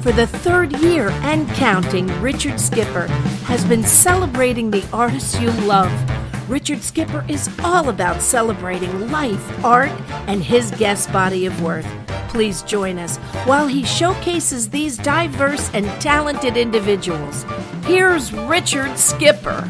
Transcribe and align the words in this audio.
For 0.00 0.12
the 0.12 0.28
third 0.28 0.78
year 0.78 1.08
and 1.22 1.48
counting, 1.50 2.06
Richard 2.22 2.60
Skipper 2.60 3.08
has 3.46 3.64
been 3.64 3.82
celebrating 3.82 4.70
the 4.70 4.86
artists 4.92 5.40
you 5.40 5.50
love. 5.66 5.90
Richard 6.48 6.84
Skipper 6.84 7.24
is 7.26 7.50
all 7.64 7.88
about 7.88 8.22
celebrating 8.22 9.10
life, 9.10 9.64
art, 9.64 9.90
and 10.28 10.42
his 10.42 10.70
guest 10.72 11.12
body 11.12 11.46
of 11.46 11.62
work. 11.62 11.84
Please 12.28 12.62
join 12.62 12.96
us 12.96 13.16
while 13.44 13.66
he 13.66 13.84
showcases 13.84 14.70
these 14.70 14.96
diverse 14.96 15.68
and 15.74 15.86
talented 16.00 16.56
individuals. 16.56 17.44
Here's 17.84 18.32
Richard 18.32 18.96
Skipper. 18.96 19.62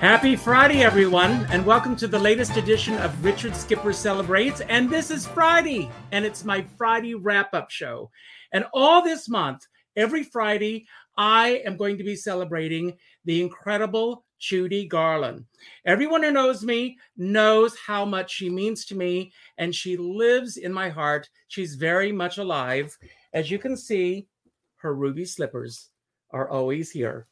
Happy 0.00 0.34
Friday, 0.34 0.82
everyone, 0.82 1.46
and 1.50 1.64
welcome 1.64 1.94
to 1.96 2.08
the 2.08 2.18
latest 2.18 2.56
edition 2.56 2.94
of 2.98 3.24
Richard 3.24 3.54
Skipper 3.54 3.92
Celebrates. 3.92 4.62
And 4.62 4.90
this 4.90 5.12
is 5.12 5.28
Friday, 5.28 5.90
and 6.10 6.24
it's 6.24 6.44
my 6.44 6.62
Friday 6.76 7.14
wrap 7.14 7.54
up 7.54 7.70
show. 7.70 8.10
And 8.52 8.64
all 8.72 9.02
this 9.02 9.28
month, 9.28 9.66
every 9.96 10.22
Friday, 10.22 10.86
I 11.16 11.62
am 11.64 11.76
going 11.76 11.98
to 11.98 12.04
be 12.04 12.16
celebrating 12.16 12.96
the 13.24 13.42
incredible 13.42 14.24
Judy 14.38 14.86
Garland. 14.86 15.44
Everyone 15.84 16.22
who 16.22 16.30
knows 16.30 16.62
me 16.62 16.96
knows 17.16 17.76
how 17.76 18.04
much 18.04 18.30
she 18.30 18.48
means 18.48 18.84
to 18.86 18.94
me, 18.94 19.32
and 19.58 19.74
she 19.74 19.96
lives 19.96 20.56
in 20.56 20.72
my 20.72 20.88
heart. 20.88 21.28
She's 21.48 21.74
very 21.74 22.12
much 22.12 22.38
alive. 22.38 22.96
As 23.32 23.50
you 23.50 23.58
can 23.58 23.76
see, 23.76 24.28
her 24.76 24.94
ruby 24.94 25.24
slippers 25.24 25.90
are 26.30 26.48
always 26.48 26.90
here. 26.90 27.26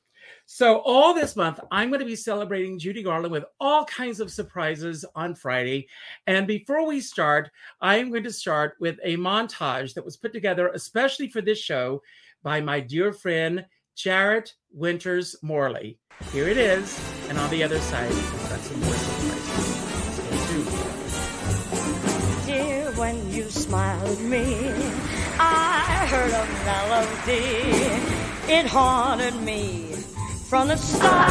So, 0.48 0.78
all 0.84 1.12
this 1.12 1.34
month, 1.34 1.58
I'm 1.72 1.88
going 1.88 1.98
to 1.98 2.06
be 2.06 2.14
celebrating 2.14 2.78
Judy 2.78 3.02
Garland 3.02 3.32
with 3.32 3.44
all 3.58 3.84
kinds 3.84 4.20
of 4.20 4.30
surprises 4.30 5.04
on 5.16 5.34
Friday. 5.34 5.88
And 6.28 6.46
before 6.46 6.86
we 6.86 7.00
start, 7.00 7.50
I 7.80 7.96
am 7.96 8.10
going 8.10 8.22
to 8.22 8.32
start 8.32 8.76
with 8.78 8.96
a 9.02 9.16
montage 9.16 9.94
that 9.94 10.04
was 10.04 10.16
put 10.16 10.32
together 10.32 10.68
especially 10.68 11.28
for 11.28 11.40
this 11.40 11.58
show 11.58 12.00
by 12.44 12.60
my 12.60 12.78
dear 12.78 13.12
friend, 13.12 13.66
Jarrett 13.96 14.54
Winters 14.70 15.34
Morley. 15.42 15.98
Here 16.30 16.48
it 16.48 16.58
is. 16.58 16.96
And 17.28 17.38
on 17.38 17.50
the 17.50 17.64
other 17.64 17.80
side, 17.80 18.08
we've 18.08 18.48
got 18.48 18.60
some 18.60 18.80
more 18.82 18.94
surprises. 18.94 20.14
Stay 20.14 20.38
tuned. 20.46 20.68
Dear, 22.46 22.92
when 22.92 23.32
you 23.32 23.50
smiled 23.50 24.08
at 24.08 24.20
me, 24.20 24.70
I 25.40 26.06
heard 26.08 26.30
a 26.30 26.46
melody. 26.64 27.90
It 28.48 28.68
haunted 28.68 29.34
me 29.42 29.85
from 30.48 30.68
the 30.68 30.76
start. 30.76 31.30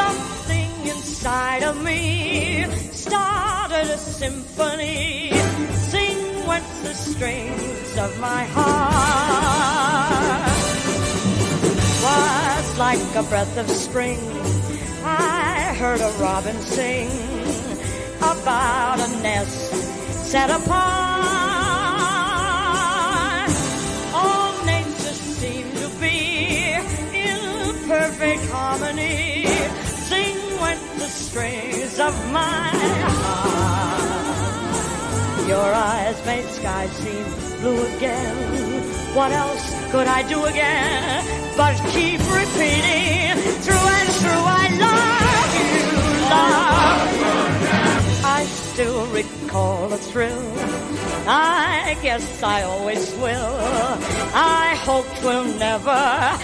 Something 0.00 0.70
inside 0.86 1.64
of 1.64 1.82
me 1.82 2.64
started 2.92 3.90
a 3.90 3.98
symphony. 3.98 5.32
Sing 5.90 6.46
went 6.46 6.64
the 6.84 6.94
strings 6.94 7.98
of 7.98 8.20
my 8.20 8.44
heart. 8.44 8.86
Was 12.04 12.78
like 12.78 13.14
a 13.16 13.24
breath 13.24 13.58
of 13.58 13.68
spring. 13.68 14.20
I 15.04 15.74
heard 15.76 16.00
a 16.00 16.10
robin 16.20 16.60
sing 16.60 17.10
about 18.18 19.00
a 19.00 19.08
nest 19.22 19.72
set 20.30 20.50
apart. 20.50 21.55
Perfect 28.16 28.50
harmony. 28.50 29.46
Sing 30.08 30.36
went 30.60 30.80
the 30.98 31.08
strings 31.08 32.00
of 32.00 32.14
my 32.32 32.70
heart. 33.12 34.18
Your 35.46 35.74
eyes 35.74 36.24
made 36.24 36.48
sky 36.48 36.86
seem 36.86 37.24
blue 37.60 37.84
again. 37.96 38.82
What 39.14 39.32
else 39.32 39.90
could 39.90 40.06
I 40.06 40.22
do 40.28 40.44
again 40.46 41.24
but 41.56 41.76
keep 41.90 42.20
repeating 42.20 43.36
through 43.64 43.86
and 43.98 44.08
through? 44.20 44.44
I 44.62 44.66
love 44.86 45.52
you, 45.60 45.74
love. 46.32 47.16
I 48.24 48.44
still 48.44 49.06
recall 49.08 49.88
the 49.88 49.98
thrill. 49.98 50.52
I 51.28 51.98
guess 52.02 52.42
I 52.42 52.62
always 52.62 53.12
will. 53.16 53.58
I 54.34 54.74
hope 54.86 55.06
we'll 55.22 55.52
never 55.58 56.38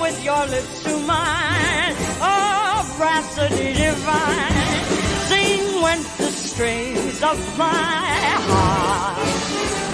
with 0.00 0.24
your 0.24 0.46
lips 0.46 0.82
to 0.84 0.98
mine, 1.00 1.94
oh, 2.20 2.96
rhapsody 3.00 3.72
divine, 3.74 4.84
sing 5.28 5.82
went 5.82 6.04
the 6.18 6.30
strings 6.30 7.22
of 7.22 7.38
my 7.58 7.64
heart. 8.48 9.85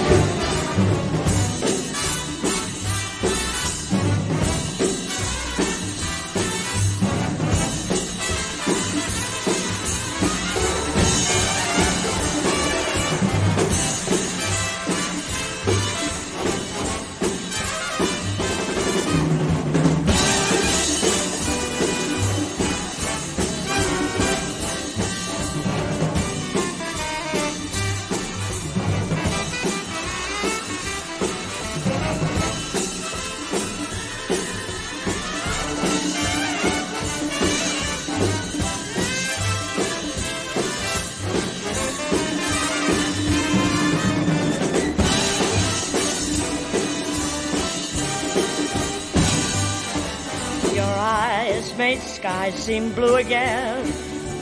Skies 52.22 52.55
seem 52.55 52.93
blue 52.93 53.16
again. 53.16 53.84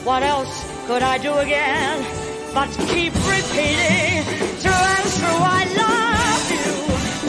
What 0.03 0.21
else 0.21 0.53
could 0.85 1.01
I 1.01 1.17
do 1.17 1.33
again 1.37 2.05
but 2.53 2.69
keep 2.93 3.13
repeating 3.35 4.21
through 4.61 4.85
and 4.95 5.07
through? 5.17 5.41
I 5.59 5.61
love 5.83 6.45
you, 6.57 6.71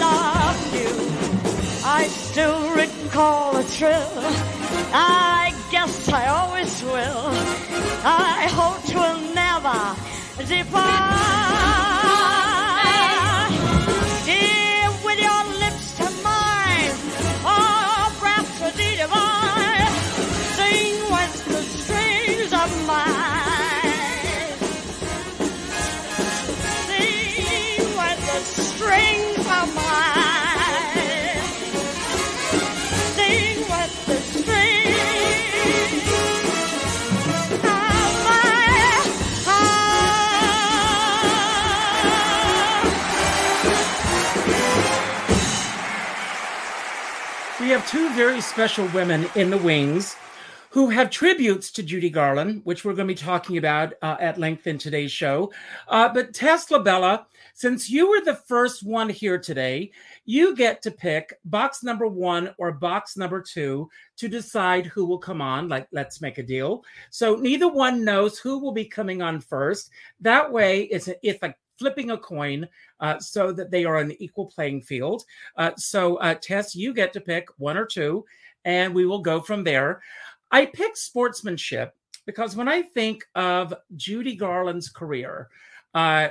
love 0.09 0.61
you. 0.79 0.93
I 1.99 2.03
still 2.09 2.61
recall 2.83 3.55
the 3.55 3.62
thrill. 3.62 4.12
I 4.93 5.55
guess 5.71 6.12
I 6.12 6.27
always 6.27 6.83
will. 6.83 7.29
I 8.05 8.47
hope 8.59 8.83
will 8.95 9.35
never 9.35 9.81
depart. 10.47 11.22
Two 47.93 48.09
very 48.15 48.41
special 48.41 48.87
women 48.94 49.29
in 49.35 49.50
the 49.50 49.59
wings 49.59 50.17
who 50.71 50.89
have 50.89 51.11
tributes 51.11 51.71
to 51.71 51.83
Judy 51.83 52.09
Garland, 52.09 52.62
which 52.65 52.87
we're 52.87 52.94
going 52.94 53.06
to 53.06 53.12
be 53.12 53.19
talking 53.21 53.59
about 53.59 53.93
uh, 54.00 54.17
at 54.19 54.39
length 54.39 54.67
in 54.67 54.79
today's 54.79 55.12
show. 55.12 55.53
Uh, 55.89 56.09
but 56.09 56.33
Tesla 56.33 56.83
Bella, 56.83 57.27
since 57.53 57.91
you 57.91 58.09
were 58.09 58.23
the 58.23 58.37
first 58.49 58.83
one 58.83 59.11
here 59.11 59.39
today, 59.39 59.91
you 60.25 60.56
get 60.56 60.81
to 60.81 60.91
pick 60.91 61.35
box 61.44 61.83
number 61.83 62.06
one 62.06 62.55
or 62.56 62.73
box 62.73 63.19
number 63.19 63.43
two 63.43 63.91
to 64.17 64.27
decide 64.27 64.87
who 64.87 65.05
will 65.05 65.19
come 65.19 65.43
on. 65.43 65.69
Like, 65.69 65.87
let's 65.93 66.23
make 66.23 66.38
a 66.38 66.43
deal. 66.43 66.85
So 67.11 67.37
neither 67.37 67.69
one 67.69 68.06
knows 68.06 68.38
who 68.38 68.59
will 68.59 68.73
be 68.73 68.87
coming 68.87 69.21
on 69.21 69.38
first. 69.38 69.91
That 70.23 70.50
way, 70.50 70.85
it's 70.85 71.09
a, 71.09 71.17
it's 71.23 71.43
like 71.43 71.59
flipping 71.82 72.12
a 72.12 72.17
coin 72.17 72.69
uh, 73.00 73.19
so 73.19 73.50
that 73.50 73.73
they 73.73 73.84
are 73.84 73.96
on 73.96 74.12
equal 74.20 74.46
playing 74.46 74.81
field. 74.81 75.25
Uh, 75.56 75.73
so, 75.76 76.14
uh, 76.19 76.32
Tess, 76.40 76.76
you 76.76 76.94
get 76.94 77.12
to 77.12 77.20
pick 77.20 77.49
one 77.58 77.76
or 77.76 77.84
two, 77.84 78.25
and 78.64 78.94
we 78.94 79.05
will 79.05 79.19
go 79.19 79.40
from 79.40 79.64
there. 79.64 80.00
I 80.52 80.67
picked 80.67 80.96
sportsmanship 80.96 81.93
because 82.25 82.55
when 82.55 82.69
I 82.69 82.82
think 82.82 83.25
of 83.34 83.75
Judy 83.96 84.37
Garland's 84.37 84.90
career, 84.90 85.49
uh, 85.93 86.29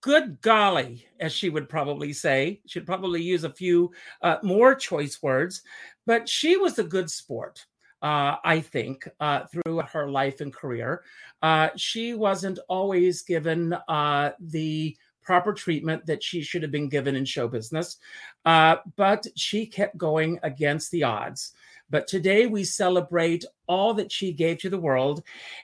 good 0.00 0.40
golly, 0.40 1.06
as 1.20 1.32
she 1.32 1.50
would 1.50 1.68
probably 1.68 2.12
say, 2.12 2.60
she'd 2.66 2.84
probably 2.84 3.22
use 3.22 3.44
a 3.44 3.52
few 3.52 3.92
uh, 4.22 4.38
more 4.42 4.74
choice 4.74 5.22
words, 5.22 5.62
but 6.04 6.28
she 6.28 6.56
was 6.56 6.80
a 6.80 6.84
good 6.84 7.08
sport. 7.08 7.64
Uh, 8.04 8.36
I 8.44 8.60
think, 8.60 9.08
uh, 9.18 9.46
through 9.46 9.80
her 9.80 10.10
life 10.10 10.42
and 10.42 10.52
career. 10.52 11.04
Uh, 11.40 11.70
she 11.74 12.12
wasn't 12.12 12.58
always 12.68 13.22
given 13.22 13.72
uh, 13.88 14.32
the 14.38 14.94
proper 15.22 15.54
treatment 15.54 16.04
that 16.04 16.22
she 16.22 16.42
should 16.42 16.60
have 16.60 16.70
been 16.70 16.90
given 16.90 17.16
in 17.16 17.24
show 17.24 17.48
business, 17.48 17.96
uh, 18.44 18.76
but 18.96 19.26
she 19.36 19.64
kept 19.64 19.96
going 19.96 20.38
against 20.42 20.90
the 20.90 21.02
odds. 21.02 21.54
But 21.88 22.06
today 22.06 22.46
we 22.46 22.64
celebrate 22.64 23.46
all 23.66 23.94
that 23.94 24.12
she 24.12 24.34
gave 24.34 24.58
to 24.58 24.68
the 24.68 24.78
world. 24.78 25.22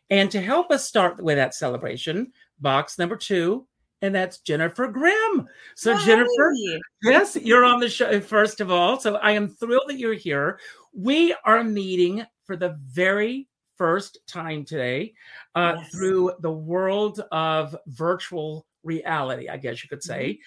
And 0.09 0.31
to 0.31 0.41
help 0.41 0.71
us 0.71 0.87
start 0.87 1.23
with 1.23 1.37
that 1.37 1.55
celebration, 1.55 2.33
box 2.59 2.99
number 2.99 3.17
two, 3.17 3.67
and 4.03 4.15
that's 4.15 4.39
Jennifer 4.39 4.87
Grimm. 4.89 5.47
So, 5.77 5.95
Hi. 5.95 6.07
Jennifer, 6.07 6.55
yes, 7.03 7.37
you're 7.37 7.65
on 7.65 7.81
the 7.81 7.89
show, 7.89 8.21
first 8.21 8.61
of 8.61 8.71
all. 8.71 8.99
So, 8.99 9.17
I 9.17 9.33
am 9.33 9.49
thrilled 9.49 9.89
that 9.89 9.99
you're 9.99 10.15
here. 10.15 10.59
We 10.93 11.35
are 11.45 11.63
meeting 11.63 12.25
for 12.45 12.57
the 12.57 12.79
very 12.87 13.49
first 13.77 14.19
time 14.27 14.65
today 14.65 15.15
uh, 15.55 15.77
yes. 15.79 15.91
through 15.91 16.33
the 16.41 16.51
world 16.51 17.23
of 17.33 17.77
virtual 17.87 18.67
reality, 18.83 19.49
I 19.49 19.57
guess 19.57 19.83
you 19.83 19.89
could 19.89 20.03
say. 20.03 20.41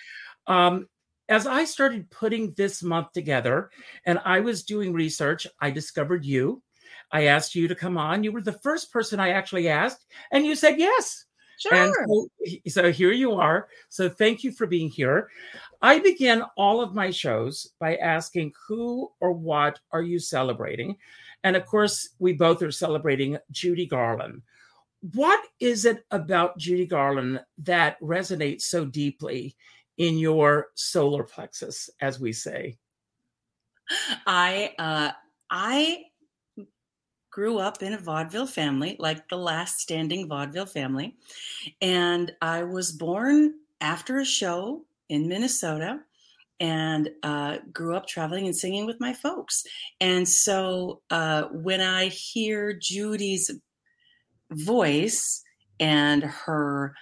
Mm-hmm. 0.48 0.54
Um, 0.54 0.88
as 1.30 1.48
I 1.48 1.64
started 1.64 2.12
putting 2.12 2.54
this 2.58 2.84
month 2.84 3.12
together 3.14 3.72
and 4.06 4.20
I 4.26 4.42
was 4.42 4.64
doing 4.64 4.94
research, 4.94 5.48
I 5.62 5.72
discovered 5.72 6.26
you. 6.26 6.62
I 7.12 7.28
asked 7.28 7.56
you 7.56 7.68
to 7.68 7.76
come 7.76 7.98
on. 7.98 8.24
You 8.24 8.32
were 8.32 8.42
the 8.42 8.60
first 8.60 8.92
person 8.92 9.20
I 9.20 9.30
actually 9.30 9.70
asked, 9.70 10.06
and 10.32 10.46
you 10.46 10.56
said 10.56 10.78
yes. 10.80 11.26
Sure. 11.63 11.74
And 11.74 11.94
so, 12.07 12.27
so 12.68 12.92
here 12.92 13.13
you 13.13 13.33
are. 13.33 13.69
So 13.88 14.10
thank 14.10 14.44
you 14.44 14.51
for 14.51 14.68
being 14.68 14.89
here. 14.89 15.30
I 15.81 16.00
begin 16.00 16.44
all 16.57 16.81
of 16.81 16.94
my 16.94 17.10
shows 17.10 17.69
by 17.80 17.95
asking 17.98 18.51
who 18.68 19.10
or 19.21 19.31
what 19.31 19.80
are 19.92 20.01
you 20.01 20.19
celebrating? 20.19 20.98
And 21.45 21.56
of 21.56 21.65
course, 21.65 22.10
we 22.19 22.33
both 22.33 22.62
are 22.62 22.71
celebrating 22.71 23.38
Judy 23.51 23.86
Garland. 23.86 24.42
What 25.13 25.42
is 25.62 25.86
it 25.86 26.06
about 26.12 26.57
Judy 26.57 26.86
Garland 26.86 27.42
that 27.60 28.00
resonates 28.01 28.63
so 28.63 28.83
deeply 28.83 29.56
in 29.98 30.18
your 30.18 30.68
solar 30.75 31.24
plexus, 31.24 31.89
as 32.01 32.19
we 32.19 32.33
say? 32.33 32.77
I 34.27 34.74
uh, 34.77 35.12
I 35.50 36.04
grew 37.33 37.57
up 37.57 37.81
in 37.81 37.94
a 37.94 37.97
vaudeville 37.97 38.45
family, 38.45 38.95
like 39.00 39.27
the 39.27 39.35
last 39.35 39.80
standing 39.80 40.30
vaudeville 40.30 40.68
family, 40.68 41.15
and 41.81 42.31
I 42.44 42.62
was 42.62 42.91
born 42.91 43.56
after 43.81 44.19
a 44.19 44.25
show 44.25 44.85
in 45.09 45.27
Minnesota 45.27 46.00
and 46.59 47.09
uh, 47.24 47.57
grew 47.74 47.95
up 47.95 48.06
traveling 48.06 48.45
and 48.45 48.56
singing 48.56 48.85
with 48.85 49.00
my 49.00 49.13
folks. 49.13 49.63
And 50.00 50.30
so 50.30 51.01
uh, 51.09 51.45
when 51.51 51.81
I 51.81 52.06
hear 52.06 52.71
Judy's 52.71 53.50
voice 54.51 55.41
and 55.80 56.24
her 56.24 56.94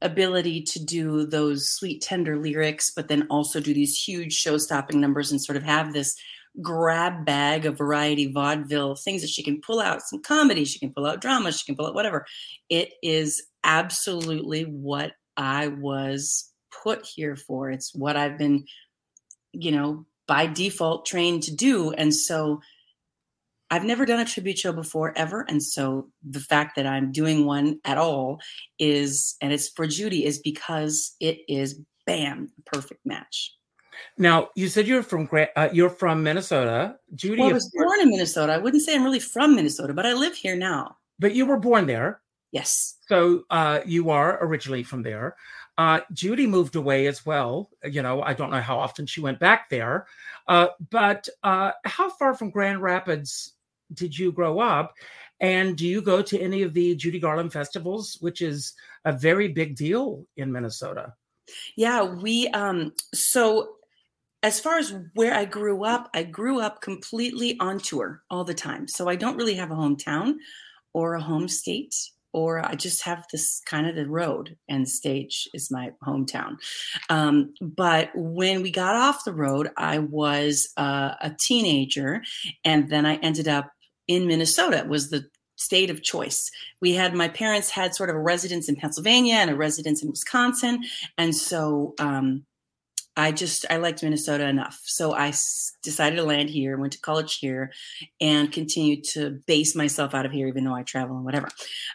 ability 0.00 0.62
to 0.62 0.82
do 0.82 1.26
those 1.26 1.68
sweet, 1.68 2.00
tender 2.00 2.38
lyrics, 2.38 2.92
but 2.96 3.08
then 3.08 3.26
also 3.28 3.60
do 3.60 3.74
these 3.74 4.02
huge 4.02 4.32
show 4.32 4.56
stopping 4.56 5.00
numbers 5.02 5.30
and 5.30 5.42
sort 5.42 5.58
of 5.58 5.62
have 5.64 5.92
this 5.92 6.16
grab 6.60 7.24
bag 7.24 7.64
of 7.66 7.78
variety 7.78 8.30
vaudeville 8.30 8.96
things 8.96 9.22
that 9.22 9.30
she 9.30 9.42
can 9.42 9.60
pull 9.60 9.80
out 9.80 10.02
some 10.02 10.22
comedy, 10.22 10.64
she 10.64 10.78
can 10.78 10.92
pull 10.92 11.06
out 11.06 11.20
drama, 11.20 11.52
she 11.52 11.64
can 11.64 11.76
pull 11.76 11.86
out 11.86 11.94
whatever. 11.94 12.26
It 12.68 12.92
is 13.02 13.42
absolutely 13.64 14.62
what 14.62 15.12
I 15.36 15.68
was 15.68 16.52
put 16.82 17.06
here 17.06 17.36
for. 17.36 17.70
It's 17.70 17.94
what 17.94 18.16
I've 18.16 18.38
been, 18.38 18.64
you 19.52 19.72
know, 19.72 20.06
by 20.26 20.46
default 20.46 21.06
trained 21.06 21.42
to 21.44 21.54
do. 21.54 21.92
And 21.92 22.14
so 22.14 22.60
I've 23.70 23.84
never 23.84 24.04
done 24.04 24.20
a 24.20 24.24
tribute 24.24 24.58
show 24.58 24.72
before 24.72 25.16
ever. 25.16 25.44
And 25.48 25.62
so 25.62 26.08
the 26.28 26.40
fact 26.40 26.76
that 26.76 26.86
I'm 26.86 27.12
doing 27.12 27.46
one 27.46 27.78
at 27.84 27.98
all 27.98 28.40
is, 28.78 29.36
and 29.40 29.52
it's 29.52 29.68
for 29.68 29.86
Judy, 29.86 30.24
is 30.24 30.38
because 30.38 31.14
it 31.20 31.38
is 31.48 31.80
bam, 32.06 32.48
perfect 32.66 33.00
match. 33.04 33.54
Now 34.18 34.50
you 34.54 34.68
said 34.68 34.86
you're 34.86 35.02
from 35.02 35.28
uh, 35.32 35.68
you're 35.72 35.90
from 35.90 36.22
Minnesota. 36.22 36.96
Judy, 37.14 37.40
well, 37.40 37.50
I 37.50 37.54
was 37.54 37.70
born 37.74 38.00
in 38.00 38.10
Minnesota. 38.10 38.52
I 38.52 38.58
wouldn't 38.58 38.82
say 38.82 38.94
I'm 38.94 39.04
really 39.04 39.20
from 39.20 39.54
Minnesota, 39.54 39.94
but 39.94 40.06
I 40.06 40.12
live 40.12 40.34
here 40.34 40.56
now. 40.56 40.96
But 41.18 41.34
you 41.34 41.46
were 41.46 41.58
born 41.58 41.86
there. 41.86 42.20
Yes. 42.52 42.96
So 43.08 43.44
uh, 43.50 43.80
you 43.86 44.10
are 44.10 44.42
originally 44.44 44.82
from 44.82 45.02
there. 45.02 45.36
Uh, 45.78 46.00
Judy 46.12 46.46
moved 46.46 46.76
away 46.76 47.06
as 47.06 47.24
well. 47.24 47.70
You 47.84 48.02
know, 48.02 48.22
I 48.22 48.34
don't 48.34 48.50
know 48.50 48.60
how 48.60 48.78
often 48.78 49.06
she 49.06 49.20
went 49.20 49.38
back 49.38 49.70
there. 49.70 50.06
Uh, 50.48 50.68
but 50.90 51.28
uh, 51.42 51.72
how 51.84 52.10
far 52.10 52.34
from 52.34 52.50
Grand 52.50 52.82
Rapids 52.82 53.54
did 53.94 54.18
you 54.18 54.32
grow 54.32 54.60
up? 54.60 54.94
And 55.40 55.76
do 55.76 55.86
you 55.86 56.02
go 56.02 56.20
to 56.22 56.38
any 56.38 56.62
of 56.62 56.74
the 56.74 56.94
Judy 56.96 57.18
Garland 57.18 57.52
festivals, 57.52 58.18
which 58.20 58.42
is 58.42 58.74
a 59.04 59.12
very 59.12 59.48
big 59.48 59.74
deal 59.74 60.26
in 60.36 60.52
Minnesota? 60.52 61.14
Yeah, 61.76 62.02
we 62.02 62.48
um 62.48 62.92
so 63.14 63.76
as 64.42 64.58
far 64.58 64.78
as 64.78 64.94
where 65.14 65.34
I 65.34 65.44
grew 65.44 65.84
up, 65.84 66.08
I 66.14 66.22
grew 66.22 66.60
up 66.60 66.80
completely 66.80 67.58
on 67.60 67.78
tour 67.78 68.22
all 68.30 68.44
the 68.44 68.54
time. 68.54 68.88
So 68.88 69.08
I 69.08 69.16
don't 69.16 69.36
really 69.36 69.54
have 69.54 69.70
a 69.70 69.74
hometown 69.74 70.34
or 70.94 71.14
a 71.14 71.22
home 71.22 71.48
state 71.48 71.94
or 72.32 72.64
I 72.64 72.74
just 72.74 73.04
have 73.04 73.24
this 73.32 73.60
kind 73.66 73.86
of 73.86 73.96
the 73.96 74.08
road 74.08 74.56
and 74.68 74.88
stage 74.88 75.48
is 75.52 75.70
my 75.70 75.90
hometown. 76.06 76.56
Um, 77.08 77.54
but 77.60 78.10
when 78.14 78.62
we 78.62 78.70
got 78.70 78.94
off 78.94 79.24
the 79.24 79.34
road, 79.34 79.70
I 79.76 79.98
was 79.98 80.68
uh, 80.76 81.14
a 81.20 81.34
teenager, 81.38 82.22
and 82.64 82.88
then 82.88 83.06
I 83.06 83.16
ended 83.16 83.48
up 83.48 83.70
in 84.06 84.26
Minnesota. 84.26 84.86
Was 84.88 85.10
the 85.10 85.26
state 85.56 85.90
of 85.90 86.02
choice. 86.02 86.50
We 86.80 86.92
had 86.94 87.14
my 87.14 87.28
parents 87.28 87.70
had 87.70 87.94
sort 87.94 88.08
of 88.08 88.16
a 88.16 88.20
residence 88.20 88.68
in 88.68 88.76
Pennsylvania 88.76 89.34
and 89.34 89.50
a 89.50 89.56
residence 89.56 90.02
in 90.02 90.08
Wisconsin, 90.08 90.84
and 91.18 91.34
so 91.34 91.94
um, 91.98 92.44
I 93.20 93.32
just 93.32 93.66
I 93.70 93.76
liked 93.76 94.02
Minnesota 94.02 94.48
enough, 94.48 94.80
so 94.84 95.12
I 95.12 95.28
s- 95.28 95.72
decided 95.82 96.16
to 96.16 96.24
land 96.24 96.48
here. 96.50 96.78
Went 96.78 96.94
to 96.94 97.00
college 97.00 97.38
here, 97.38 97.72
and 98.20 98.50
continued 98.50 99.04
to 99.12 99.40
base 99.46 99.76
myself 99.76 100.14
out 100.14 100.26
of 100.26 100.32
here, 100.32 100.48
even 100.48 100.64
though 100.64 100.74
I 100.74 100.82
travel 100.82 101.16
and 101.16 101.24
whatever. 101.24 101.48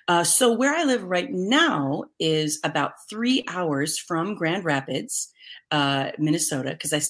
Uh, 0.08 0.24
so 0.24 0.54
where 0.54 0.76
I 0.76 0.84
live 0.84 1.04
right 1.04 1.32
now 1.32 2.04
is 2.20 2.60
about 2.64 2.94
three 3.10 3.44
hours 3.48 3.98
from 3.98 4.36
Grand 4.36 4.66
Rapids, 4.66 5.32
uh, 5.72 6.12
Minnesota, 6.20 6.72
because 6.72 6.94
I 6.94 7.02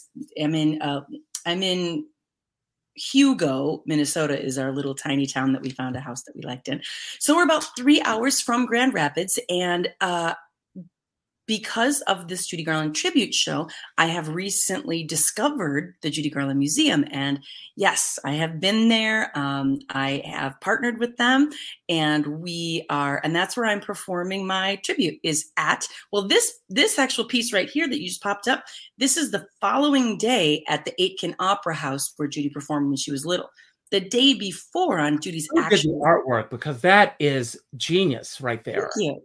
am 0.41 0.55
in 0.55 0.81
uh, 0.81 1.01
I'm 1.45 1.61
in 1.61 2.05
Hugo, 2.95 3.83
Minnesota 3.85 4.41
is 4.41 4.57
our 4.57 4.71
little 4.71 4.95
tiny 4.95 5.25
town 5.25 5.51
that 5.51 5.61
we 5.61 5.69
found 5.69 5.95
a 5.95 5.99
house 5.99 6.23
that 6.23 6.35
we 6.35 6.43
liked 6.43 6.69
in. 6.69 6.81
So 7.19 7.35
we're 7.35 7.43
about 7.43 7.65
three 7.77 8.01
hours 8.03 8.39
from 8.39 8.65
Grand 8.65 8.93
Rapids, 8.93 9.37
and 9.49 9.89
uh, 9.99 10.35
because 11.47 12.01
of 12.01 12.27
this 12.27 12.47
Judy 12.47 12.63
Garland 12.63 12.95
tribute 12.95 13.33
show, 13.33 13.69
I 13.97 14.07
have 14.07 14.29
recently 14.29 15.03
discovered 15.03 15.95
the 16.01 16.09
Judy 16.09 16.29
Garland 16.29 16.59
Museum. 16.59 17.05
And 17.11 17.39
yes, 17.75 18.17
I 18.25 18.31
have 18.33 18.59
been 18.59 18.89
there. 18.89 19.37
Um, 19.37 19.79
I 19.89 20.23
have 20.25 20.59
partnered 20.61 20.99
with 20.99 21.17
them, 21.17 21.51
and 21.87 22.25
we 22.41 22.85
are, 22.89 23.21
and 23.23 23.35
that's 23.35 23.55
where 23.55 23.65
I'm 23.67 23.79
performing 23.79 24.47
my 24.47 24.77
tribute 24.83 25.19
is 25.23 25.51
at. 25.57 25.87
Well, 26.11 26.27
this 26.27 26.59
this 26.69 26.97
actual 26.97 27.25
piece 27.25 27.53
right 27.53 27.69
here 27.69 27.87
that 27.87 27.99
you 27.99 28.07
just 28.07 28.23
popped 28.23 28.47
up, 28.47 28.63
this 28.97 29.17
is 29.17 29.31
the 29.31 29.45
following 29.61 30.17
day 30.17 30.63
at 30.67 30.85
the 30.85 30.93
Aitken 31.01 31.35
Opera 31.39 31.75
House 31.75 32.13
where 32.17 32.27
Judy 32.27 32.49
performed 32.49 32.87
when 32.87 32.97
she 32.97 33.11
was 33.11 33.25
little. 33.25 33.49
The 33.91 33.99
day 33.99 34.33
before 34.33 34.99
on 34.99 35.21
Judy's 35.21 35.47
Look 35.53 35.65
actual 35.65 36.01
artwork 36.01 36.49
because 36.49 36.81
that 36.81 37.15
is 37.19 37.57
genius 37.77 38.41
right 38.41 38.63
there. 38.63 38.89
Thank 38.95 39.15
you. 39.15 39.21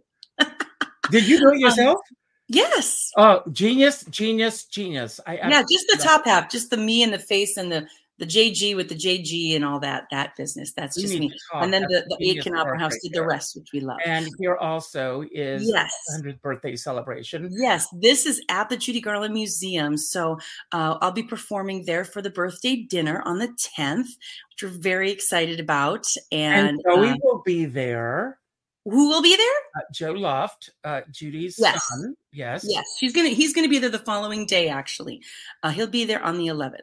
Did 1.09 1.27
you 1.27 1.39
do 1.39 1.49
it 1.49 1.55
um, 1.55 1.59
yourself? 1.59 1.97
Um, 1.97 2.17
yes. 2.47 3.11
Oh, 3.17 3.41
genius, 3.51 4.03
genius, 4.09 4.65
genius. 4.65 5.19
I, 5.25 5.35
yeah, 5.35 5.63
just 5.69 5.87
the 5.87 5.99
top 6.01 6.25
half, 6.25 6.49
just 6.49 6.69
the 6.69 6.77
me 6.77 7.03
and 7.03 7.11
the 7.11 7.19
face 7.19 7.57
and 7.57 7.71
the 7.71 7.87
the 8.21 8.27
JG 8.27 8.75
with 8.75 8.87
the 8.87 8.95
JG 8.95 9.55
and 9.55 9.65
all 9.65 9.79
that 9.79 10.05
that 10.11 10.35
business. 10.35 10.73
That's 10.73 10.95
just 10.95 11.17
me. 11.17 11.33
And 11.53 11.73
then 11.73 11.81
the, 11.89 12.05
the 12.07 12.29
Aitken 12.29 12.55
Opera 12.55 12.77
House 12.77 12.95
did 13.01 13.13
the 13.13 13.25
rest, 13.25 13.55
which 13.55 13.69
we 13.73 13.79
love. 13.79 13.97
And 14.05 14.29
here 14.37 14.55
also 14.57 15.23
is 15.31 15.63
yes. 15.63 15.91
100th 16.15 16.39
birthday 16.41 16.75
celebration. 16.75 17.49
Yes, 17.51 17.87
this 17.99 18.27
is 18.27 18.39
at 18.47 18.69
the 18.69 18.77
Judy 18.77 19.01
Garland 19.01 19.33
Museum. 19.33 19.97
So 19.97 20.37
uh, 20.71 20.99
I'll 21.01 21.11
be 21.11 21.23
performing 21.23 21.83
there 21.85 22.05
for 22.05 22.21
the 22.21 22.29
birthday 22.29 22.75
dinner 22.75 23.23
on 23.25 23.39
the 23.39 23.47
10th, 23.75 24.05
which 24.05 24.61
we're 24.61 24.69
very 24.69 25.09
excited 25.09 25.59
about. 25.59 26.05
And, 26.31 26.69
and 26.69 26.81
Joey 26.85 27.09
um, 27.09 27.19
will 27.23 27.41
be 27.43 27.65
there. 27.65 28.37
Who 28.85 29.09
will 29.09 29.21
be 29.21 29.35
there? 29.35 29.47
Uh, 29.75 29.85
Joe 29.93 30.13
Luft, 30.13 30.71
uh, 30.83 31.01
Judy's 31.11 31.57
yes. 31.59 31.87
son. 31.87 32.15
Yes. 32.33 32.65
Yes. 32.67 32.85
She's 32.99 33.13
gonna. 33.13 33.29
He's 33.29 33.53
gonna 33.53 33.69
be 33.69 33.79
there 33.79 33.89
the 33.89 33.99
following 33.99 34.45
day. 34.45 34.69
Actually, 34.69 35.21
uh, 35.61 35.69
he'll 35.69 35.87
be 35.87 36.05
there 36.05 36.23
on 36.23 36.37
the 36.37 36.47
11th. 36.47 36.79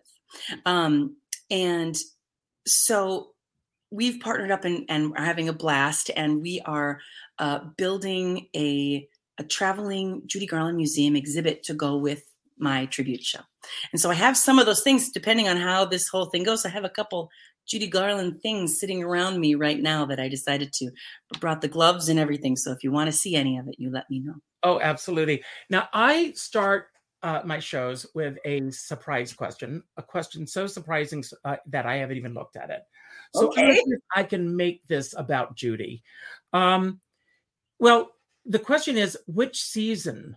Um, 0.65 1.17
and 1.51 1.97
so 2.67 3.31
we've 3.91 4.21
partnered 4.21 4.51
up 4.51 4.65
and, 4.65 4.85
and 4.89 5.13
are 5.17 5.25
having 5.25 5.49
a 5.49 5.53
blast, 5.53 6.11
and 6.15 6.41
we 6.41 6.61
are 6.65 7.01
uh, 7.39 7.61
building 7.77 8.47
a 8.55 9.09
a 9.39 9.45
traveling 9.45 10.23
Judy 10.27 10.47
Garland 10.47 10.77
Museum 10.77 11.17
exhibit 11.17 11.63
to 11.65 11.75
go 11.75 11.97
with 11.97 12.25
my 12.59 12.87
tribute 12.87 13.23
show. 13.23 13.41
And 13.93 14.01
so 14.01 14.11
I 14.11 14.15
have 14.15 14.37
some 14.37 14.59
of 14.59 14.67
those 14.67 14.83
things 14.83 15.11
depending 15.11 15.49
on 15.49 15.57
how 15.57 15.85
this 15.85 16.09
whole 16.09 16.27
thing 16.27 16.43
goes. 16.43 16.67
I 16.67 16.71
have 16.71 16.85
a 16.85 16.89
couple 16.89 17.31
Judy 17.69 17.87
Garland 17.87 18.41
things 18.41 18.81
sitting 18.81 19.03
around 19.03 19.39
me 19.39 19.55
right 19.55 19.81
now 19.81 20.05
that 20.07 20.19
I 20.19 20.29
decided 20.29 20.73
to 20.75 20.91
brought 21.39 21.61
the 21.61 21.69
gloves 21.69 22.09
and 22.09 22.19
everything. 22.19 22.57
So 22.57 22.73
if 22.73 22.83
you 22.83 22.91
want 22.91 23.09
to 23.09 23.17
see 23.17 23.37
any 23.37 23.59
of 23.59 23.69
it, 23.69 23.77
you 23.79 23.91
let 23.91 24.09
me 24.11 24.21
know. 24.21 24.35
Oh, 24.63 24.81
absolutely. 24.81 25.45
Now 25.71 25.89
I 25.93 26.33
start 26.33 26.87
uh, 27.23 27.43
my 27.45 27.59
shows 27.59 28.07
with 28.15 28.39
a 28.45 28.71
surprise 28.71 29.33
question, 29.33 29.83
a 29.97 30.03
question 30.03 30.47
so 30.47 30.67
surprising 30.67 31.23
uh, 31.45 31.57
that 31.67 31.87
I 31.87 31.97
haven't 31.97 32.17
even 32.17 32.35
looked 32.35 32.57
at 32.57 32.71
it. 32.71 32.83
So 33.35 33.49
okay. 33.49 33.83
I 34.15 34.23
can 34.23 34.57
make 34.57 34.87
this 34.89 35.15
about 35.17 35.55
Judy. 35.55 36.03
Um, 36.53 37.01
well, 37.79 38.13
the 38.47 38.59
question 38.59 38.97
is, 38.97 39.19
which 39.27 39.63
season 39.63 40.37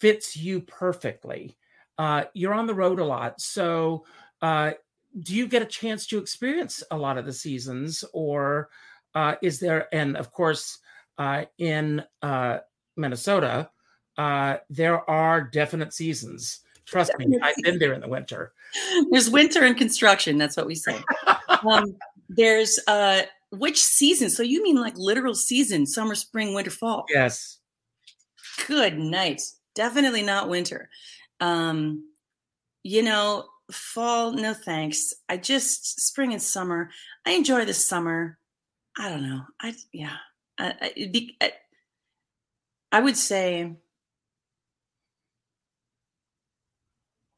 fits 0.00 0.36
you 0.36 0.60
perfectly? 0.60 1.56
Uh, 1.98 2.24
you're 2.32 2.54
on 2.54 2.66
the 2.66 2.74
road 2.74 2.98
a 2.98 3.04
lot, 3.04 3.40
so 3.40 4.04
uh, 4.40 4.72
do 5.20 5.34
you 5.34 5.46
get 5.46 5.62
a 5.62 5.66
chance 5.66 6.06
to 6.06 6.18
experience 6.18 6.82
a 6.90 6.96
lot 6.96 7.18
of 7.18 7.26
the 7.26 7.32
seasons, 7.32 8.04
or 8.12 8.70
uh, 9.14 9.34
is 9.42 9.60
there? 9.60 9.88
And 9.94 10.16
of 10.16 10.32
course, 10.32 10.78
uh, 11.18 11.44
in 11.58 12.02
uh, 12.22 12.58
Minnesota, 12.96 13.70
uh, 14.16 14.56
there 14.70 15.08
are 15.08 15.42
definite 15.42 15.92
seasons. 15.92 16.60
Trust 16.84 17.12
me, 17.18 17.38
I've 17.42 17.56
been 17.62 17.78
there 17.78 17.92
in 17.92 18.00
the 18.00 18.08
winter. 18.08 18.52
There's 19.10 19.30
winter 19.30 19.64
and 19.64 19.76
construction. 19.76 20.36
That's 20.36 20.56
what 20.56 20.66
we 20.66 20.74
say. 20.74 20.98
um, 21.70 21.96
there's 22.28 22.78
uh, 22.88 23.22
which 23.50 23.80
season? 23.80 24.30
So 24.30 24.42
you 24.42 24.62
mean 24.62 24.76
like 24.76 24.94
literal 24.96 25.34
season, 25.34 25.86
summer, 25.86 26.14
spring, 26.14 26.54
winter, 26.54 26.70
fall? 26.70 27.04
Yes. 27.08 27.58
Good 28.66 28.98
night. 28.98 29.42
Definitely 29.74 30.22
not 30.22 30.48
winter. 30.48 30.88
Um, 31.40 32.08
you 32.82 33.02
know, 33.02 33.46
fall, 33.70 34.32
no 34.32 34.54
thanks. 34.54 35.14
I 35.28 35.36
just 35.36 36.00
spring 36.00 36.32
and 36.32 36.42
summer. 36.42 36.90
I 37.26 37.32
enjoy 37.32 37.64
the 37.64 37.74
summer. 37.74 38.38
I 38.98 39.08
don't 39.08 39.22
know. 39.22 39.42
I 39.60 39.74
yeah. 39.92 40.16
I, 40.58 40.92
I, 41.40 41.52
I 42.92 43.00
would 43.00 43.16
say 43.16 43.74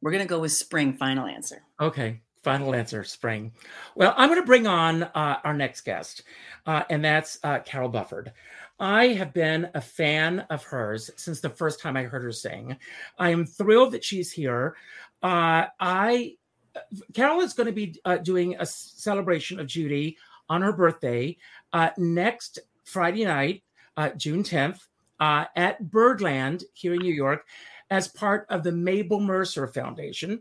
we're 0.03 0.13
gonna 0.13 0.27
go 0.27 0.41
with 0.41 0.53
spring. 0.53 0.97
Final 0.97 1.27
answer. 1.27 1.63
Okay. 1.81 2.21
Final 2.45 2.75
answer, 2.75 3.05
spring. 3.05 3.53
Well, 3.95 4.13
I'm 4.19 4.29
going 4.29 4.39
to 4.39 4.47
bring 4.47 4.67
on 4.67 5.05
uh, 5.05 5.39
our 5.45 5.55
next 5.55 5.81
guest, 5.81 6.25
uh, 6.67 6.83
and 6.91 7.03
that's 7.03 7.39
uh, 7.43 7.61
Carole 7.61 7.89
Bufford. 7.89 8.35
I 8.79 9.09
have 9.09 9.33
been 9.33 9.71
a 9.73 9.81
fan 9.81 10.41
of 10.51 10.63
hers 10.63 11.11
since 11.17 11.41
the 11.41 11.49
first 11.49 11.81
time 11.81 11.97
I 11.97 12.03
heard 12.03 12.23
her 12.23 12.33
sing. 12.33 12.77
I 13.19 13.31
am 13.31 13.47
thrilled 13.47 13.93
that 13.93 14.05
she's 14.05 14.31
here. 14.31 14.77
Uh, 15.25 15.67
I 15.81 16.37
Carole 17.15 17.41
is 17.41 17.55
going 17.55 17.67
to 17.67 17.73
be 17.73 17.99
uh, 18.05 18.19
doing 18.19 18.57
a 18.61 18.67
celebration 18.67 19.59
of 19.59 19.67
Judy 19.67 20.19
on 20.49 20.63
her 20.63 20.73
birthday 20.73 21.37
uh, 21.73 21.91
next 21.97 22.59
Friday 22.85 23.25
night, 23.25 23.63
June 24.17 24.43
10th, 24.43 24.81
at 25.21 25.91
Birdland 25.91 26.65
here 26.75 26.95
in 26.95 27.01
New 27.01 27.15
York 27.15 27.47
as 27.91 28.09
part 28.09 28.47
of 28.51 28.63
the 28.63 28.73
Mabel 28.73 29.21
Mercer 29.21 29.67
Foundation. 29.67 30.41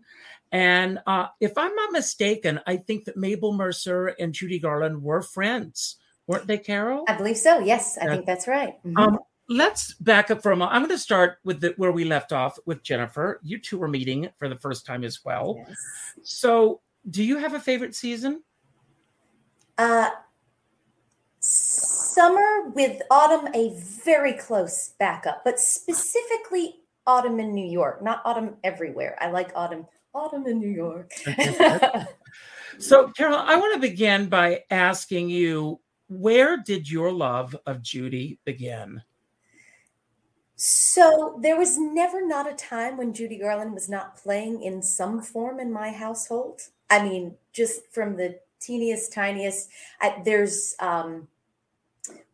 And 0.52 1.00
uh, 1.08 1.28
if 1.40 1.58
I'm 1.58 1.74
not 1.76 1.92
mistaken, 1.92 2.60
I 2.68 2.78
think 2.78 3.06
that 3.06 3.18
Mabel 3.18 3.54
Mercer 3.54 4.08
and 4.08 4.34
Judy 4.34 4.60
Garland 4.60 5.02
were 5.02 5.22
friends, 5.22 5.98
weren't 6.28 6.48
they, 6.48 6.58
Carole? 6.58 7.06
I 7.08 7.16
believe 7.16 7.38
so. 7.38 7.60
Yes, 7.60 7.98
I 7.98 8.08
think 8.08 8.26
that's 8.26 8.48
right. 8.48 8.76
Mm-hmm. 8.86 8.98
Um, 8.98 9.20
let's 9.50 9.94
back 9.96 10.32
up 10.32 10.42
for 10.42 10.52
a 10.52 10.56
moment. 10.56 10.76
I'm 10.76 10.82
going 10.82 10.96
to 10.96 10.98
start 10.98 11.38
with 11.44 11.62
the, 11.62 11.74
where 11.78 11.92
we 11.92 12.06
left 12.06 12.32
off 12.32 12.58
with 12.66 12.84
Jennifer. 12.84 13.40
You 13.44 13.60
two 13.60 13.78
were 13.78 13.88
meeting 13.88 14.30
for 14.38 14.50
the 14.50 14.56
first 14.56 14.86
time 14.86 15.04
as 15.04 15.24
well. 15.24 15.58
Yes. 15.68 15.78
So, 16.24 16.82
do 17.10 17.24
you 17.24 17.38
have 17.38 17.54
a 17.54 17.60
favorite 17.60 17.96
season? 17.96 18.44
Uh, 19.78 20.10
summer 21.40 22.70
with 22.74 23.02
autumn, 23.12 23.54
a 23.54 23.74
very 24.04 24.34
close 24.34 24.94
backup, 25.00 25.44
but 25.44 25.60
specifically 25.60 26.76
autumn 27.06 27.40
in 27.40 27.54
New 27.54 27.70
York, 27.70 28.02
not 28.02 28.22
autumn 28.24 28.56
everywhere. 28.64 29.18
I 29.20 29.30
like 29.32 29.52
autumn 29.56 29.86
autumn 30.14 30.48
in 30.48 30.60
New 30.60 30.70
York. 30.70 31.12
so, 32.78 33.10
Carole, 33.18 33.40
I 33.40 33.58
want 33.58 33.74
to 33.74 33.80
begin 33.80 34.30
by 34.30 34.62
asking 34.70 35.30
you 35.30 35.82
where 36.08 36.58
did 36.58 36.90
your 36.90 37.12
love 37.12 37.56
of 37.66 37.82
Judy 37.82 38.40
begin? 38.46 39.02
So, 40.66 41.38
there 41.42 41.58
was 41.58 41.78
never 41.78 42.26
not 42.26 42.50
a 42.50 42.56
time 42.56 42.96
when 42.96 43.14
Judy 43.14 43.38
Garland 43.38 43.74
was 43.74 43.90
not 43.90 44.16
playing 44.16 44.62
in 44.62 44.82
some 44.82 45.22
form 45.22 45.60
in 45.60 45.74
my 45.74 45.92
household. 45.92 46.62
I 46.90 47.04
mean, 47.04 47.36
just 47.52 47.82
from 47.92 48.16
the 48.16 48.40
teeniest, 48.62 49.12
tiniest, 49.12 49.68
I, 50.00 50.22
there's, 50.24 50.74
um, 50.80 51.28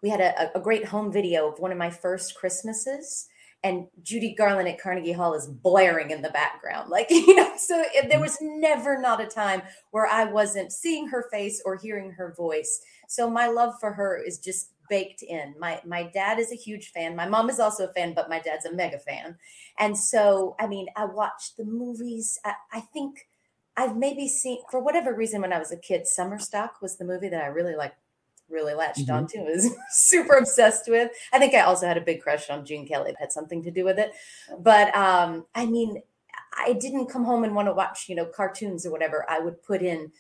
we 0.04 0.10
had 0.10 0.22
a, 0.22 0.56
a 0.56 0.62
great 0.62 0.86
home 0.86 1.12
video 1.12 1.52
of 1.52 1.58
one 1.58 1.72
of 1.72 1.80
my 1.80 1.90
first 1.90 2.36
Christmases 2.36 3.30
and 3.64 3.88
Judy 4.04 4.36
Garland 4.36 4.70
at 4.70 4.80
Carnegie 4.80 5.12
Hall 5.12 5.34
is 5.34 5.48
blaring 5.48 6.12
in 6.12 6.22
the 6.22 6.30
background. 6.30 6.90
Like, 7.00 7.10
you 7.10 7.36
know, 7.36 7.54
so 7.58 7.84
it, 7.96 8.12
there 8.12 8.22
was 8.22 8.38
never 8.42 9.02
not 9.02 9.22
a 9.22 9.26
time 9.26 9.64
where 9.90 10.06
I 10.06 10.26
wasn't 10.26 10.72
seeing 10.72 11.08
her 11.08 11.26
face 11.32 11.64
or 11.66 11.78
hearing 11.78 12.12
her 12.12 12.36
voice. 12.38 12.80
So 13.08 13.28
my 13.28 13.48
love 13.48 13.74
for 13.80 13.92
her 13.92 14.22
is 14.24 14.38
just 14.38 14.74
baked 14.90 15.24
in. 15.24 15.56
My 15.60 15.82
my 15.86 16.04
dad 16.04 16.40
is 16.40 16.52
a 16.52 16.56
huge 16.56 16.92
fan. 16.92 17.16
My 17.16 17.28
mom 17.28 17.50
is 17.50 17.60
also 17.60 17.86
a 17.86 17.94
fan, 17.94 18.14
but 18.14 18.30
my 18.30 18.40
dad's 18.40 18.66
a 18.66 18.74
mega 18.74 19.00
fan. 19.00 19.38
And 19.78 19.98
so, 19.98 20.56
I 20.60 20.68
mean, 20.68 20.88
I 20.96 21.06
watched 21.06 21.58
the 21.58 21.66
movies. 21.66 22.40
I, 22.44 22.54
I 22.72 22.80
think 22.82 23.28
I've 23.78 23.96
maybe 23.96 24.28
seen 24.28 24.60
for 24.70 24.80
whatever 24.80 25.14
reason 25.14 25.42
when 25.42 25.54
I 25.54 25.60
was 25.60 25.72
a 25.72 25.78
kid, 25.78 26.08
Summer 26.08 26.40
Stock 26.40 26.82
was 26.82 26.98
the 26.98 27.06
movie 27.06 27.30
that 27.30 27.44
I 27.44 27.48
really 27.48 27.76
like 27.76 27.94
really 28.50 28.74
latched 28.74 29.08
mm-hmm. 29.08 29.16
onto 29.16 29.40
was 29.44 29.70
super 29.92 30.36
obsessed 30.36 30.90
with. 30.90 31.12
I 31.32 31.40
think 31.40 31.54
I 31.54 31.62
also 31.62 31.88
had 31.88 31.98
a 31.98 32.02
big 32.02 32.22
crush 32.22 32.50
on 32.50 32.66
Gene 32.66 32.88
Kelly. 32.88 33.12
It 33.12 33.18
had 33.20 33.32
something 33.32 33.64
to 33.64 33.72
do 33.72 33.86
with 33.86 34.00
it. 34.00 34.14
But 34.60 34.96
um, 34.96 35.46
I 35.56 35.66
mean, 35.66 36.02
I 36.58 36.74
didn't 36.74 37.08
come 37.08 37.24
home 37.24 37.44
and 37.44 37.56
want 37.56 37.68
to 37.68 37.74
watch, 37.74 38.10
you 38.10 38.16
know, 38.16 38.26
cartoons 38.26 38.86
or 38.86 38.92
whatever. 38.92 39.26
I 39.30 39.40
would 39.40 39.62
put 39.64 39.82
in 39.82 40.12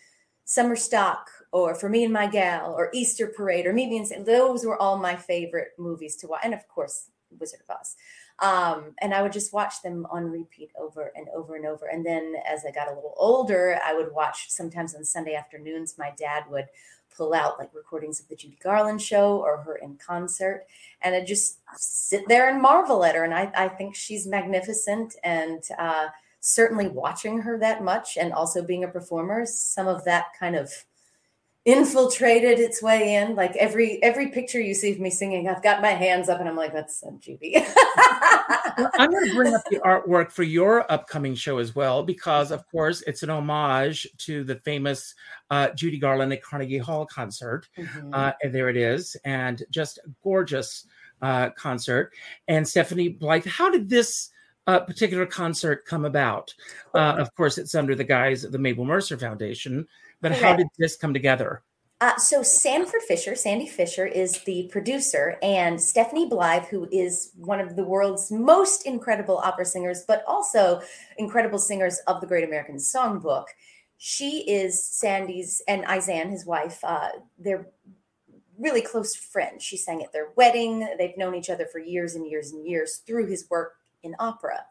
Summer 0.45 0.75
Stock 0.75 1.29
or 1.51 1.75
For 1.75 1.89
Me 1.89 2.03
and 2.03 2.13
My 2.13 2.27
Gal 2.27 2.74
or 2.74 2.89
Easter 2.94 3.27
Parade 3.27 3.65
or 3.65 3.74
Meet 3.74 3.89
Me 3.89 4.08
and 4.15 4.25
those 4.25 4.65
were 4.65 4.79
all 4.82 4.98
my 4.98 5.15
favorite 5.15 5.70
movies 5.77 6.15
to 6.18 6.27
watch. 6.27 6.41
And 6.44 6.53
of 6.53 6.68
course, 6.68 7.10
Wizard 7.38 7.62
of 7.68 7.75
Oz. 7.75 7.96
Um, 8.39 8.96
and 9.00 9.13
I 9.13 9.22
would 9.22 9.34
just 9.34 9.53
watch 9.53 9.82
them 9.82 10.08
on 10.10 10.32
repeat 10.32 10.72
over 10.79 11.12
and 11.15 11.27
over 11.29 11.56
and 11.56 11.65
over. 11.65 11.88
And 11.88 12.06
then 12.06 12.36
as 12.48 12.63
I 12.65 12.72
got 12.72 12.88
a 12.88 12.94
little 12.94 13.13
older, 13.18 13.79
I 13.86 13.94
would 13.94 14.13
watch 14.13 14.50
sometimes 14.50 14.96
on 14.96 15.03
Sunday 15.03 15.36
afternoons. 15.36 15.98
My 15.98 16.13
dad 16.18 16.46
would 16.50 16.68
pull 17.15 17.34
out 17.34 17.60
like 17.60 17.74
recordings 17.74 18.22
of 18.22 18.29
the 18.29 18.36
Judy 18.36 18.58
Garland 18.63 19.01
show 19.01 19.39
or 19.39 19.58
her 19.58 19.75
in 19.75 19.98
concert. 19.98 20.65
And 21.01 21.15
I 21.15 21.25
just 21.25 21.60
sit 21.75 22.27
there 22.27 22.50
and 22.50 22.62
marvel 22.62 23.03
at 23.03 23.15
her. 23.15 23.25
And 23.25 23.34
I, 23.34 23.51
I 23.56 23.68
think 23.68 23.96
she's 23.96 24.25
magnificent. 24.25 25.15
And 25.24 25.62
uh, 25.77 26.08
certainly 26.39 26.88
watching 26.88 27.41
her 27.41 27.58
that 27.58 27.84
much 27.84 28.18
and 28.18 28.32
also 28.32 28.63
being 28.63 28.86
a 28.86 28.88
performer, 28.88 29.46
some 29.46 29.88
of 29.88 30.06
that 30.06 30.27
kind 30.39 30.56
of 30.56 30.72
infiltrated 31.65 32.57
its 32.57 32.81
way 32.81 33.15
in. 33.15 33.35
Like 33.35 33.55
every 33.57 34.01
every 34.01 34.29
picture 34.29 34.59
you 34.59 34.73
see 34.73 34.91
of 34.91 34.99
me 34.99 35.09
singing, 35.09 35.47
I've 35.47 35.61
got 35.61 35.81
my 35.81 35.91
hands 35.91 36.29
up 36.29 36.39
and 36.39 36.49
I'm 36.49 36.55
like, 36.55 36.73
that's 36.73 37.03
Judy. 37.19 37.57
I'm 37.57 39.11
going 39.11 39.29
to 39.29 39.35
bring 39.35 39.53
up 39.53 39.61
the 39.69 39.79
artwork 39.79 40.31
for 40.31 40.43
your 40.43 40.89
upcoming 40.91 41.35
show 41.35 41.57
as 41.57 41.75
well, 41.75 42.01
because 42.01 42.51
of 42.51 42.65
course 42.69 43.01
it's 43.07 43.23
an 43.23 43.29
homage 43.29 44.07
to 44.19 44.43
the 44.43 44.55
famous 44.55 45.13
uh, 45.51 45.69
Judy 45.71 45.99
Garland 45.99 46.31
at 46.31 46.41
Carnegie 46.41 46.77
Hall 46.77 47.05
concert. 47.05 47.67
Mm-hmm. 47.77 48.13
Uh, 48.13 48.31
and 48.41 48.55
there 48.55 48.69
it 48.69 48.77
is, 48.77 49.15
and 49.25 49.63
just 49.69 49.99
gorgeous 50.23 50.85
uh, 51.21 51.49
concert. 51.51 52.13
And 52.47 52.67
Stephanie 52.67 53.09
Blythe, 53.09 53.45
how 53.45 53.69
did 53.69 53.89
this? 53.89 54.29
Uh, 54.67 54.79
particular 54.79 55.25
concert 55.25 55.83
come 55.87 56.05
about? 56.05 56.53
Uh, 56.93 57.15
of 57.17 57.33
course, 57.33 57.57
it's 57.57 57.73
under 57.73 57.95
the 57.95 58.03
guise 58.03 58.43
of 58.43 58.51
the 58.51 58.59
Mabel 58.59 58.85
Mercer 58.85 59.17
Foundation, 59.17 59.87
but 60.21 60.29
Correct. 60.29 60.43
how 60.43 60.55
did 60.55 60.67
this 60.77 60.95
come 60.95 61.13
together? 61.13 61.63
Uh, 62.01 62.17
so 62.17 62.41
Sanford 62.41 63.01
Fisher, 63.01 63.35
Sandy 63.35 63.67
Fisher, 63.67 64.05
is 64.05 64.41
the 64.43 64.69
producer, 64.71 65.38
and 65.43 65.81
Stephanie 65.81 66.29
Blythe, 66.29 66.65
who 66.65 66.88
is 66.93 67.31
one 67.35 67.59
of 67.59 67.75
the 67.75 67.83
world's 67.83 68.31
most 68.31 68.85
incredible 68.85 69.39
opera 69.39 69.65
singers, 69.65 70.05
but 70.07 70.23
also 70.25 70.81
incredible 71.17 71.59
singers 71.59 71.99
of 72.07 72.21
the 72.21 72.27
Great 72.27 72.45
American 72.45 72.77
Songbook. 72.77 73.45
She 73.97 74.49
is 74.49 74.81
Sandy's 74.81 75.61
and 75.67 75.83
Izan, 75.83 76.29
his 76.29 76.45
wife. 76.45 76.79
Uh, 76.83 77.09
they're 77.38 77.67
really 78.57 78.81
close 78.81 79.13
friends. 79.13 79.61
She 79.61 79.75
sang 79.75 80.01
at 80.01 80.13
their 80.13 80.29
wedding. 80.38 80.88
They've 80.97 81.17
known 81.17 81.35
each 81.35 81.49
other 81.49 81.65
for 81.65 81.79
years 81.79 82.15
and 82.15 82.25
years 82.25 82.53
and 82.53 82.65
years 82.65 83.01
through 83.05 83.27
his 83.27 83.49
work 83.49 83.73
in 84.03 84.15
opera. 84.19 84.63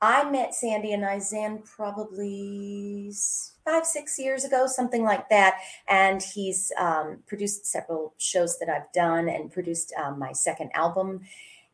I 0.00 0.30
met 0.30 0.54
Sandy 0.54 0.92
and 0.92 1.04
Izan 1.04 1.62
probably 1.64 3.12
five, 3.64 3.84
six 3.84 4.18
years 4.18 4.44
ago, 4.44 4.66
something 4.66 5.02
like 5.02 5.28
that. 5.28 5.58
And 5.88 6.22
he's 6.22 6.72
um, 6.78 7.18
produced 7.26 7.66
several 7.66 8.14
shows 8.16 8.58
that 8.58 8.68
I've 8.68 8.90
done 8.92 9.28
and 9.28 9.52
produced 9.52 9.92
um, 10.00 10.18
my 10.18 10.32
second 10.32 10.70
album. 10.74 11.22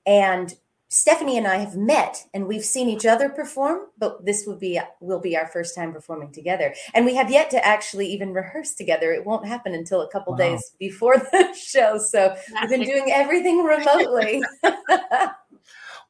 And 0.06 0.54
Stephanie 0.88 1.38
and 1.38 1.46
I 1.46 1.56
have 1.56 1.76
met 1.76 2.24
and 2.34 2.46
we've 2.46 2.64
seen 2.64 2.88
each 2.88 3.04
other 3.04 3.28
perform, 3.28 3.86
but 3.98 4.24
this 4.24 4.46
will 4.46 4.56
be 4.56 4.80
will 5.00 5.18
be 5.18 5.36
our 5.36 5.48
first 5.48 5.74
time 5.74 5.92
performing 5.92 6.30
together. 6.30 6.72
And 6.94 7.04
we 7.04 7.14
have 7.16 7.30
yet 7.30 7.50
to 7.50 7.66
actually 7.66 8.06
even 8.08 8.32
rehearse 8.32 8.74
together. 8.74 9.12
It 9.12 9.26
won't 9.26 9.46
happen 9.46 9.74
until 9.74 10.02
a 10.02 10.08
couple 10.08 10.34
wow. 10.34 10.38
days 10.38 10.72
before 10.78 11.16
the 11.32 11.52
show. 11.52 11.98
So 11.98 12.36
we've 12.60 12.70
been 12.70 12.84
doing 12.84 13.10
everything 13.10 13.64
remotely. 13.64 14.42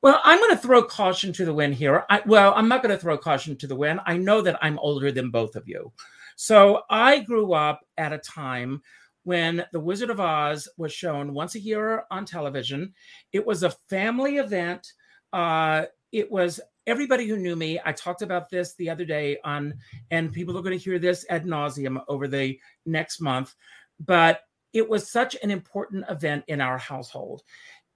well, 0.05 0.21
I'm 0.23 0.39
going 0.39 0.51
to 0.51 0.61
throw 0.61 0.83
caution 0.83 1.33
to 1.33 1.47
the 1.47 1.55
wind 1.55 1.77
here. 1.77 2.05
I, 2.11 2.21
well, 2.27 2.53
I'm 2.55 2.69
not 2.69 2.83
going 2.83 2.95
to 2.95 3.01
throw 3.01 3.17
caution 3.17 3.57
to 3.57 3.67
the 3.67 3.75
wind. 3.75 4.01
I 4.05 4.19
know 4.19 4.43
that 4.43 4.59
I'm 4.61 4.79
older 4.81 5.11
than 5.11 5.31
both 5.31 5.57
of 5.57 5.67
you. 5.67 5.91
So 6.37 6.83
I 6.91 7.21
grew 7.21 7.55
up 7.55 7.81
at 7.97 8.13
a 8.13 8.19
time 8.19 8.83
when 9.23 9.65
The 9.73 9.81
Wizard 9.81 10.11
of 10.11 10.21
Oz 10.21 10.69
was 10.77 10.93
shown 10.93 11.33
once 11.33 11.55
a 11.55 11.59
year 11.59 12.05
on 12.11 12.27
television. 12.27 12.93
It 13.33 13.47
was 13.47 13.63
a 13.63 13.75
family 13.89 14.37
event. 14.37 14.93
Uh, 15.33 15.87
it 16.13 16.31
was 16.31 16.61
everybody 16.87 17.27
who 17.27 17.39
knew 17.39 17.57
me. 17.57 17.81
I 17.83 17.93
talked 17.93 18.21
about 18.21 18.51
this 18.51 18.75
the 18.75 18.91
other 18.91 19.07
day 19.07 19.39
on, 19.43 19.73
and 20.11 20.35
people 20.35 20.59
are 20.59 20.63
going 20.63 20.79
to 20.79 20.85
hear 20.85 20.99
this 20.99 21.25
ad 21.31 21.47
nauseum 21.47 22.05
over 22.09 22.29
the 22.29 22.61
next 22.85 23.23
month. 23.23 23.55
But 23.99 24.43
it 24.75 24.87
was 24.87 25.11
such 25.11 25.37
an 25.43 25.51
important 25.51 26.05
event 26.11 26.45
in 26.49 26.61
our 26.61 26.77
household. 26.77 27.43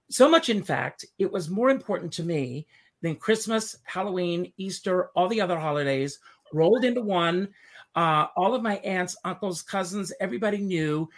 So 0.09 0.29
much, 0.29 0.49
in 0.49 0.63
fact, 0.63 1.05
it 1.17 1.31
was 1.31 1.49
more 1.49 1.69
important 1.69 2.11
to 2.13 2.23
me 2.23 2.65
than 3.01 3.15
Christmas, 3.15 3.77
Halloween, 3.83 4.51
Easter, 4.57 5.09
all 5.15 5.27
the 5.27 5.41
other 5.41 5.59
holidays 5.59 6.19
rolled 6.51 6.83
into 6.83 7.01
one. 7.01 7.49
Uh, 7.95 8.27
all 8.35 8.53
of 8.53 8.61
my 8.61 8.77
aunts, 8.77 9.15
uncles, 9.23 9.61
cousins, 9.61 10.11
everybody 10.19 10.57
knew. 10.57 11.09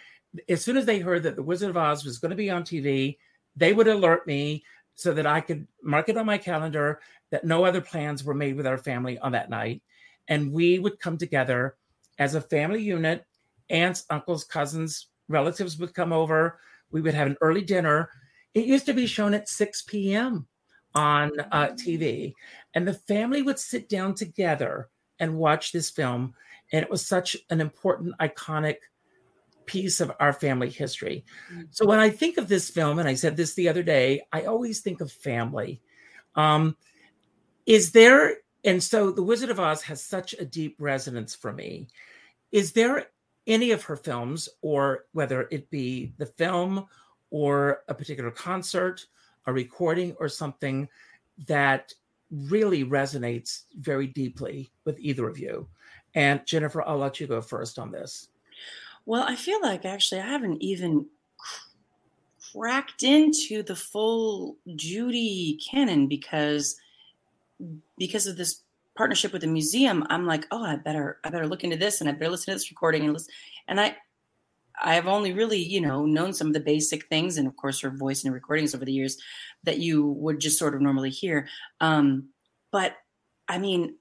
As 0.49 0.63
soon 0.63 0.77
as 0.77 0.85
they 0.85 0.99
heard 0.99 1.23
that 1.23 1.35
The 1.35 1.43
Wizard 1.43 1.69
of 1.69 1.77
Oz 1.77 2.05
was 2.05 2.17
going 2.17 2.29
to 2.29 2.35
be 2.35 2.49
on 2.49 2.63
TV, 2.63 3.17
they 3.55 3.73
would 3.73 3.87
alert 3.87 4.27
me 4.27 4.63
so 4.95 5.13
that 5.13 5.25
I 5.25 5.41
could 5.41 5.67
mark 5.81 6.09
it 6.09 6.17
on 6.17 6.25
my 6.25 6.37
calendar 6.37 7.01
that 7.31 7.45
no 7.45 7.65
other 7.65 7.81
plans 7.81 8.23
were 8.23 8.33
made 8.33 8.55
with 8.55 8.67
our 8.67 8.77
family 8.77 9.17
on 9.19 9.31
that 9.33 9.49
night. 9.49 9.81
And 10.27 10.51
we 10.51 10.79
would 10.79 10.99
come 10.99 11.17
together 11.17 11.75
as 12.19 12.35
a 12.35 12.41
family 12.41 12.81
unit. 12.81 13.25
Aunts, 13.69 14.05
uncles, 14.09 14.43
cousins, 14.43 15.07
relatives 15.27 15.77
would 15.79 15.93
come 15.93 16.13
over. 16.13 16.59
We 16.91 17.01
would 17.01 17.13
have 17.13 17.27
an 17.27 17.37
early 17.41 17.61
dinner. 17.61 18.09
It 18.53 18.65
used 18.65 18.85
to 18.87 18.93
be 18.93 19.07
shown 19.07 19.33
at 19.33 19.49
6 19.49 19.83
p.m. 19.83 20.47
on 20.93 21.31
uh, 21.51 21.69
TV. 21.69 22.33
And 22.73 22.87
the 22.87 22.93
family 22.93 23.41
would 23.41 23.59
sit 23.59 23.87
down 23.87 24.15
together 24.15 24.89
and 25.19 25.37
watch 25.37 25.71
this 25.71 25.89
film 25.89 26.33
and 26.71 26.83
it 26.83 26.89
was 26.89 27.05
such 27.05 27.37
an 27.49 27.61
important, 27.61 28.17
iconic 28.19 28.77
piece 29.65 30.01
of 30.01 30.11
our 30.19 30.33
family 30.33 30.69
history. 30.69 31.25
Mm-hmm. 31.51 31.63
So 31.71 31.85
when 31.85 31.99
I 31.99 32.09
think 32.09 32.37
of 32.37 32.47
this 32.47 32.69
film, 32.69 32.99
and 32.99 33.07
I 33.07 33.15
said 33.15 33.37
this 33.37 33.53
the 33.53 33.69
other 33.69 33.83
day, 33.83 34.21
I 34.31 34.43
always 34.43 34.81
think 34.81 35.01
of 35.01 35.11
family. 35.11 35.81
Um, 36.35 36.77
is 37.65 37.91
there, 37.91 38.37
and 38.63 38.81
so 38.81 39.11
The 39.11 39.23
Wizard 39.23 39.49
of 39.49 39.59
Oz 39.59 39.81
has 39.83 40.03
such 40.03 40.33
a 40.33 40.45
deep 40.45 40.75
resonance 40.79 41.35
for 41.35 41.51
me. 41.51 41.87
Is 42.51 42.71
there 42.73 43.07
any 43.47 43.71
of 43.71 43.83
her 43.83 43.95
films, 43.95 44.49
or 44.61 45.05
whether 45.13 45.47
it 45.51 45.69
be 45.69 46.13
the 46.17 46.25
film 46.25 46.85
or 47.31 47.81
a 47.87 47.93
particular 47.93 48.29
concert, 48.29 49.05
a 49.47 49.53
recording, 49.53 50.15
or 50.19 50.29
something 50.29 50.87
that 51.47 51.93
really 52.29 52.85
resonates 52.85 53.63
very 53.79 54.07
deeply 54.07 54.71
with 54.85 54.99
either 54.99 55.27
of 55.27 55.39
you? 55.39 55.67
And 56.13 56.45
Jennifer, 56.45 56.83
I'll 56.87 56.97
let 56.97 57.19
you 57.19 57.27
go 57.27 57.41
first 57.41 57.79
on 57.79 57.91
this. 57.91 58.29
Well, 59.05 59.23
I 59.27 59.35
feel 59.35 59.59
like 59.61 59.85
actually 59.85 60.21
I 60.21 60.27
haven't 60.27 60.61
even 60.61 61.07
cracked 62.53 63.03
into 63.03 63.63
the 63.63 63.75
full 63.75 64.57
Judy 64.75 65.59
canon 65.69 66.07
because 66.07 66.75
because 67.97 68.27
of 68.27 68.37
this 68.37 68.63
partnership 68.95 69.31
with 69.31 69.41
the 69.41 69.47
museum. 69.47 70.05
I'm 70.09 70.25
like, 70.25 70.45
oh, 70.51 70.63
I 70.63 70.75
better 70.75 71.19
I 71.23 71.29
better 71.29 71.47
look 71.47 71.63
into 71.63 71.77
this 71.77 72.01
and 72.01 72.09
I 72.09 72.13
better 72.13 72.31
listen 72.31 72.51
to 72.51 72.55
this 72.55 72.71
recording 72.71 73.03
and 73.03 73.13
listen. 73.13 73.33
And 73.67 73.79
I 73.79 73.95
I've 74.81 75.07
only 75.07 75.33
really, 75.33 75.59
you 75.59 75.79
know, 75.79 76.05
known 76.05 76.33
some 76.33 76.47
of 76.47 76.53
the 76.53 76.59
basic 76.59 77.07
things, 77.07 77.37
and 77.37 77.47
of 77.47 77.55
course, 77.55 77.81
her 77.81 77.91
voice 77.91 78.23
and 78.23 78.29
her 78.29 78.35
recordings 78.35 78.73
over 78.73 78.85
the 78.85 78.93
years 78.93 79.17
that 79.63 79.77
you 79.77 80.07
would 80.07 80.39
just 80.39 80.57
sort 80.57 80.75
of 80.75 80.81
normally 80.81 81.11
hear. 81.11 81.47
Um, 81.79 82.29
but 82.71 82.95
I 83.47 83.57
mean, 83.57 83.95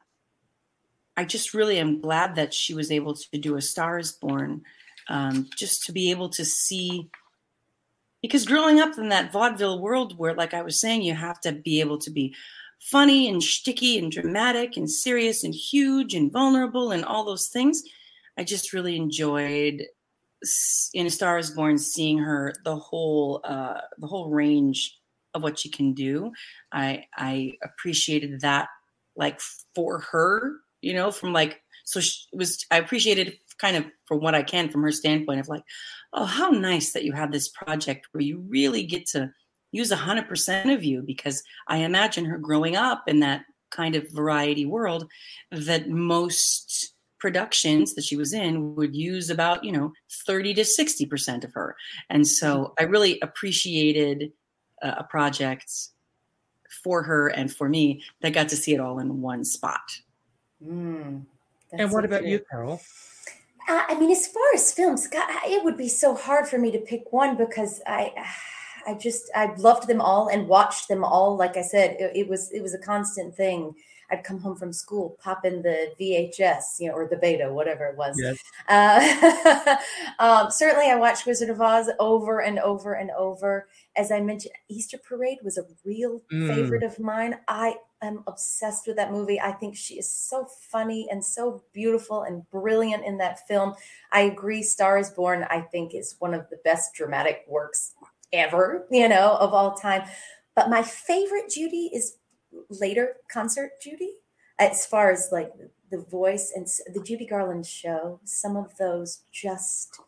I 1.17 1.25
just 1.25 1.55
really 1.55 1.79
am 1.79 2.01
glad 2.01 2.37
that 2.37 2.55
she 2.55 2.75
was 2.75 2.91
able 2.91 3.15
to 3.15 3.39
do 3.39 3.57
a 3.57 3.61
Star 3.61 3.99
is 3.99 4.13
Born, 4.13 4.63
um, 5.09 5.49
just 5.57 5.85
to 5.87 5.93
be 5.93 6.11
able 6.11 6.31
to 6.31 6.45
see. 6.45 7.11
Because 8.23 8.47
growing 8.47 8.81
up 8.81 8.97
in 8.99 9.09
that 9.11 9.33
vaudeville 9.33 9.81
world 9.81 10.19
where, 10.19 10.35
like 10.35 10.55
I 10.55 10.63
was 10.63 10.81
saying, 10.81 11.03
you 11.03 11.15
have 11.15 11.41
to 11.43 11.53
be 11.53 11.81
able 11.81 11.99
to 11.99 12.11
be 12.11 12.35
funny 12.81 13.29
and 13.29 13.43
sticky 13.43 13.99
and 13.99 14.11
dramatic 14.11 14.77
and 14.77 14.91
serious 14.91 15.45
and 15.45 15.55
huge 15.55 16.15
and 16.15 16.33
vulnerable 16.33 16.91
and 16.91 17.05
all 17.05 17.25
those 17.25 17.49
things, 17.49 17.83
I 18.39 18.45
just 18.45 18.73
really 18.73 18.97
enjoyed 18.97 19.85
in 20.95 21.07
A 21.07 21.11
Star 21.11 21.39
is 21.39 21.51
Born 21.51 21.79
seeing 21.79 22.19
her 22.19 22.53
the 22.65 22.77
whole 22.77 23.41
uh, 23.45 23.81
the 23.99 24.07
whole 24.07 24.31
range 24.31 24.99
of 25.35 25.43
what 25.43 25.59
she 25.59 25.71
can 25.71 25.95
do. 25.95 26.33
I 26.73 27.05
I 27.17 27.55
appreciated 27.63 28.41
that 28.41 28.69
like 29.17 29.41
for 29.75 30.01
her 30.13 30.61
you 30.81 30.95
know, 30.95 31.11
from 31.11 31.33
like, 31.33 31.63
so 31.85 32.01
she 32.01 32.27
was, 32.33 32.65
I 32.71 32.79
appreciated 32.79 33.37
kind 33.59 33.77
of 33.77 33.85
from 34.07 34.21
what 34.21 34.35
I 34.35 34.43
can 34.43 34.71
from 34.71 34.83
her 34.83 34.93
standpoint 34.93 35.41
of 35.41 35.49
like, 35.49 35.65
oh, 36.13 36.25
how 36.25 36.51
nice 36.51 36.93
that 36.93 37.05
you 37.05 37.13
have 37.13 37.33
this 37.33 37.49
project 37.49 38.09
where 38.13 38.23
you 38.23 38.45
really 38.49 38.85
get 38.85 39.07
to 39.09 39.31
use 39.73 39.91
100% 39.91 40.75
of 40.75 40.83
you 40.83 41.03
because 41.03 41.43
I 41.69 41.79
imagine 41.79 42.25
her 42.25 42.39
growing 42.39 42.77
up 42.77 43.05
in 43.07 43.21
that 43.21 43.45
kind 43.71 43.95
of 43.95 44.11
variety 44.11 44.67
world 44.67 45.09
that 45.53 45.89
most 45.89 46.80
productions 47.21 47.95
that 47.95 48.05
she 48.05 48.17
was 48.17 48.33
in 48.33 48.75
would 48.75 48.95
use 48.95 49.31
about 49.31 49.63
you 49.63 49.73
know 49.73 49.93
30 50.27 50.55
to 50.55 50.65
60 50.65 51.07
percent 51.07 51.45
of 51.45 51.53
her 51.53 51.77
and 52.09 52.27
so 52.27 52.75
i 52.79 52.83
really 52.83 53.19
appreciated 53.21 54.33
uh, 54.83 54.95
a 54.99 55.05
project 55.05 55.71
for 56.83 57.03
her 57.03 57.29
and 57.29 57.53
for 57.53 57.69
me 57.69 58.03
that 58.23 58.33
got 58.33 58.49
to 58.49 58.57
see 58.57 58.73
it 58.73 58.81
all 58.81 58.99
in 58.99 59.21
one 59.21 59.45
spot 59.45 60.01
Mm, 60.65 61.25
and 61.73 61.93
what 61.93 62.03
so 62.03 62.07
about 62.07 62.27
you, 62.27 62.41
Carole? 62.51 62.81
Uh, 63.69 63.83
I 63.89 63.99
mean, 63.99 64.11
as 64.11 64.27
far 64.27 64.43
as 64.55 64.73
films, 64.73 65.07
God, 65.07 65.29
it 65.47 65.65
would 65.65 65.77
be 65.77 65.89
so 65.89 66.15
hard 66.15 66.49
for 66.49 66.59
me 66.59 66.71
to 66.73 66.79
pick 66.79 67.13
one 67.13 67.37
because 67.37 67.81
I, 67.87 68.13
I 68.87 68.95
just 68.95 69.31
I 69.35 69.55
loved 69.55 69.89
them 69.89 70.01
all 70.01 70.29
and 70.29 70.49
watched 70.49 70.89
them 70.89 71.05
all. 71.05 71.37
Like 71.37 71.57
I 71.57 71.63
said, 71.63 71.97
it, 71.99 72.13
it 72.15 72.29
was 72.29 72.51
it 72.53 72.63
was 72.63 72.75
a 72.75 72.79
constant 72.79 73.35
thing. 73.35 73.75
I'd 74.11 74.25
come 74.25 74.41
home 74.41 74.57
from 74.57 74.73
school, 74.73 75.17
pop 75.23 75.45
in 75.45 75.63
the 75.63 75.93
VHS, 76.01 76.81
you 76.81 76.89
know, 76.89 76.95
or 76.95 77.07
the 77.09 77.17
beta, 77.17 77.53
whatever 77.53 77.87
it 77.87 77.97
was. 77.97 78.17
Yes. 78.19 78.39
Uh, 78.69 79.77
um, 80.19 80.51
certainly, 80.51 80.91
I 80.91 80.97
watched 80.97 81.27
Wizard 81.27 81.51
of 81.51 81.61
Oz 81.61 81.89
over 81.99 82.41
and 82.41 82.59
over 82.59 82.95
and 82.95 83.11
over. 83.13 83.69
As 83.97 84.11
I 84.11 84.21
mentioned, 84.21 84.55
Easter 84.69 84.99
Parade 84.99 85.39
was 85.45 85.59
a 85.59 85.65
real 85.85 86.23
mm. 86.33 86.49
favorite 86.49 86.83
of 86.83 86.99
mine. 86.99 87.37
I 87.49 87.77
am 88.03 88.25
obsessed 88.27 88.87
with 88.87 88.97
that 88.97 89.13
movie. 89.13 89.41
I 89.41 89.53
think 89.53 89.77
she 89.77 89.95
is 89.95 90.13
so 90.13 90.47
funny 90.71 91.07
and 91.11 91.25
so 91.25 91.63
beautiful 91.73 92.23
and 92.23 92.49
brilliant 92.51 93.05
in 93.05 93.19
that 93.19 93.47
film. 93.47 93.75
I 94.13 94.23
agree. 94.23 94.63
Star 94.63 94.99
is 94.99 95.11
Born, 95.11 95.47
I 95.51 95.61
think, 95.61 95.95
is 95.95 96.17
one 96.19 96.35
of 96.35 96.49
the 96.51 96.59
best 96.65 96.95
dramatic 96.95 97.45
works 97.47 97.95
ever, 98.33 98.87
you 98.91 99.09
know, 99.09 99.37
of 99.41 99.55
all 99.55 99.75
time. 99.75 100.03
But 100.57 100.71
my 100.71 100.83
favorite 100.83 101.49
Judy 101.49 101.91
is 101.95 102.17
later 102.69 103.17
concert 103.31 103.73
Judy, 103.83 104.15
as 104.59 104.87
far 104.87 105.11
as 105.11 105.29
like 105.33 105.51
the 105.91 105.99
voice 105.99 106.53
and 106.55 106.67
the 106.95 107.03
Judy 107.03 107.27
Garland 107.27 107.67
show. 107.67 108.21
Some 108.25 108.57
of 108.57 108.77
those 108.77 109.23
just 109.33 110.01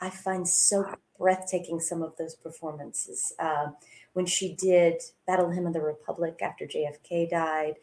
I 0.00 0.10
find 0.10 0.46
so 0.46 0.86
breathtaking. 1.18 1.80
Some 1.80 2.02
of 2.02 2.16
those 2.16 2.34
performances. 2.34 3.32
Uh, 3.38 3.68
when 4.12 4.26
she 4.26 4.54
did 4.54 5.02
Battle 5.26 5.50
Hymn 5.50 5.66
of 5.66 5.72
the 5.72 5.80
Republic 5.80 6.38
after 6.40 6.66
JFK 6.66 7.30
died, 7.30 7.74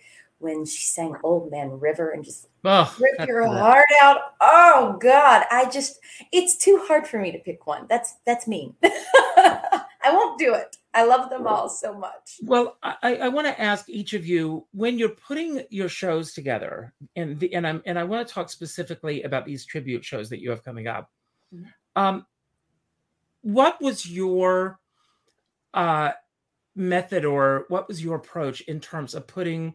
when 0.41 0.65
she 0.65 0.87
sang 0.87 1.15
Old 1.23 1.51
Man 1.51 1.79
River 1.79 2.11
and 2.11 2.23
just 2.25 2.47
oh, 2.65 2.95
rip 2.99 3.27
your 3.27 3.47
heart 3.47 3.85
out. 4.01 4.33
Oh 4.41 4.97
God, 4.99 5.45
I 5.51 5.69
just 5.69 5.99
it's 6.31 6.57
too 6.57 6.81
hard 6.87 7.07
for 7.07 7.19
me 7.19 7.31
to 7.31 7.37
pick 7.39 7.67
one. 7.67 7.85
That's 7.87 8.15
that's 8.25 8.47
mean. 8.47 8.75
Won't 10.31 10.39
do 10.39 10.53
it. 10.53 10.77
I 10.93 11.05
love 11.05 11.29
them 11.29 11.47
all 11.47 11.69
so 11.69 11.93
much. 11.93 12.39
Well, 12.41 12.77
I, 12.83 13.15
I 13.15 13.27
want 13.29 13.47
to 13.47 13.61
ask 13.61 13.87
each 13.87 14.13
of 14.13 14.25
you 14.25 14.65
when 14.71 14.97
you're 14.97 15.09
putting 15.09 15.63
your 15.69 15.87
shows 15.87 16.33
together, 16.33 16.93
and 17.15 17.39
the, 17.39 17.53
and 17.53 17.65
I'm 17.65 17.81
and 17.85 17.97
I 17.97 18.03
want 18.03 18.27
to 18.27 18.33
talk 18.33 18.49
specifically 18.49 19.23
about 19.23 19.45
these 19.45 19.65
tribute 19.65 20.03
shows 20.03 20.29
that 20.29 20.41
you 20.41 20.49
have 20.49 20.63
coming 20.63 20.87
up. 20.87 21.09
Um, 21.95 22.25
what 23.41 23.81
was 23.81 24.09
your 24.09 24.79
uh, 25.73 26.11
method 26.75 27.25
or 27.25 27.65
what 27.69 27.87
was 27.87 28.03
your 28.03 28.15
approach 28.15 28.61
in 28.61 28.79
terms 28.79 29.13
of 29.15 29.27
putting 29.27 29.73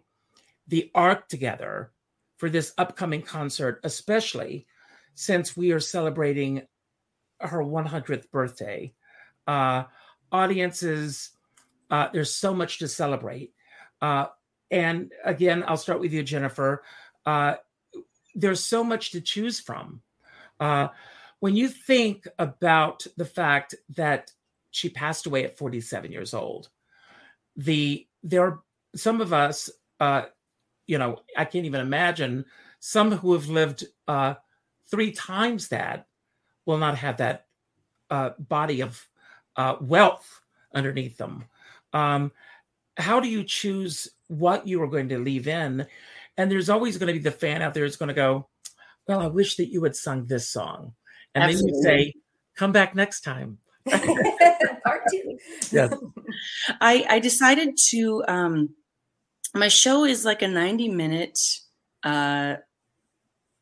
the 0.68 0.90
arc 0.94 1.28
together 1.28 1.92
for 2.36 2.50
this 2.50 2.72
upcoming 2.78 3.22
concert, 3.22 3.80
especially 3.84 4.66
since 5.14 5.56
we 5.56 5.72
are 5.72 5.80
celebrating 5.80 6.62
her 7.40 7.62
100th 7.62 8.30
birthday. 8.30 8.92
Uh, 9.46 9.84
audiences, 10.32 11.30
uh, 11.90 12.08
there's 12.12 12.34
so 12.34 12.54
much 12.54 12.78
to 12.78 12.88
celebrate. 12.88 13.52
Uh, 14.00 14.26
and 14.70 15.12
again, 15.24 15.64
I'll 15.66 15.76
start 15.76 16.00
with 16.00 16.12
you, 16.12 16.22
Jennifer. 16.22 16.82
Uh, 17.24 17.54
there's 18.34 18.62
so 18.62 18.82
much 18.84 19.12
to 19.12 19.20
choose 19.20 19.60
from. 19.60 20.02
Uh, 20.58 20.88
when 21.40 21.54
you 21.54 21.68
think 21.68 22.26
about 22.38 23.06
the 23.16 23.24
fact 23.24 23.74
that 23.90 24.32
she 24.70 24.88
passed 24.88 25.26
away 25.26 25.44
at 25.44 25.56
47 25.56 26.12
years 26.12 26.34
old, 26.34 26.68
the 27.56 28.06
there 28.22 28.42
are 28.42 28.60
some 28.94 29.20
of 29.20 29.32
us, 29.32 29.70
uh, 30.00 30.22
you 30.86 30.98
know, 30.98 31.20
I 31.36 31.44
can't 31.44 31.66
even 31.66 31.80
imagine 31.80 32.46
some 32.80 33.12
who 33.12 33.32
have 33.34 33.48
lived 33.48 33.84
uh, 34.08 34.34
three 34.90 35.12
times 35.12 35.68
that 35.68 36.06
will 36.64 36.78
not 36.78 36.98
have 36.98 37.18
that 37.18 37.46
body 38.38 38.80
of 38.80 39.06
uh, 39.56 39.76
wealth 39.80 40.40
underneath 40.74 41.16
them. 41.16 41.44
Um, 41.92 42.32
how 42.96 43.20
do 43.20 43.28
you 43.28 43.44
choose 43.44 44.08
what 44.28 44.66
you 44.66 44.82
are 44.82 44.88
going 44.88 45.08
to 45.10 45.18
leave 45.18 45.48
in? 45.48 45.86
And 46.36 46.50
there's 46.50 46.68
always 46.68 46.98
going 46.98 47.08
to 47.08 47.18
be 47.18 47.18
the 47.18 47.30
fan 47.30 47.62
out 47.62 47.74
there 47.74 47.84
who's 47.84 47.96
going 47.96 48.08
to 48.08 48.14
go, 48.14 48.48
Well, 49.06 49.20
I 49.20 49.26
wish 49.26 49.56
that 49.56 49.70
you 49.70 49.82
had 49.84 49.96
sung 49.96 50.26
this 50.26 50.48
song. 50.48 50.92
And 51.34 51.44
Absolutely. 51.44 51.82
then 51.82 51.98
you 51.98 52.04
say, 52.04 52.14
Come 52.56 52.72
back 52.72 52.94
next 52.94 53.20
time. 53.22 53.58
Part 53.88 55.02
two. 55.10 55.38
yes. 55.70 55.94
I, 56.80 57.06
I 57.08 57.18
decided 57.18 57.76
to, 57.90 58.24
um, 58.26 58.70
my 59.54 59.68
show 59.68 60.04
is 60.04 60.24
like 60.24 60.42
a 60.42 60.48
90 60.48 60.88
minute, 60.88 61.38
uh, 62.02 62.56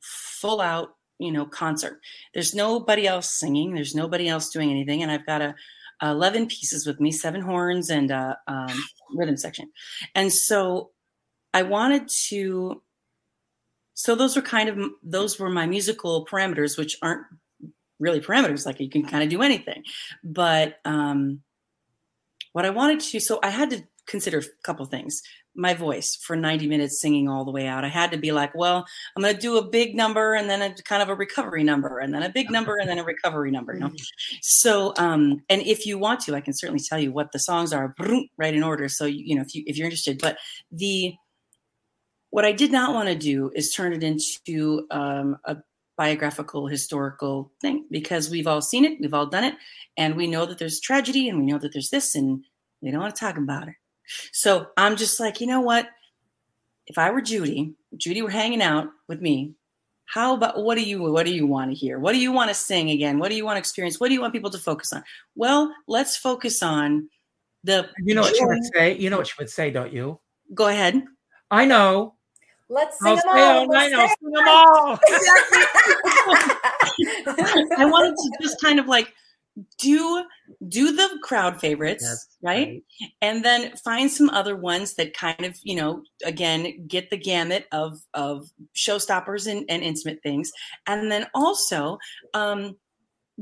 full 0.01 0.61
out, 0.61 0.91
you 1.19 1.31
know, 1.33 1.47
concert. 1.47 2.01
There's 2.33 2.55
nobody 2.55 3.07
else 3.07 3.31
singing. 3.31 3.75
There's 3.75 3.95
nobody 3.95 4.29
else 4.29 4.51
doing 4.51 4.71
anything. 4.71 5.03
And 5.03 5.11
I've 5.11 5.27
got 5.27 5.43
a, 5.43 5.55
11 6.03 6.47
pieces 6.47 6.87
with 6.87 7.01
me, 7.01 7.13
seven 7.13 7.41
horns 7.41 7.91
and 7.91 8.11
a 8.11 8.39
um, 8.47 8.85
rhythm 9.15 9.37
section. 9.37 9.71
And 10.15 10.33
so 10.33 10.91
I 11.53 11.63
wanted 11.63 12.09
to, 12.29 12.83
so 13.95 14.15
those 14.15 14.37
were 14.37 14.43
kind 14.43 14.69
of, 14.69 14.79
those 15.03 15.39
were 15.39 15.51
my 15.51 15.67
musical 15.67 16.27
parameters, 16.27 16.77
which 16.77 16.97
aren't 17.03 17.27
really 17.99 18.21
parameters. 18.21 18.67
Like 18.67 18.81
you 18.81 18.91
can 18.91 19.05
kind 19.05 19.23
of 19.23 19.29
do 19.29 19.43
anything. 19.43 19.85
But 20.23 20.79
um, 20.85 21.43
what 22.53 22.65
I 22.65 22.71
wanted 22.71 23.01
to, 23.01 23.21
so 23.21 23.39
I 23.43 23.51
had 23.51 23.71
to 23.71 23.85
consider 24.07 24.39
a 24.39 24.63
couple 24.63 24.85
things 24.87 25.23
my 25.55 25.75
voice 25.75 26.17
for 26.17 26.37
90 26.37 26.67
minutes 26.67 27.01
singing 27.01 27.29
all 27.29 27.45
the 27.45 27.51
way 27.51 27.67
out. 27.67 27.85
I 27.85 27.89
had 27.89 28.11
to 28.11 28.19
be 28.19 28.33
like, 28.33 28.55
well, 28.55 28.85
I'm 29.17 29.23
going 29.23 29.35
to 29.35 29.41
do 29.41 29.57
a 29.57 29.65
big 29.65 29.95
number 29.95 30.35
and 30.35 30.51
then 30.51 30.63
a 30.63 30.75
kind 30.83 31.03
of 31.03 31.09
a 31.09 31.15
recovery 31.15 31.63
number 31.63 31.99
and 31.99 32.13
then 32.13 32.23
a 32.23 32.29
big 32.29 32.51
number 32.51 32.77
and 32.77 32.89
then 32.89 32.99
a 32.99 33.05
recovery 33.05 33.51
number. 33.51 33.75
You 33.75 33.81
know? 33.81 33.87
Mm-hmm. 33.89 34.37
So, 34.43 34.95
um, 34.99 35.43
and 35.49 35.63
if 35.63 35.87
you 35.87 35.99
want 35.99 36.21
to, 36.21 36.35
I 36.35 36.41
can 36.41 36.55
certainly 36.55 36.83
tell 36.83 36.99
you 36.99 37.13
what 37.13 37.33
the 37.33 37.39
songs 37.39 37.73
are 37.73 37.95
right 38.37 38.55
in 38.55 38.63
order. 38.63 38.89
So, 38.89 39.05
you, 39.07 39.23
you 39.25 39.35
know, 39.37 39.43
if 39.43 39.55
you, 39.55 39.63
if 39.67 39.77
you're 39.77 39.87
interested, 39.87 40.21
but 40.21 40.39
the, 40.73 41.15
what 42.31 42.45
I 42.45 42.53
did 42.53 42.73
not 42.73 42.95
want 42.95 43.09
to 43.09 43.15
do 43.15 43.53
is 43.55 43.73
turn 43.73 43.93
it 43.93 44.03
into 44.03 44.87
um, 44.91 45.37
a 45.45 45.59
biographical 45.97 46.67
historical 46.67 47.53
thing 47.61 47.87
because 47.93 48.29
we've 48.29 48.49
all 48.49 48.61
seen 48.61 48.85
it, 48.85 48.99
we've 49.01 49.15
all 49.15 49.27
done 49.27 49.45
it, 49.45 49.55
and 49.97 50.17
we 50.17 50.27
know 50.27 50.45
that 50.45 50.59
there's 50.59 50.81
tragedy 50.81 51.29
and 51.29 51.39
we 51.39 51.47
know 51.47 51.59
that 51.59 51.73
there's 51.73 51.91
this, 51.91 52.17
and 52.17 52.45
we 52.83 52.91
don't 52.91 53.01
want 53.01 53.15
to 53.15 53.21
talk 53.21 53.37
about 53.37 53.69
it. 53.69 53.75
So 54.33 54.69
I'm 54.77 54.97
just 54.97 55.21
like, 55.21 55.41
you 55.41 55.47
know 55.47 55.61
what? 55.61 55.89
If 56.87 56.99
I 56.99 57.11
were 57.11 57.23
Judy, 57.23 57.75
Judy 57.97 58.23
were 58.23 58.31
hanging 58.31 58.63
out 58.63 58.89
with 59.09 59.21
me, 59.21 59.55
how 60.07 60.35
about 60.35 60.63
what 60.63 60.77
do 60.77 60.83
you 60.83 61.03
what 61.03 61.25
do 61.25 61.35
you 61.35 61.47
want 61.47 61.71
to 61.71 61.77
hear? 61.77 61.99
What 61.99 62.13
do 62.13 62.19
you 62.19 62.31
want 62.31 62.51
to 62.51 62.55
sing 62.55 62.91
again? 62.91 63.19
What 63.19 63.31
do 63.31 63.37
you 63.37 63.45
want 63.45 63.57
to 63.57 63.59
experience? 63.59 63.99
What 63.99 64.09
do 64.09 64.15
you 64.15 64.21
want 64.21 64.35
people 64.35 64.51
to 64.51 64.59
focus 64.59 64.93
on? 64.93 65.03
Well, 65.35 65.75
let's 65.89 66.17
focus 66.17 66.63
on 66.63 67.09
the 67.65 67.89
You 68.05 68.15
know 68.15 68.21
what 68.21 68.37
she 68.37 68.45
would 68.45 68.65
say? 68.75 68.97
You 68.97 69.11
know 69.11 69.17
what 69.17 69.27
she 69.27 69.35
would 69.39 69.51
say, 69.51 69.71
don't 69.71 69.93
you? 69.93 70.21
Go 70.53 70.69
ahead. 70.69 71.03
I 71.51 71.65
know. 71.65 72.15
Let's 72.69 72.99
sing 72.99 73.09
I'll 73.09 73.17
them 73.17 73.25
all. 73.29 73.67
Let's 73.69 73.87
I 73.87 73.97
know. 73.97 74.07
Sing 74.07 74.31
them 74.31 74.49
all. 74.49 74.99
I 77.79 77.85
wanted 77.87 78.15
to 78.17 78.31
just 78.43 78.61
kind 78.61 78.79
of 78.79 78.87
like 78.87 79.13
do 79.79 80.25
do 80.67 80.97
the 80.97 81.19
crowd 81.23 81.61
favorites 81.61 82.03
yes, 82.03 82.27
right? 82.43 82.67
right? 82.67 83.11
and 83.23 83.45
then 83.45 83.77
find 83.77 84.11
some 84.11 84.29
other 84.31 84.57
ones 84.57 84.95
that 84.95 85.15
kind 85.15 85.45
of 85.45 85.57
you 85.63 85.77
know 85.77 86.03
again 86.25 86.85
get 86.89 87.09
the 87.11 87.17
gamut 87.17 87.67
of 87.71 88.01
of 88.15 88.51
showstoppers 88.75 89.51
and, 89.51 89.65
and 89.69 89.83
intimate 89.83 90.21
things 90.23 90.51
and 90.89 91.11
then 91.11 91.27
also 91.35 91.99
um 92.35 92.77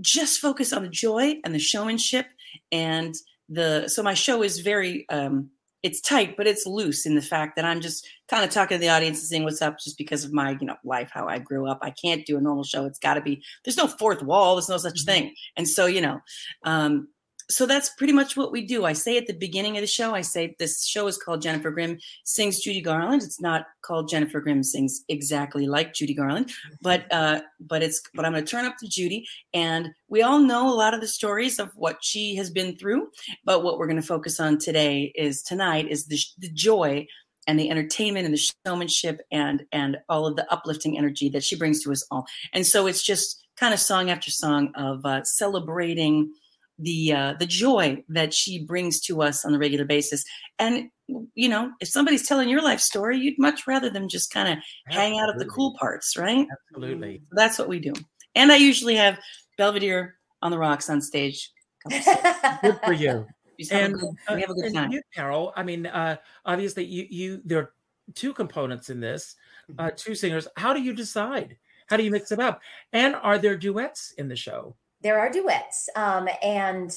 just 0.01 0.39
focus 0.39 0.73
on 0.73 0.83
the 0.83 0.89
joy 0.89 1.35
and 1.45 1.55
the 1.55 1.59
showmanship 1.59 2.27
and 2.71 3.15
the 3.49 3.89
so 3.89 4.03
my 4.03 4.15
show 4.15 4.43
is 4.43 4.61
very 4.61 5.09
um 5.09 5.51
it's 5.83 6.01
tight, 6.01 6.37
but 6.37 6.47
it's 6.47 6.67
loose 6.67 7.07
in 7.07 7.15
the 7.15 7.23
fact 7.23 7.57
that 7.57 7.65
I'm 7.65 7.81
just 7.81 8.07
kind 8.29 8.45
of 8.45 8.51
talking 8.51 8.77
to 8.77 8.81
the 8.81 8.89
audience 8.89 9.19
and 9.19 9.29
saying 9.29 9.45
what's 9.45 9.61
up 9.61 9.79
just 9.79 9.99
because 9.99 10.25
of 10.25 10.33
my, 10.33 10.57
you 10.61 10.67
know, 10.67 10.77
life, 10.85 11.11
how 11.13 11.27
I 11.27 11.39
grew 11.39 11.69
up. 11.69 11.81
I 11.83 11.91
can't 11.91 12.25
do 12.25 12.39
a 12.39 12.41
normal 12.41 12.65
show. 12.65 12.87
It's 12.87 12.99
got 12.99 13.15
to 13.15 13.21
be, 13.21 13.43
there's 13.65 13.77
no 13.77 13.89
fourth 13.89 14.23
wall. 14.23 14.55
There's 14.55 14.69
no 14.69 14.79
such 14.79 15.01
mm-hmm. 15.01 15.11
thing. 15.11 15.35
And 15.57 15.69
so, 15.69 15.87
you 15.87 16.01
know, 16.01 16.21
um, 16.65 17.09
so 17.53 17.67
that's 17.67 17.91
pretty 17.91 18.13
much 18.13 18.37
what 18.37 18.51
we 18.51 18.65
do. 18.65 18.85
I 18.85 18.95
say 18.95 19.19
at 19.19 19.27
the 19.27 19.35
beginning 19.35 19.77
of 19.77 19.83
the 19.83 19.87
show, 19.87 20.15
I 20.15 20.23
say 20.23 20.57
this 20.59 20.87
show 20.87 21.07
is 21.07 21.19
called 21.19 21.43
Jennifer 21.43 21.71
Grimm 21.71 21.99
Sings 22.25 22.61
Judy 22.61 22.81
Garland. 22.81 23.23
It's 23.23 23.41
not 23.41 23.67
called 23.83 24.09
Jennifer 24.09 24.41
Grimm 24.41 24.63
Sings 24.63 25.05
exactly 25.09 25.67
like 25.67 25.93
Judy 25.93 26.15
Garland, 26.15 26.53
but 26.81 27.05
uh, 27.13 27.43
but 27.61 27.83
it's 27.83 28.03
but 28.15 28.25
I'm 28.25 28.33
going 28.33 28.45
to 28.45 28.51
turn 28.51 28.65
up 28.65 28.77
to 28.79 28.89
Judy, 28.89 29.27
and 29.53 29.91
we 30.09 30.23
all 30.23 30.39
know 30.39 30.69
a 30.69 30.75
lot 30.75 30.95
of 30.95 31.01
the 31.01 31.09
stories 31.09 31.59
of 31.59 31.71
what 31.75 31.99
she 32.03 32.35
has 32.37 32.51
been 32.51 32.77
through. 32.77 33.09
But 33.45 33.63
what 33.63 33.79
we're 33.79 33.87
going 33.87 34.01
to 34.01 34.07
focus 34.07 34.41
on 34.41 34.59
today 34.59 35.13
is 35.15 35.43
tonight 35.43 35.89
is 35.89 36.07
the, 36.07 36.19
the 36.39 36.51
joy 36.51 37.07
and 37.47 37.59
the 37.59 37.71
entertainment 37.71 38.25
and 38.25 38.35
the 38.35 38.49
showmanship 38.67 39.21
and 39.31 39.65
and 39.73 39.99
all 40.09 40.27
of 40.27 40.37
the 40.37 40.51
uplifting 40.53 40.97
energy 40.97 41.29
that 41.31 41.45
she 41.45 41.57
brings 41.57 41.83
to 41.83 41.93
us 41.93 42.07
all. 42.11 42.27
And 42.53 42.67
so 42.67 42.87
it's 42.87 43.03
just 43.03 43.43
kind 43.57 43.75
of 43.75 43.81
song 43.81 44.11
after 44.11 44.31
song 44.31 44.73
of 44.75 45.05
uh, 45.05 45.23
celebrating 45.25 46.33
the 46.79 47.13
uh, 47.13 47.35
the 47.39 47.47
joy 47.47 48.03
that 48.09 48.35
she 48.35 48.65
brings 48.65 49.01
to 49.01 49.23
us 49.23 49.45
on 49.45 49.55
a 49.55 49.59
regular 49.59 49.85
basis. 49.85 50.25
And 50.59 50.91
you 51.35 51.49
know, 51.49 51.71
if 51.81 51.89
somebody's 51.89 52.27
telling 52.27 52.49
your 52.49 52.63
life 52.63 52.81
story, 52.81 53.19
you'd 53.19 53.39
much 53.39 53.67
rather 53.67 53.91
them 53.91 54.09
just 54.09 54.33
kind 54.33 54.49
of 54.49 54.59
hang 54.87 55.19
out 55.19 55.29
at 55.29 55.39
the 55.39 55.47
cool 55.47 55.77
parts, 55.79 56.17
right? 56.17 56.47
Absolutely. 56.71 57.23
So 57.29 57.35
that's 57.37 57.59
what 57.59 57.69
we 57.69 57.79
do. 57.79 57.93
And 58.35 58.51
I 58.51 58.57
usually 58.57 58.97
have 58.97 59.19
Belvedere 59.59 60.17
on 60.41 60.51
the 60.51 60.59
rocks 60.59 60.89
on 60.89 61.01
stage. 61.01 61.51
Good 61.91 62.81
for 62.85 62.93
you. 62.93 63.27
And 63.71 63.95
good, 63.95 64.11
we 64.35 64.41
have 64.41 64.51
a 64.51 64.55
good 64.55 64.75
time. 64.75 64.91
You, 64.91 65.03
Carole, 65.15 65.53
I 65.55 65.63
mean, 65.63 65.87
uh, 65.87 66.17
obviously, 66.45 66.85
you 66.85 67.07
you 67.09 67.43
there 67.45 67.59
are 67.59 67.73
two 68.15 68.33
components 68.33 68.91
in 68.91 68.99
this, 68.99 69.37
uh, 69.79 69.85
mm-hmm. 69.85 69.97
two 69.97 70.15
singers. 70.15 70.49
How 70.57 70.73
do 70.73 70.83
you 70.83 70.93
decide? 70.93 71.57
How 71.87 71.97
do 71.97 72.03
you 72.03 72.11
mix 72.11 72.31
them 72.31 72.41
up? 72.41 72.61
And 72.93 73.15
are 73.15 73.39
there 73.39 73.57
duets 73.57 74.15
in 74.19 74.29
the 74.29 74.37
show? 74.37 74.77
There 75.03 75.19
are 75.19 75.31
duets 75.31 75.89
um, 75.97 76.29
and 76.43 76.97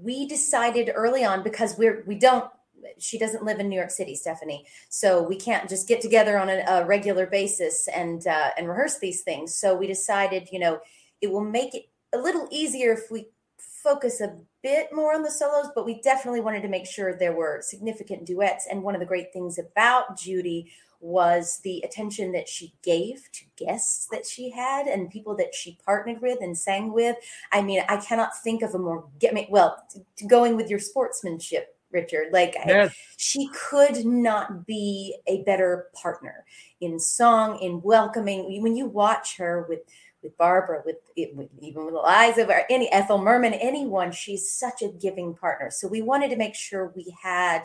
we 0.00 0.26
decided 0.26 0.90
early 0.94 1.24
on 1.24 1.42
because 1.42 1.76
we're 1.78 2.04
we 2.06 2.14
don't 2.14 2.50
she 2.98 3.18
doesn't 3.18 3.44
live 3.44 3.60
in 3.60 3.68
new 3.68 3.76
york 3.76 3.90
city 3.90 4.14
stephanie 4.14 4.66
so 4.90 5.22
we 5.22 5.36
can't 5.36 5.70
just 5.70 5.88
get 5.88 6.02
together 6.02 6.38
on 6.38 6.50
a, 6.50 6.62
a 6.68 6.84
regular 6.84 7.26
basis 7.26 7.88
and 7.88 8.26
uh, 8.26 8.50
and 8.56 8.68
rehearse 8.68 8.98
these 8.98 9.22
things. 9.22 9.54
So 9.54 9.74
we 9.74 9.86
decided 9.86 10.48
you 10.52 10.58
know 10.58 10.80
it 11.20 11.30
will 11.30 11.44
make 11.44 11.74
it 11.74 11.88
a 12.12 12.18
little 12.18 12.48
easier 12.50 12.92
if 12.92 13.10
we 13.10 13.28
focus 13.58 14.20
a 14.20 14.36
bit 14.62 14.88
more 14.92 15.14
on 15.14 15.22
the 15.22 15.30
solos 15.30 15.70
but 15.74 15.84
we 15.84 16.00
definitely 16.00 16.40
wanted 16.40 16.62
to 16.62 16.68
make 16.68 16.86
sure 16.86 17.18
there 17.18 17.34
were 17.34 17.60
significant 17.62 18.24
duets. 18.24 18.66
And 18.70 18.82
one 18.82 18.94
of 18.94 19.00
the 19.00 19.06
great 19.06 19.32
things 19.32 19.58
about 19.58 20.16
judy 20.18 20.72
was 21.00 21.60
the 21.64 21.80
attention 21.82 22.32
that 22.32 22.48
she 22.48 22.74
gave 22.82 23.28
to 23.32 23.44
guests 23.56 24.06
that 24.10 24.26
she 24.26 24.50
had 24.50 24.86
and 24.86 25.10
people 25.10 25.36
that 25.36 25.54
she 25.54 25.78
partnered 25.84 26.20
with 26.20 26.38
and 26.40 26.56
sang 26.56 26.92
with. 26.92 27.16
I 27.52 27.62
mean, 27.62 27.82
I 27.88 27.98
cannot 27.98 28.36
think 28.42 28.62
of 28.62 28.74
a 28.74 28.78
more 28.78 29.06
get 29.18 29.34
me 29.34 29.46
well 29.50 29.82
going 30.26 30.56
with 30.56 30.70
your 30.70 30.78
sportsmanship, 30.78 31.76
Richard. 31.90 32.32
Like 32.32 32.54
yes. 32.66 32.90
I, 32.90 32.94
she 33.16 33.48
could 33.68 34.04
not 34.04 34.66
be 34.66 35.16
a 35.26 35.42
better 35.42 35.88
partner 35.94 36.44
in 36.80 36.98
song, 36.98 37.58
in 37.60 37.80
welcoming. 37.82 38.62
When 38.62 38.76
you 38.76 38.86
watch 38.86 39.36
her 39.36 39.66
with 39.68 39.80
with 40.24 40.36
Barbara, 40.38 40.82
with, 40.84 40.96
with 41.34 41.48
even 41.60 41.84
with 41.84 41.94
Eliza, 41.94 42.48
or 42.48 42.62
any 42.70 42.90
Ethel 42.90 43.18
Merman, 43.18 43.52
anyone, 43.54 44.10
she's 44.10 44.50
such 44.50 44.82
a 44.82 44.88
giving 44.88 45.34
partner. 45.34 45.70
So 45.70 45.86
we 45.86 46.02
wanted 46.02 46.30
to 46.30 46.36
make 46.36 46.54
sure 46.54 46.92
we 46.96 47.14
had 47.22 47.64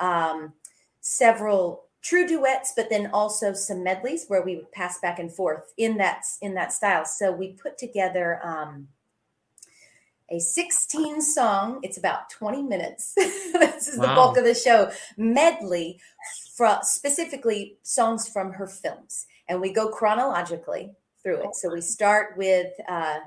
um, 0.00 0.52
several 1.00 1.84
true 2.04 2.26
duets, 2.26 2.74
but 2.76 2.90
then 2.90 3.10
also 3.12 3.54
some 3.54 3.82
medleys 3.82 4.26
where 4.28 4.42
we 4.42 4.56
would 4.56 4.70
pass 4.70 5.00
back 5.00 5.18
and 5.18 5.32
forth 5.32 5.72
in 5.76 5.96
that 5.96 6.22
in 6.40 6.54
that 6.54 6.72
style. 6.72 7.04
So 7.04 7.32
we 7.32 7.52
put 7.52 7.78
together 7.78 8.38
um, 8.44 8.88
a 10.30 10.38
16 10.38 11.22
song. 11.22 11.80
It's 11.82 11.96
about 11.96 12.30
20 12.30 12.62
minutes. 12.62 13.14
this 13.16 13.88
is 13.88 13.98
wow. 13.98 14.06
the 14.06 14.14
bulk 14.14 14.36
of 14.36 14.44
the 14.44 14.54
show. 14.54 14.92
Medley 15.16 15.98
from 16.54 16.78
specifically 16.82 17.78
songs 17.82 18.28
from 18.28 18.52
her 18.52 18.66
films, 18.66 19.26
and 19.48 19.60
we 19.60 19.72
go 19.72 19.88
chronologically 19.88 20.92
through 21.22 21.42
it. 21.42 21.54
So 21.54 21.72
we 21.72 21.80
start 21.80 22.36
with 22.36 22.70
uh, 22.86 23.20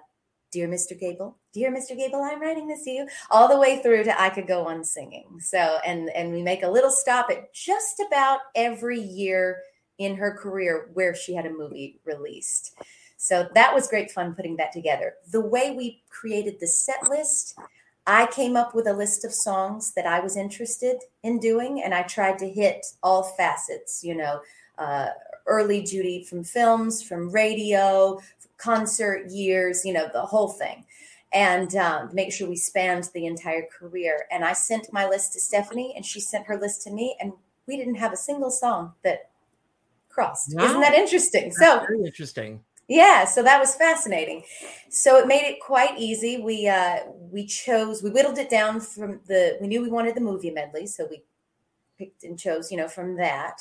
"Dear 0.52 0.68
Mr. 0.68 1.00
Gable," 1.00 1.38
"Dear 1.54 1.72
Mr. 1.72 1.96
Gable, 1.96 2.22
I'm 2.22 2.42
writing 2.42 2.68
this 2.68 2.84
to 2.84 2.92
you," 2.92 3.08
all 3.32 3.48
the 3.48 3.60
way 3.60 3.80
through 3.80 4.04
to 4.06 4.22
"I 4.22 4.30
Could 4.30 4.48
Go 4.48 4.66
On 4.66 4.84
Singing." 4.84 5.40
So 5.40 5.80
and 5.86 6.10
and 6.10 6.32
we 6.32 6.42
make 6.42 6.64
a 6.64 6.70
little 6.70 6.92
stop 6.92 7.30
at 7.30 7.54
just 7.54 8.02
about 8.06 8.40
every 8.56 9.00
year 9.00 9.62
in 9.98 10.16
her 10.16 10.32
career 10.32 10.90
where 10.94 11.16
she 11.16 11.34
had 11.34 11.46
a 11.46 11.52
movie 11.52 12.00
released. 12.06 12.78
So 13.18 13.48
that 13.56 13.74
was 13.74 13.88
great 13.88 14.12
fun 14.12 14.36
putting 14.36 14.58
that 14.58 14.72
together. 14.72 15.16
The 15.32 15.42
way 15.42 15.72
we 15.72 16.04
created 16.10 16.60
the 16.60 16.68
set 16.68 17.10
list, 17.10 17.58
I 18.06 18.28
came 18.28 18.56
up 18.56 18.76
with 18.76 18.88
a 18.88 18.94
list 18.94 19.26
of 19.26 19.34
songs 19.34 19.94
that 19.96 20.06
I 20.06 20.20
was 20.20 20.38
interested 20.38 20.98
in 21.24 21.40
doing, 21.40 21.82
and 21.84 21.94
I 21.94 22.04
tried 22.04 22.38
to 22.40 22.50
hit 22.50 22.86
all 23.02 23.24
facets, 23.24 24.04
you 24.04 24.16
know, 24.16 24.40
uh, 24.78 25.10
early 25.48 25.82
Judy 25.82 26.24
from 26.24 26.44
films, 26.44 27.02
from 27.02 27.32
radio, 27.32 28.20
concert 28.58 29.30
years, 29.30 29.86
you 29.86 29.94
know, 29.94 30.10
the 30.12 30.22
whole 30.22 30.50
thing. 30.50 30.86
And 31.34 31.76
um, 31.76 32.10
make 32.14 32.32
sure 32.32 32.48
we 32.48 32.56
spanned 32.56 33.10
the 33.14 33.26
entire 33.26 33.66
career. 33.78 34.26
And 34.32 34.46
I 34.46 34.54
sent 34.54 34.94
my 34.94 35.08
list 35.08 35.34
to 35.34 35.40
Stephanie, 35.40 35.94
and 35.96 36.06
she 36.06 36.20
sent 36.20 36.46
her 36.46 36.58
list 36.58 36.84
to 36.84 36.92
me, 36.92 37.18
and 37.20 37.34
we 37.68 37.78
didn't 37.78 37.96
have 37.96 38.14
a 38.14 38.18
single 38.18 38.50
song 38.50 38.94
that 39.04 39.30
crossed. 40.10 40.56
Wow. 40.56 40.66
Isn't 40.66 40.82
that 40.82 40.94
interesting? 40.94 41.46
That's 41.46 41.60
so 41.60 41.80
very 41.80 42.04
interesting. 42.04 42.62
Yeah, 42.88 43.26
so 43.26 43.44
that 43.44 43.60
was 43.60 43.76
fascinating. 43.76 44.44
So 44.90 45.18
it 45.18 45.28
made 45.28 45.44
it 45.44 45.60
quite 45.60 46.00
easy. 46.00 46.38
We 46.38 46.70
uh 46.70 47.00
we 47.10 47.46
chose 47.46 48.02
we 48.02 48.10
whittled 48.10 48.38
it 48.38 48.50
down 48.50 48.80
from 48.80 49.20
the 49.28 49.58
we 49.60 49.68
knew 49.68 49.82
we 49.82 49.90
wanted 49.90 50.16
the 50.16 50.22
movie 50.22 50.52
medley, 50.52 50.88
so 50.88 51.06
we 51.10 51.24
picked 51.98 52.24
and 52.24 52.40
chose, 52.40 52.72
you 52.72 52.78
know, 52.78 52.88
from 52.88 53.18
that. 53.18 53.60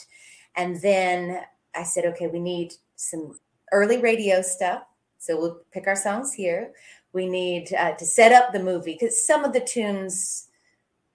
And 0.55 0.81
then 0.81 1.43
I 1.75 1.83
said, 1.83 2.05
okay, 2.07 2.29
we 2.29 2.39
need 2.39 2.75
some 2.95 3.39
early 3.73 3.99
radio 3.99 4.43
stuff. 4.43 4.83
So 5.19 5.39
we'll 5.39 5.61
pick 5.73 5.87
our 5.87 5.97
songs 5.97 6.33
here. 6.33 6.73
We 7.13 7.27
need 7.27 7.73
uh, 7.75 7.93
to 7.93 8.05
set 8.05 8.33
up 8.33 8.53
the 8.53 8.63
movie 8.63 8.93
because 8.93 9.27
some 9.27 9.45
of 9.45 9.53
the 9.53 9.61
tunes 9.61 10.49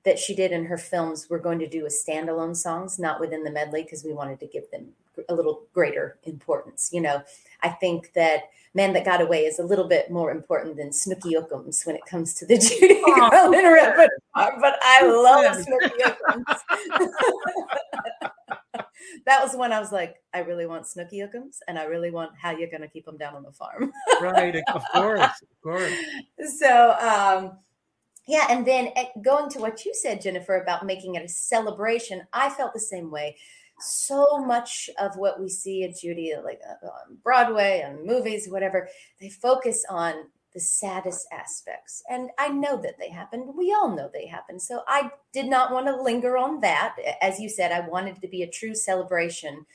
that 0.04 0.18
she 0.18 0.36
did 0.36 0.52
in 0.52 0.66
her 0.66 0.78
films 0.78 1.30
were 1.30 1.40
going 1.40 1.60
to 1.60 1.68
do 1.68 1.86
as 1.86 2.04
standalone 2.06 2.56
songs, 2.56 2.98
not 2.98 3.20
within 3.20 3.44
the 3.44 3.52
medley, 3.52 3.84
because 3.84 4.04
we 4.04 4.14
wanted 4.14 4.40
to 4.40 4.48
give 4.48 4.70
them 4.72 4.88
a 5.30 5.36
little 5.36 5.64
greater 5.74 6.18
importance. 6.24 6.90
You 6.92 7.02
know, 7.02 7.22
I 7.62 7.70
think 7.70 8.12
that 8.14 8.50
Man 8.74 8.94
That 8.94 9.06
Got 9.06 9.22
Away 9.22 9.46
is 9.46 9.60
a 9.60 9.64
little 9.64 9.88
bit 9.88 10.10
more 10.10 10.32
important 10.32 10.78
than 10.78 10.94
Snooky 10.94 11.36
Ookums 11.36 11.86
when 11.86 11.96
it 11.96 12.06
comes 12.06 12.34
to 12.36 12.46
the 12.46 12.58
Judy 12.80 13.02
Garland 13.02 13.68
repertoire, 13.68 14.60
but 14.60 14.80
I 14.82 15.06
love 15.06 15.56
Snooky 15.56 16.04
Ookums. 16.04 16.60
that 19.26 19.44
was 19.44 19.56
when 19.56 19.72
I 19.72 19.80
was 19.80 19.92
like, 19.92 20.16
I 20.34 20.40
really 20.40 20.66
want 20.66 20.88
Snooky 20.88 21.20
Ookums 21.20 21.58
and 21.68 21.78
I 21.78 21.86
really 21.86 22.12
want 22.12 22.32
How 22.40 22.52
You're 22.52 22.70
Gonna 22.70 22.88
Keep 22.88 23.06
Them 23.06 23.18
Down 23.18 23.36
on 23.36 23.44
the 23.44 23.52
Farm. 23.52 23.92
right, 24.22 24.56
of 24.74 24.84
course, 24.94 25.22
of 25.22 25.62
course. 25.64 25.94
So, 26.60 26.92
um, 27.00 27.60
yeah, 28.28 28.48
and 28.50 28.66
then 28.66 28.90
eh, 28.96 29.06
going 29.24 29.50
to 29.52 29.60
what 29.60 29.86
you 29.86 29.94
said, 29.94 30.22
Jennifer, 30.22 30.58
about 30.62 30.86
making 30.86 31.16
it 31.16 31.24
a 31.24 31.30
celebration, 31.30 32.24
I 32.34 32.50
felt 32.50 32.74
the 32.74 32.80
same 32.80 33.12
way 33.12 33.36
so 33.82 34.38
much 34.46 34.90
of 35.00 35.18
what 35.18 35.40
we 35.40 35.50
see 35.50 35.84
in 35.84 35.94
Judy, 36.00 36.34
like 36.44 36.60
uh, 36.68 36.86
on 36.86 37.18
Broadway 37.24 37.82
and 37.86 38.06
movies, 38.06 38.48
whatever, 38.50 38.88
they 39.20 39.30
focus 39.30 39.84
on 39.90 40.14
the 40.54 40.60
saddest 40.60 41.28
aspects. 41.32 42.04
And 42.10 42.30
I 42.38 42.50
know 42.50 42.82
that 42.82 42.98
they 43.00 43.10
happened. 43.10 43.56
We 43.56 43.74
all 43.74 43.96
know 43.96 44.10
they 44.12 44.28
happened. 44.28 44.62
So 44.62 44.84
I 44.88 45.12
did 45.34 45.48
not 45.48 45.72
want 45.72 45.88
to 45.88 46.02
linger 46.02 46.38
on 46.38 46.60
that. 46.62 46.96
As 47.22 47.40
you 47.40 47.50
said, 47.50 47.72
I 47.72 47.88
wanted 47.88 48.22
to 48.22 48.28
be 48.28 48.44
a 48.44 48.50
true 48.50 48.76
celebration. 48.76 49.66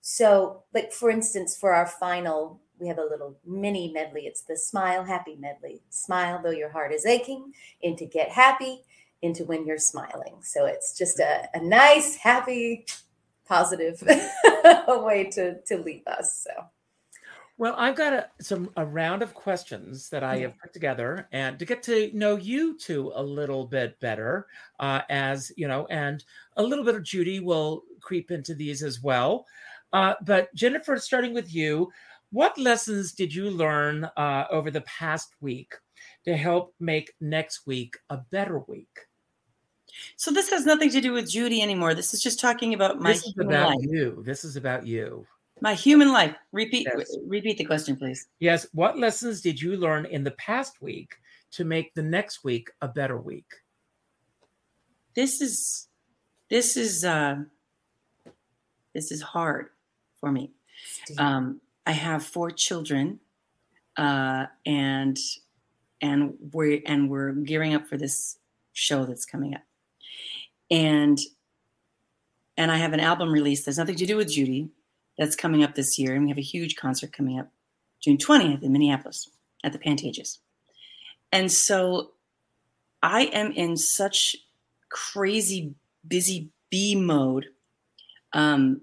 So, 0.00 0.62
like 0.74 0.92
for 0.92 1.10
instance, 1.10 1.56
for 1.56 1.72
our 1.72 1.86
final, 1.86 2.60
we 2.78 2.88
have 2.88 2.98
a 2.98 3.04
little 3.04 3.38
mini 3.46 3.92
medley. 3.92 4.22
It's 4.22 4.42
the 4.42 4.56
Smile 4.56 5.04
Happy 5.04 5.36
medley. 5.36 5.82
Smile 5.90 6.40
though 6.42 6.50
your 6.50 6.70
heart 6.70 6.92
is 6.92 7.06
aching, 7.06 7.52
into 7.82 8.06
Get 8.06 8.30
Happy, 8.30 8.82
into 9.22 9.44
When 9.44 9.66
You're 9.66 9.78
Smiling. 9.78 10.36
So 10.42 10.64
it's 10.66 10.96
just 10.96 11.18
a, 11.18 11.48
a 11.54 11.60
nice, 11.60 12.16
happy 12.16 12.86
positive 13.46 14.02
way 14.88 15.28
to 15.32 15.60
to 15.62 15.78
leave 15.78 16.06
us. 16.06 16.46
So. 16.46 16.64
Well, 17.60 17.74
I've 17.76 17.94
got 17.94 18.14
a, 18.14 18.26
some 18.40 18.70
a 18.78 18.86
round 18.86 19.22
of 19.22 19.34
questions 19.34 20.08
that 20.08 20.24
I 20.24 20.38
have 20.38 20.58
put 20.58 20.72
together, 20.72 21.28
and 21.30 21.58
to 21.58 21.66
get 21.66 21.82
to 21.82 22.10
know 22.14 22.36
you 22.36 22.78
two 22.78 23.12
a 23.14 23.22
little 23.22 23.66
bit 23.66 24.00
better, 24.00 24.46
uh, 24.78 25.02
as 25.10 25.52
you 25.58 25.68
know, 25.68 25.86
and 25.90 26.24
a 26.56 26.62
little 26.62 26.86
bit 26.86 26.94
of 26.94 27.02
Judy 27.02 27.38
will 27.38 27.82
creep 28.00 28.30
into 28.30 28.54
these 28.54 28.82
as 28.82 29.02
well. 29.02 29.44
Uh, 29.92 30.14
but 30.24 30.54
Jennifer, 30.54 30.96
starting 30.96 31.34
with 31.34 31.54
you, 31.54 31.92
what 32.32 32.56
lessons 32.56 33.12
did 33.12 33.34
you 33.34 33.50
learn 33.50 34.04
uh, 34.16 34.46
over 34.50 34.70
the 34.70 34.80
past 34.80 35.34
week 35.42 35.74
to 36.24 36.38
help 36.38 36.72
make 36.80 37.12
next 37.20 37.66
week 37.66 37.98
a 38.08 38.16
better 38.30 38.60
week? 38.68 39.00
So 40.16 40.30
this 40.30 40.48
has 40.48 40.64
nothing 40.64 40.88
to 40.92 41.02
do 41.02 41.12
with 41.12 41.28
Judy 41.28 41.60
anymore. 41.60 41.92
This 41.92 42.14
is 42.14 42.22
just 42.22 42.40
talking 42.40 42.72
about 42.72 43.00
my 43.00 43.12
this 43.12 43.26
is 43.26 43.34
about 43.38 43.76
life. 43.76 43.78
you. 43.82 44.22
This 44.24 44.44
is 44.44 44.56
about 44.56 44.86
you. 44.86 45.26
My 45.60 45.74
human 45.74 46.12
life. 46.12 46.34
Repeat 46.52 46.86
yes. 46.96 47.16
repeat 47.26 47.58
the 47.58 47.64
question, 47.64 47.96
please. 47.96 48.28
Yes. 48.38 48.66
What 48.72 48.98
lessons 48.98 49.40
did 49.40 49.60
you 49.60 49.76
learn 49.76 50.06
in 50.06 50.24
the 50.24 50.30
past 50.32 50.80
week 50.80 51.16
to 51.52 51.64
make 51.64 51.94
the 51.94 52.02
next 52.02 52.44
week 52.44 52.70
a 52.80 52.88
better 52.88 53.18
week? 53.18 53.46
This 55.14 55.40
is 55.40 55.88
this 56.48 56.76
is 56.76 57.04
uh 57.04 57.36
this 58.94 59.12
is 59.12 59.22
hard 59.22 59.68
for 60.18 60.32
me. 60.32 60.52
Um, 61.18 61.60
I 61.86 61.92
have 61.92 62.24
four 62.24 62.50
children, 62.50 63.20
uh, 63.96 64.46
and 64.64 65.18
and 66.00 66.34
we're 66.52 66.80
and 66.86 67.10
we're 67.10 67.32
gearing 67.32 67.74
up 67.74 67.86
for 67.86 67.96
this 67.96 68.38
show 68.72 69.04
that's 69.04 69.26
coming 69.26 69.54
up 69.54 69.62
and 70.70 71.18
and 72.56 72.70
I 72.70 72.76
have 72.76 72.92
an 72.92 73.00
album 73.00 73.30
release 73.30 73.64
that's 73.64 73.78
nothing 73.78 73.96
to 73.96 74.06
do 74.06 74.16
with 74.16 74.30
Judy 74.30 74.68
that's 75.20 75.36
coming 75.36 75.62
up 75.62 75.74
this 75.74 75.98
year, 75.98 76.14
and 76.14 76.24
we 76.24 76.30
have 76.30 76.38
a 76.38 76.40
huge 76.42 76.76
concert 76.76 77.12
coming 77.12 77.38
up 77.38 77.46
June 78.02 78.16
20th 78.16 78.62
in 78.62 78.72
Minneapolis 78.72 79.28
at 79.62 79.70
the 79.74 79.78
Pantages. 79.78 80.38
And 81.30 81.52
so 81.52 82.12
I 83.02 83.24
am 83.24 83.52
in 83.52 83.76
such 83.76 84.34
crazy 84.88 85.74
busy 86.08 86.48
bee 86.70 86.96
mode 86.96 87.48
um, 88.32 88.80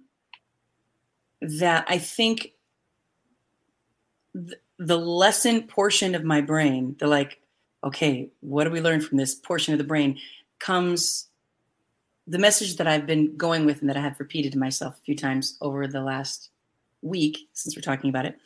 that 1.42 1.86
I 1.90 1.98
think 1.98 2.52
th- 4.36 4.60
the 4.78 4.98
lesson 5.00 5.64
portion 5.64 6.14
of 6.14 6.24
my 6.24 6.42
brain, 6.42 6.96
the 7.00 7.08
like, 7.08 7.42
okay, 7.84 8.30
what 8.42 8.66
do 8.66 8.70
we 8.70 8.80
learn 8.80 9.02
from 9.02 9.18
this 9.18 9.34
portion 9.34 9.74
of 9.74 9.80
the 9.80 9.84
brain, 9.84 10.20
comes 10.60 11.30
the 12.28 12.38
message 12.38 12.76
that 12.76 12.88
I've 12.88 13.06
been 13.06 13.36
going 13.38 13.66
with 13.66 13.80
and 13.80 13.90
that 13.90 13.98
I 13.98 14.02
have 14.02 14.20
repeated 14.20 14.52
to 14.52 14.60
myself 14.60 14.98
a 14.98 15.02
few 15.02 15.16
times 15.16 15.58
over 15.62 15.88
the 15.88 16.02
last 16.02 16.50
week 17.02 17.48
since 17.54 17.76
we're 17.76 17.82
talking 17.82 18.10
about 18.10 18.26
it 18.26 18.38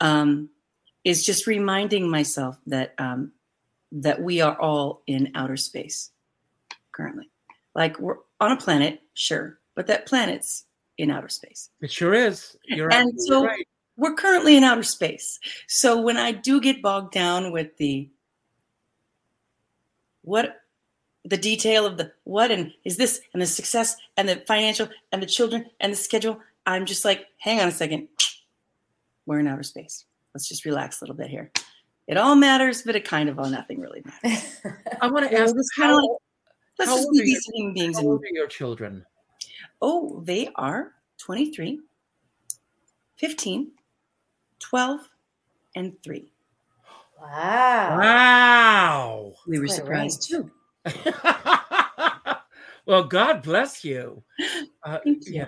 um, 0.00 0.48
is 1.04 1.24
just 1.24 1.46
reminding 1.46 2.08
myself 2.08 2.58
that 2.66 2.94
um, 2.98 3.32
that 3.92 4.20
we 4.20 4.40
are 4.40 4.58
all 4.60 5.02
in 5.06 5.30
outer 5.34 5.56
space 5.56 6.10
currently. 6.92 7.30
Like 7.74 7.98
we're 8.00 8.16
on 8.40 8.52
a 8.52 8.56
planet, 8.56 9.00
sure, 9.14 9.58
but 9.74 9.86
that 9.88 10.06
planet's 10.06 10.64
in 10.98 11.10
outer 11.10 11.28
space. 11.28 11.70
It 11.80 11.92
sure 11.92 12.14
is. 12.14 12.56
You're 12.64 12.92
and 12.92 13.12
so 13.20 13.44
right. 13.44 13.66
we're 13.96 14.14
currently 14.14 14.56
in 14.56 14.64
outer 14.64 14.82
space. 14.82 15.38
So 15.68 16.00
when 16.00 16.16
I 16.16 16.32
do 16.32 16.60
get 16.60 16.82
bogged 16.82 17.12
down 17.12 17.52
with 17.52 17.76
the 17.76 18.08
what 20.22 20.56
the 21.28 21.36
detail 21.36 21.86
of 21.86 21.96
the 21.96 22.12
what 22.24 22.50
and 22.50 22.72
is 22.84 22.96
this 22.96 23.20
and 23.32 23.42
the 23.42 23.46
success 23.46 23.96
and 24.16 24.28
the 24.28 24.36
financial 24.46 24.88
and 25.12 25.22
the 25.22 25.26
children 25.26 25.66
and 25.80 25.92
the 25.92 25.96
schedule. 25.96 26.40
I'm 26.66 26.86
just 26.86 27.04
like, 27.04 27.26
hang 27.38 27.60
on 27.60 27.68
a 27.68 27.72
second. 27.72 28.08
We're 29.26 29.40
in 29.40 29.48
outer 29.48 29.62
space. 29.62 30.04
Let's 30.34 30.48
just 30.48 30.64
relax 30.64 31.00
a 31.00 31.04
little 31.04 31.16
bit 31.16 31.28
here. 31.28 31.50
It 32.06 32.16
all 32.16 32.36
matters, 32.36 32.82
but 32.82 32.94
it 32.94 33.04
kind 33.04 33.28
of 33.28 33.38
all 33.38 33.50
nothing 33.50 33.80
really 33.80 34.02
matters. 34.04 34.56
I 35.00 35.08
want 35.08 35.28
to 35.28 35.36
ask 35.36 35.54
this 35.54 35.70
kind 35.70 35.92
of 35.92 35.96
like 35.98 36.10
let's 36.78 36.94
just 36.94 37.10
be 37.12 37.20
these 37.20 37.44
human 37.52 37.74
beings. 37.74 37.98
How 37.98 38.04
old 38.04 38.22
are 38.22 38.34
your 38.34 38.46
children? 38.46 39.04
Oh, 39.82 40.22
they 40.24 40.50
are 40.54 40.92
23, 41.18 41.80
15, 43.16 43.70
12, 44.60 45.00
and 45.74 46.02
3. 46.02 46.32
Wow. 47.20 47.98
Wow. 47.98 49.32
We 49.46 49.58
were 49.58 49.68
surprised 49.68 50.28
too. 50.28 50.50
well, 52.86 53.04
God 53.04 53.42
bless 53.42 53.84
you. 53.84 54.22
Uh, 54.82 54.98
yeah. 55.04 55.46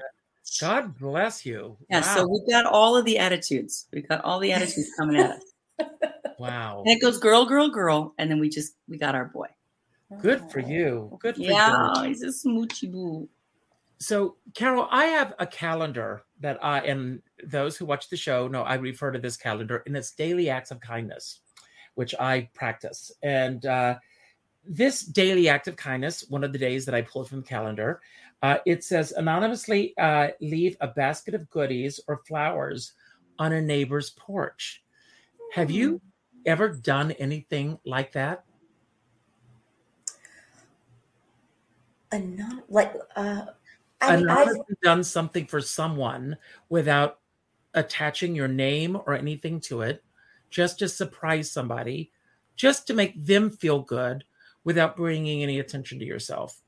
God 0.61 0.99
bless 0.99 1.45
you. 1.45 1.77
Yeah, 1.91 2.01
wow. 2.01 2.15
so 2.15 2.29
we've 2.29 2.49
got 2.49 2.67
all 2.67 2.97
of 2.97 3.05
the 3.05 3.19
attitudes. 3.19 3.87
We've 3.93 4.09
got 4.09 4.25
all 4.25 4.39
the 4.39 4.53
attitudes 4.53 4.91
coming 4.99 5.17
at 5.17 5.31
us. 5.31 5.43
Wow. 6.39 6.85
And 6.87 6.95
it 6.95 7.01
goes 7.01 7.19
girl, 7.19 7.45
girl, 7.45 7.69
girl, 7.69 8.15
and 8.17 8.31
then 8.31 8.39
we 8.39 8.49
just 8.49 8.77
we 8.89 8.97
got 8.97 9.17
our 9.17 9.25
boy. 9.25 9.49
Good 10.21 10.51
for 10.51 10.61
you. 10.61 11.19
Good 11.21 11.35
for 11.35 11.43
yeah, 11.43 12.03
you. 12.03 12.09
he's 12.09 12.23
a 12.23 12.29
smoochy 12.29 12.91
boo. 12.91 13.29
so 13.99 14.37
Carol, 14.55 14.87
I 14.91 15.07
have 15.07 15.35
a 15.41 15.47
calendar 15.47 16.23
that 16.41 16.65
I 16.65 16.81
and 16.81 17.21
those 17.45 17.77
who 17.77 17.85
watch 17.87 18.09
the 18.09 18.17
show 18.17 18.47
know 18.47 18.63
I 18.63 18.75
refer 18.75 19.11
to 19.11 19.19
this 19.19 19.37
calendar, 19.37 19.83
and 19.87 19.97
it's 19.97 20.13
daily 20.13 20.49
acts 20.49 20.71
of 20.71 20.81
kindness, 20.81 21.41
which 21.95 22.15
I 22.21 22.49
practice. 22.55 23.11
And 23.23 23.67
uh, 23.67 23.97
this 24.69 25.03
daily 25.03 25.49
act 25.49 25.67
of 25.67 25.77
kindness, 25.77 26.27
one 26.29 26.45
of 26.45 26.53
the 26.53 26.59
days 26.59 26.85
that 26.85 26.95
I 26.95 27.01
pulled 27.03 27.29
from 27.29 27.41
the 27.41 27.47
calendar, 27.47 28.01
uh, 28.43 28.59
it 28.67 28.85
says 28.85 29.13
anonymously 29.13 29.97
uh, 29.97 30.29
leave 30.41 30.77
a 30.81 30.89
basket 30.89 31.35
of 31.35 31.49
goodies 31.49 31.99
or 32.07 32.23
flowers 32.29 32.93
on 33.39 33.55
a 33.55 33.63
neighbor's 33.63 34.11
porch. 34.11 34.85
Have 35.53 35.71
you 35.71 35.93
Hmm. 35.93 35.97
ever 36.45 36.69
done 36.69 37.13
anything 37.13 37.79
like 37.85 38.13
that? 38.13 38.45
Anon- 42.13 42.63
like 42.69 42.95
uh 43.17 43.47
I 44.01 44.17
mean, 44.17 44.29
I've, 44.31 44.57
done 44.83 45.03
something 45.03 45.47
for 45.47 45.61
someone 45.61 46.37
without 46.69 47.19
attaching 47.75 48.35
your 48.35 48.49
name 48.49 48.97
or 48.97 49.15
anything 49.15 49.61
to 49.61 49.83
it, 49.83 50.05
just 50.51 50.79
to 50.79 50.89
surprise 50.89 51.51
somebody, 51.51 52.13
just 52.55 52.87
to 52.87 52.95
make 52.95 53.15
them 53.23 53.51
feel 53.51 53.81
good 53.81 54.25
without 54.69 54.99
bringing 54.99 55.43
any 55.43 55.61
attention 55.61 55.99
to 55.99 56.05
yourself. 56.05 56.61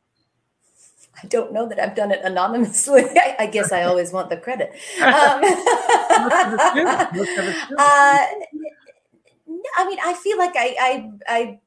I 1.23 1.27
don't 1.27 1.53
know 1.53 1.69
that 1.69 1.79
I've 1.79 1.95
done 1.95 2.13
it 2.13 2.23
anonymously. 2.25 3.03
I, 3.11 3.37
I 3.41 3.47
guess 3.47 3.73
I 3.73 3.83
always 3.83 4.11
want 4.11 4.31
the 4.31 4.39
credit. 4.39 4.73
Um, 5.03 5.41
Most 5.43 6.33
of 6.33 6.59
us 6.59 6.73
do. 6.73 6.85
Most 7.19 7.39
of 7.39 7.45
us 7.45 7.69
do. 7.69 7.75
uh, 7.79 8.27
I 9.77 9.87
mean, 9.87 9.99
I 10.03 10.15
feel 10.15 10.39
like 10.39 10.55
I, 10.57 10.77
I, 10.81 11.11
I, 11.29 11.61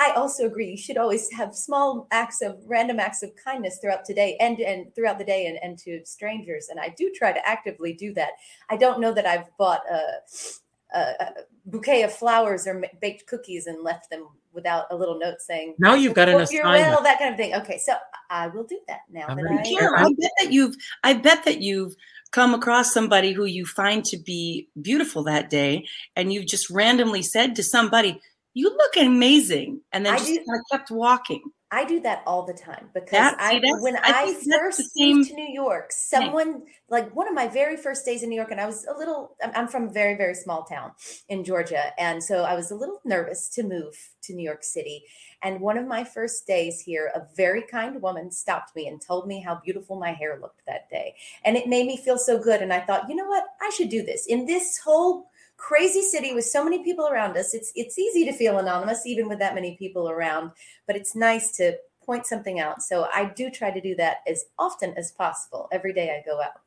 I 0.00 0.10
also 0.16 0.46
agree. 0.46 0.70
You 0.72 0.76
should 0.76 0.96
always 0.96 1.30
have 1.30 1.54
small 1.54 2.08
acts 2.10 2.42
of 2.42 2.58
random 2.66 2.98
acts 2.98 3.22
of 3.22 3.30
kindness 3.36 3.78
throughout 3.78 4.04
today 4.04 4.36
and 4.40 4.58
and 4.58 4.92
throughout 4.92 5.18
the 5.18 5.24
day 5.24 5.46
and, 5.46 5.56
and 5.62 5.78
to 5.84 6.04
strangers. 6.04 6.66
And 6.68 6.80
I 6.80 6.92
do 6.98 7.12
try 7.14 7.30
to 7.30 7.48
actively 7.48 7.92
do 7.92 8.12
that. 8.14 8.30
I 8.70 8.76
don't 8.76 9.00
know 9.00 9.14
that 9.14 9.24
I've 9.24 9.56
bought 9.56 9.82
a, 9.88 10.98
a, 10.98 10.98
a 10.98 11.32
bouquet 11.64 12.02
of 12.02 12.12
flowers 12.12 12.66
or 12.66 12.84
baked 13.00 13.28
cookies 13.28 13.68
and 13.68 13.84
left 13.84 14.10
them 14.10 14.26
without 14.56 14.86
a 14.90 14.96
little 14.96 15.18
note 15.20 15.40
saying 15.40 15.74
Now 15.78 15.94
you've 15.94 16.14
got 16.14 16.28
an 16.28 16.40
assignment. 16.40 16.90
well, 16.90 17.02
that 17.04 17.20
kind 17.20 17.30
of 17.30 17.36
thing. 17.36 17.54
Okay, 17.54 17.78
so 17.78 17.92
I 18.28 18.48
will 18.48 18.64
do 18.64 18.80
that 18.88 19.00
now 19.08 19.26
I'm 19.28 19.36
that 19.36 19.44
ready. 19.44 19.76
I. 19.76 19.80
Yeah, 19.80 19.90
I 19.94 20.04
bet 20.18 20.30
that 20.40 20.52
you've 20.52 20.74
I 21.04 21.12
bet 21.12 21.44
that 21.44 21.60
you've 21.60 21.94
come 22.32 22.54
across 22.54 22.92
somebody 22.92 23.32
who 23.32 23.44
you 23.44 23.64
find 23.64 24.04
to 24.06 24.16
be 24.16 24.68
beautiful 24.82 25.22
that 25.24 25.48
day, 25.48 25.86
and 26.16 26.32
you've 26.32 26.46
just 26.46 26.68
randomly 26.70 27.22
said 27.22 27.54
to 27.54 27.62
somebody, 27.62 28.20
"You 28.54 28.70
look 28.70 28.96
amazing," 28.96 29.80
and 29.92 30.04
then 30.04 30.14
I 30.14 30.18
just 30.18 30.30
do- 30.30 30.44
kind 30.44 30.60
of 30.60 30.64
kept 30.72 30.90
walking. 30.90 31.42
I 31.76 31.84
do 31.84 32.00
that 32.00 32.22
all 32.26 32.46
the 32.46 32.54
time 32.54 32.88
because 32.94 33.10
That- 33.10 33.36
I 33.38 33.60
when 33.80 33.96
I 33.96 34.00
I, 34.04 34.24
think 34.24 34.36
that's 34.36 34.46
the 34.46 34.58
first 34.58 34.92
moved 34.96 35.28
to 35.28 35.34
New 35.36 35.52
York, 35.52 35.92
someone 35.92 36.62
like 36.88 37.14
one 37.14 37.28
of 37.28 37.34
my 37.34 37.48
very 37.48 37.76
first 37.76 38.06
days 38.06 38.22
in 38.22 38.30
New 38.30 38.36
York, 38.36 38.50
and 38.50 38.58
I 38.58 38.64
was 38.64 38.86
a 38.86 38.96
little. 38.96 39.36
I'm- 39.42 39.52
I'm 39.54 39.68
from 39.68 39.88
a 39.88 39.90
very 39.90 40.14
very 40.14 40.34
small 40.34 40.62
town 40.64 40.92
in 41.28 41.44
Georgia, 41.44 41.92
and 41.98 42.24
so 42.24 42.44
I 42.44 42.54
was 42.54 42.70
a 42.70 42.74
little 42.74 43.00
nervous 43.04 43.50
to 43.50 43.62
move 43.62 43.94
to 44.22 44.32
New 44.34 44.42
York 44.42 44.64
City. 44.64 45.04
And 45.42 45.60
one 45.60 45.76
of 45.76 45.86
my 45.86 46.02
first 46.02 46.46
days 46.46 46.80
here, 46.80 47.12
a 47.14 47.26
very 47.36 47.60
kind 47.60 48.00
woman 48.00 48.30
stopped 48.30 48.74
me 48.74 48.88
and 48.88 48.98
told 49.00 49.28
me 49.28 49.40
how 49.42 49.56
beautiful 49.62 49.96
my 49.96 50.12
hair 50.12 50.38
looked 50.40 50.64
that 50.66 50.88
day, 50.88 51.14
and 51.44 51.58
it 51.58 51.68
made 51.68 51.86
me 51.86 51.98
feel 51.98 52.16
so 52.18 52.38
good. 52.38 52.62
And 52.62 52.72
I 52.72 52.80
thought, 52.80 53.10
you 53.10 53.16
know 53.16 53.28
what, 53.28 53.44
I 53.60 53.68
should 53.68 53.90
do 53.90 54.02
this 54.02 54.24
in 54.26 54.46
this 54.46 54.78
whole 54.78 55.28
crazy 55.56 56.02
city 56.02 56.34
with 56.34 56.44
so 56.44 56.62
many 56.62 56.84
people 56.84 57.08
around 57.08 57.36
us. 57.36 57.54
It's 57.54 57.72
it's 57.74 57.98
easy 57.98 58.24
to 58.24 58.32
feel 58.32 58.58
anonymous 58.58 59.06
even 59.06 59.28
with 59.28 59.38
that 59.38 59.54
many 59.54 59.76
people 59.76 60.08
around 60.10 60.52
but 60.86 60.96
it's 60.96 61.14
nice 61.14 61.50
to 61.56 61.76
point 62.06 62.26
something 62.26 62.60
out. 62.60 62.82
So 62.82 63.08
I 63.12 63.32
do 63.36 63.50
try 63.50 63.70
to 63.70 63.80
do 63.80 63.94
that 63.96 64.18
as 64.28 64.44
often 64.58 64.94
as 64.96 65.10
possible 65.12 65.68
every 65.72 65.92
day 65.92 66.10
I 66.16 66.24
go 66.24 66.40
out. 66.40 66.60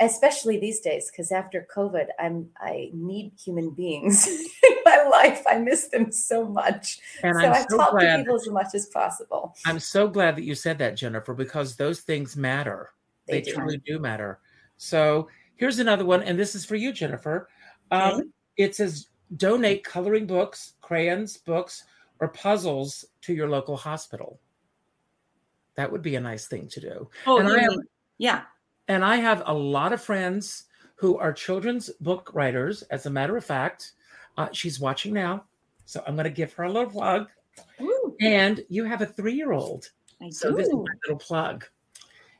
Especially 0.00 0.58
these 0.58 0.80
days, 0.80 1.10
because 1.10 1.30
after 1.30 1.64
COVID, 1.74 2.06
I'm 2.18 2.48
I 2.58 2.90
need 2.92 3.32
human 3.38 3.70
beings 3.70 4.26
in 4.64 4.76
my 4.84 5.04
life. 5.04 5.42
I 5.48 5.58
miss 5.58 5.88
them 5.88 6.10
so 6.10 6.44
much. 6.44 6.98
And 7.22 7.36
so 7.36 7.42
I'm 7.42 7.52
I 7.52 7.66
so 7.68 7.76
talk 7.76 8.00
to 8.00 8.16
people 8.16 8.34
as 8.34 8.48
much 8.48 8.74
as 8.74 8.86
possible. 8.86 9.54
I'm 9.64 9.78
so 9.78 10.08
glad 10.08 10.34
that 10.36 10.44
you 10.44 10.56
said 10.56 10.78
that, 10.78 10.96
Jennifer, 10.96 11.34
because 11.34 11.76
those 11.76 12.00
things 12.00 12.36
matter. 12.36 12.90
They, 13.28 13.40
They 13.40 13.42
do. 13.42 13.52
truly 13.52 13.82
do 13.86 14.00
matter. 14.00 14.40
So 14.76 15.28
here's 15.54 15.78
another 15.78 16.04
one, 16.04 16.22
and 16.22 16.36
this 16.36 16.56
is 16.56 16.64
for 16.64 16.74
you, 16.74 16.92
Jennifer. 16.92 17.48
Um, 17.92 18.12
Okay. 18.14 18.22
It 18.56 18.74
says 18.76 19.08
donate 19.36 19.82
coloring 19.84 20.26
books, 20.26 20.74
crayons, 20.82 21.36
books, 21.38 21.84
or 22.20 22.28
puzzles 22.28 23.04
to 23.22 23.32
your 23.32 23.48
local 23.48 23.76
hospital. 23.76 24.38
That 25.74 25.90
would 25.90 26.02
be 26.02 26.16
a 26.16 26.20
nice 26.20 26.46
thing 26.48 26.68
to 26.68 26.80
do. 26.80 27.08
Oh, 27.26 27.38
And 27.38 27.48
I 27.48 27.60
have- 27.62 27.78
yeah. 28.18 28.42
And 28.88 29.04
I 29.04 29.16
have 29.16 29.42
a 29.46 29.54
lot 29.54 29.92
of 29.92 30.02
friends 30.02 30.64
who 30.96 31.16
are 31.18 31.32
children's 31.32 31.88
book 32.00 32.30
writers. 32.34 32.82
As 32.90 33.06
a 33.06 33.10
matter 33.10 33.36
of 33.36 33.44
fact, 33.44 33.92
uh, 34.36 34.48
she's 34.52 34.78
watching 34.78 35.14
now. 35.14 35.44
So 35.86 36.02
I'm 36.06 36.14
going 36.14 36.24
to 36.24 36.30
give 36.30 36.52
her 36.54 36.64
a 36.64 36.70
little 36.72 36.90
plug. 36.90 37.28
Ooh, 37.80 38.16
And 38.20 38.64
you 38.68 38.84
have 38.84 39.00
a 39.02 39.06
three 39.06 39.34
year 39.34 39.52
old. 39.52 39.90
I 40.22 40.28
So 40.30 40.52
this 40.52 40.68
is 40.68 40.74
my 40.74 40.84
little 41.06 41.18
plug. 41.18 41.64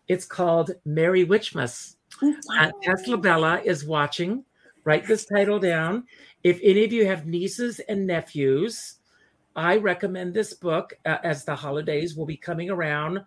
It's 0.09 0.27
called 0.27 0.73
Merry 0.85 1.25
Witchmas. 1.25 1.97
Ooh, 2.23 2.37
Uh. 2.59 2.71
Tesla 2.83 3.17
Bella 3.17 3.61
is 3.65 3.85
watching. 3.85 4.45
Write 4.85 5.07
this 5.07 5.25
title 5.25 5.59
down. 5.59 6.05
If 6.43 6.59
any 6.63 6.85
of 6.85 6.93
you 6.93 7.07
have 7.07 7.27
nieces 7.27 7.81
and 7.81 8.07
nephews, 8.07 8.97
I 9.55 9.77
recommend 9.77 10.35
this 10.35 10.55
book 10.55 10.95
uh, 11.07 11.19
as 11.23 11.45
the 11.45 11.55
holidays 11.55 12.17
will 12.17 12.27
be 12.27 12.37
coming 12.37 12.71
around. 12.71 13.21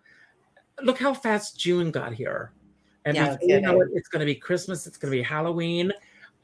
Look 0.82 0.98
how 0.98 1.14
fast 1.14 1.58
June 1.58 1.90
got 1.90 2.12
here. 2.12 2.52
And 3.04 3.16
Yeah, 3.16 3.36
you 3.40 3.60
know 3.60 3.80
it, 3.80 3.88
it's 3.94 4.08
going 4.08 4.20
to 4.20 4.26
be 4.26 4.34
Christmas, 4.34 4.86
it's 4.86 4.98
going 4.98 5.12
to 5.12 5.16
be 5.16 5.22
Halloween. 5.22 5.92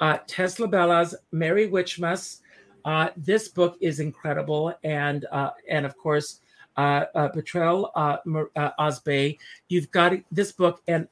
Uh, 0.01 0.18
Tesla 0.27 0.66
Bella's 0.66 1.14
Merry 1.33 1.68
Witchmas. 1.68 2.40
Uh, 2.85 3.09
this 3.16 3.48
book 3.48 3.77
is 3.81 4.01
incredible. 4.01 4.75
And 4.83 5.27
uh, 5.31 5.51
and 5.68 5.85
of 5.85 5.96
course, 5.98 6.40
uh, 6.77 7.05
uh, 7.14 7.29
Betrayal 7.29 7.90
uh, 7.94 8.16
uh, 8.57 8.70
Osbey, 8.79 9.38
you've 9.68 9.90
got 9.90 10.14
this 10.31 10.53
book. 10.53 10.81
And 10.88 11.07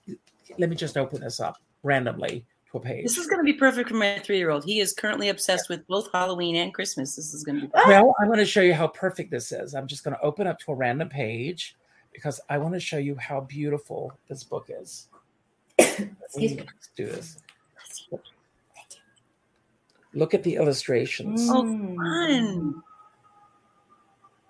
let 0.58 0.70
me 0.70 0.76
just 0.76 0.96
open 0.96 1.20
this 1.20 1.40
up 1.40 1.56
randomly 1.82 2.46
page. 2.78 3.02
This 3.02 3.16
is 3.18 3.26
going 3.26 3.40
to 3.40 3.44
be 3.44 3.54
perfect 3.54 3.88
for 3.88 3.96
my 3.96 4.20
three-year-old. 4.24 4.64
He 4.64 4.78
is 4.78 4.92
currently 4.92 5.30
obsessed 5.30 5.68
with 5.68 5.84
both 5.88 6.08
Halloween 6.12 6.54
and 6.56 6.72
Christmas. 6.72 7.16
This 7.16 7.34
is 7.34 7.42
going 7.42 7.56
to 7.56 7.62
be. 7.62 7.68
Perfect. 7.68 7.88
Well, 7.88 8.14
I'm 8.20 8.26
going 8.28 8.38
to 8.38 8.44
show 8.44 8.60
you 8.60 8.74
how 8.74 8.86
perfect 8.86 9.32
this 9.32 9.50
is. 9.50 9.74
I'm 9.74 9.88
just 9.88 10.04
going 10.04 10.14
to 10.14 10.22
open 10.22 10.46
up 10.46 10.58
to 10.60 10.72
a 10.72 10.74
random 10.76 11.08
page 11.08 11.74
because 12.12 12.40
I 12.48 12.58
want 12.58 12.74
to 12.74 12.80
show 12.80 12.98
you 12.98 13.16
how 13.16 13.40
beautiful 13.40 14.12
this 14.28 14.44
book 14.44 14.68
is. 14.68 15.08
Excuse 15.78 16.10
me. 16.36 16.58
Let's 16.58 16.90
do 16.96 17.06
this. 17.06 17.38
Look 20.12 20.34
at 20.34 20.42
the 20.42 20.56
illustrations. 20.56 21.48
Oh. 21.50 21.62
Fun. 21.62 22.82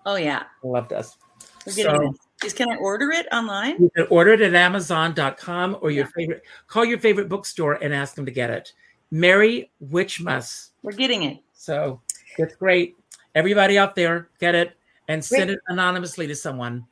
Oh 0.05 0.15
yeah, 0.15 0.43
I 0.63 0.67
love 0.67 0.89
this. 0.89 1.17
we're 1.65 1.73
getting 1.73 1.95
So- 1.95 2.11
this. 2.11 2.19
Is- 2.43 2.53
Can 2.53 2.71
I 2.71 2.75
order 2.77 3.11
it 3.11 3.27
online? 3.31 3.81
You 3.81 3.91
can 3.95 4.07
order 4.09 4.33
it 4.33 4.41
at 4.41 4.55
Amazon.com 4.55 5.77
or 5.81 5.91
your 5.91 6.07
favorite, 6.07 6.43
call 6.67 6.85
your 6.85 6.99
favorite 6.99 7.29
bookstore 7.29 7.73
and 7.81 7.93
ask 7.93 8.15
them 8.15 8.25
to 8.25 8.31
get 8.31 8.49
it. 8.49 8.73
Merry 9.11 9.69
Witchmas. 9.89 10.69
We're 10.83 10.93
getting 10.93 11.23
it. 11.23 11.39
So 11.53 12.01
it's 12.37 12.55
great. 12.55 12.97
Everybody 13.35 13.77
out 13.77 13.95
there, 13.95 14.29
get 14.39 14.55
it 14.55 14.73
and 15.07 15.23
send 15.23 15.47
Great. 15.47 15.57
it 15.57 15.63
anonymously 15.67 16.27
to 16.27 16.35
someone. 16.35 16.85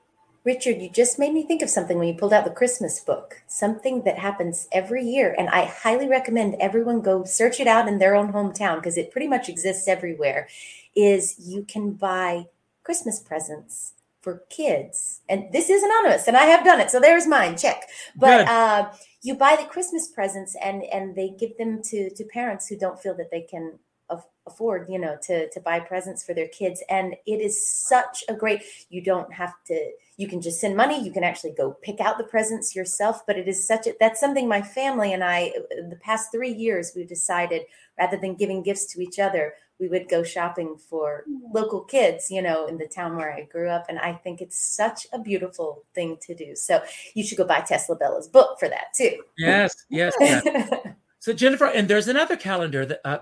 Richard, 0.43 0.81
you 0.81 0.89
just 0.89 1.19
made 1.19 1.33
me 1.33 1.43
think 1.45 1.61
of 1.61 1.69
something 1.69 1.97
when 1.97 2.07
you 2.07 2.13
pulled 2.13 2.33
out 2.33 2.43
the 2.45 2.51
Christmas 2.51 2.99
book, 3.01 3.41
something 3.47 4.03
that 4.03 4.17
happens 4.17 4.67
every 4.71 5.03
year. 5.03 5.35
And 5.37 5.49
I 5.49 5.65
highly 5.65 6.07
recommend 6.07 6.55
everyone 6.55 7.01
go 7.01 7.23
search 7.23 7.59
it 7.59 7.67
out 7.67 7.87
in 7.87 7.99
their 7.99 8.15
own 8.15 8.31
hometown 8.31 8.75
because 8.77 8.97
it 8.97 9.11
pretty 9.11 9.27
much 9.27 9.49
exists 9.49 9.87
everywhere. 9.87 10.47
Is 10.95 11.35
you 11.39 11.63
can 11.63 11.91
buy 11.91 12.47
Christmas 12.83 13.19
presents 13.19 13.93
for 14.21 14.43
kids. 14.49 15.21
And 15.29 15.51
this 15.51 15.69
is 15.69 15.83
anonymous, 15.83 16.27
and 16.27 16.35
I 16.35 16.43
have 16.45 16.65
done 16.65 16.79
it. 16.79 16.91
So 16.91 16.99
there's 16.99 17.27
mine. 17.27 17.57
Check. 17.57 17.83
But 18.15 18.47
uh, 18.47 18.91
you 19.21 19.35
buy 19.35 19.55
the 19.55 19.67
Christmas 19.67 20.09
presents 20.09 20.55
and 20.63 20.83
and 20.83 21.15
they 21.15 21.29
give 21.39 21.57
them 21.57 21.81
to 21.83 22.09
to 22.09 22.23
parents 22.25 22.67
who 22.67 22.77
don't 22.77 22.99
feel 22.99 23.15
that 23.15 23.31
they 23.31 23.41
can 23.41 23.79
af- 24.09 24.27
afford, 24.47 24.87
you 24.89 24.99
know, 24.99 25.17
to 25.23 25.49
to 25.49 25.59
buy 25.61 25.79
presents 25.79 26.23
for 26.23 26.33
their 26.33 26.47
kids. 26.49 26.83
And 26.89 27.15
it 27.25 27.39
is 27.39 27.67
such 27.67 28.23
a 28.27 28.33
great. 28.33 28.63
You 28.89 29.01
don't 29.01 29.31
have 29.33 29.53
to. 29.67 29.91
You 30.17 30.27
can 30.27 30.41
just 30.41 30.59
send 30.59 30.75
money. 30.75 31.01
You 31.01 31.13
can 31.13 31.23
actually 31.23 31.53
go 31.53 31.77
pick 31.81 32.01
out 32.01 32.17
the 32.17 32.25
presents 32.25 32.75
yourself. 32.75 33.25
But 33.25 33.37
it 33.37 33.47
is 33.47 33.65
such 33.65 33.87
a. 33.87 33.93
That's 33.99 34.19
something 34.19 34.47
my 34.47 34.61
family 34.61 35.13
and 35.13 35.23
I. 35.23 35.53
The 35.69 35.99
past 36.01 36.31
three 36.31 36.51
years, 36.51 36.91
we've 36.95 37.07
decided 37.07 37.63
rather 37.97 38.17
than 38.17 38.35
giving 38.35 38.63
gifts 38.63 38.85
to 38.93 39.01
each 39.01 39.19
other, 39.19 39.53
we 39.79 39.87
would 39.87 40.09
go 40.09 40.23
shopping 40.23 40.75
for 40.77 41.23
local 41.53 41.81
kids, 41.81 42.29
you 42.29 42.41
know, 42.41 42.67
in 42.67 42.77
the 42.77 42.87
town 42.87 43.15
where 43.15 43.33
I 43.33 43.43
grew 43.43 43.69
up. 43.69 43.85
And 43.89 43.97
I 43.99 44.13
think 44.13 44.41
it's 44.41 44.59
such 44.59 45.07
a 45.13 45.19
beautiful 45.19 45.83
thing 45.95 46.17
to 46.21 46.35
do. 46.35 46.55
So 46.55 46.81
you 47.13 47.23
should 47.23 47.37
go 47.37 47.45
buy 47.45 47.61
Tesla 47.61 47.95
Bella's 47.95 48.27
book 48.27 48.59
for 48.59 48.67
that 48.67 48.93
too. 48.95 49.23
Yes, 49.37 49.73
yes, 49.89 50.13
yes. 50.19 50.45
So 51.21 51.33
Jennifer, 51.33 51.65
and 51.65 51.85
there's 51.85 52.07
another 52.07 52.37
calendar 52.37 52.85
that 52.85 53.01
uh, 53.03 53.17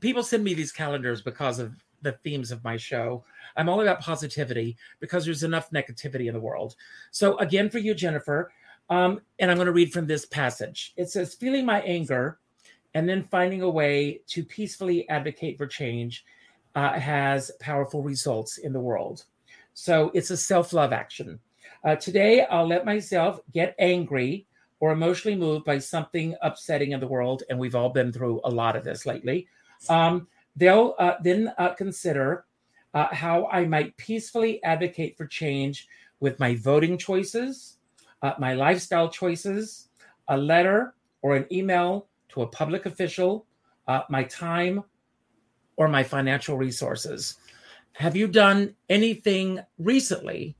people 0.00 0.22
send 0.22 0.44
me 0.44 0.52
these 0.52 0.70
calendars 0.70 1.22
because 1.22 1.58
of 1.58 1.72
the 2.02 2.12
themes 2.12 2.52
of 2.52 2.62
my 2.62 2.76
show. 2.76 3.24
I'm 3.56 3.70
all 3.70 3.80
about 3.80 4.00
positivity 4.00 4.76
because 5.00 5.24
there's 5.24 5.42
enough 5.42 5.70
negativity 5.70 6.26
in 6.26 6.34
the 6.34 6.40
world. 6.40 6.76
So 7.10 7.38
again, 7.38 7.70
for 7.70 7.78
you, 7.78 7.94
Jennifer, 7.94 8.52
Um, 8.90 9.22
and 9.38 9.50
I'm 9.50 9.56
going 9.56 9.66
to 9.66 9.72
read 9.72 9.94
from 9.94 10.06
this 10.06 10.26
passage. 10.26 10.92
It 10.96 11.08
says, 11.08 11.34
Feeling 11.34 11.64
my 11.64 11.80
anger 11.80 12.38
and 12.94 13.08
then 13.08 13.22
finding 13.30 13.62
a 13.62 13.70
way 13.70 14.20
to 14.28 14.44
peacefully 14.44 15.08
advocate 15.08 15.56
for 15.58 15.66
change 15.66 16.24
uh, 16.74 16.92
has 16.92 17.50
powerful 17.60 18.02
results 18.02 18.58
in 18.58 18.72
the 18.72 18.80
world. 18.80 19.24
So 19.74 20.10
it's 20.14 20.30
a 20.30 20.36
self 20.36 20.72
love 20.72 20.92
action. 20.92 21.38
Uh, 21.84 21.96
today, 21.96 22.44
I'll 22.44 22.66
let 22.66 22.84
myself 22.84 23.40
get 23.52 23.74
angry 23.78 24.46
or 24.80 24.92
emotionally 24.92 25.36
moved 25.36 25.64
by 25.64 25.78
something 25.78 26.34
upsetting 26.42 26.92
in 26.92 27.00
the 27.00 27.06
world. 27.06 27.42
And 27.48 27.58
we've 27.58 27.74
all 27.74 27.90
been 27.90 28.12
through 28.12 28.40
a 28.44 28.50
lot 28.50 28.76
of 28.76 28.84
this 28.84 29.06
lately. 29.06 29.46
Um, 29.88 30.28
they'll 30.56 30.94
uh, 30.98 31.14
then 31.22 31.52
uh, 31.58 31.74
consider 31.74 32.44
uh, 32.94 33.08
how 33.12 33.46
I 33.46 33.64
might 33.64 33.96
peacefully 33.96 34.62
advocate 34.62 35.16
for 35.16 35.26
change 35.26 35.88
with 36.20 36.38
my 36.38 36.54
voting 36.56 36.98
choices, 36.98 37.78
uh, 38.22 38.34
my 38.38 38.54
lifestyle 38.54 39.08
choices, 39.08 39.88
a 40.28 40.36
letter 40.36 40.94
or 41.22 41.36
an 41.36 41.46
email 41.50 42.06
to 42.32 42.42
a 42.42 42.46
public 42.46 42.86
official, 42.86 43.46
uh, 43.88 44.02
my 44.08 44.24
time, 44.24 44.84
or 45.76 45.88
my 45.88 46.02
financial 46.02 46.56
resources. 46.56 47.36
Have 47.92 48.16
you 48.16 48.26
done 48.26 48.74
anything 48.88 49.60
recently 49.78 50.56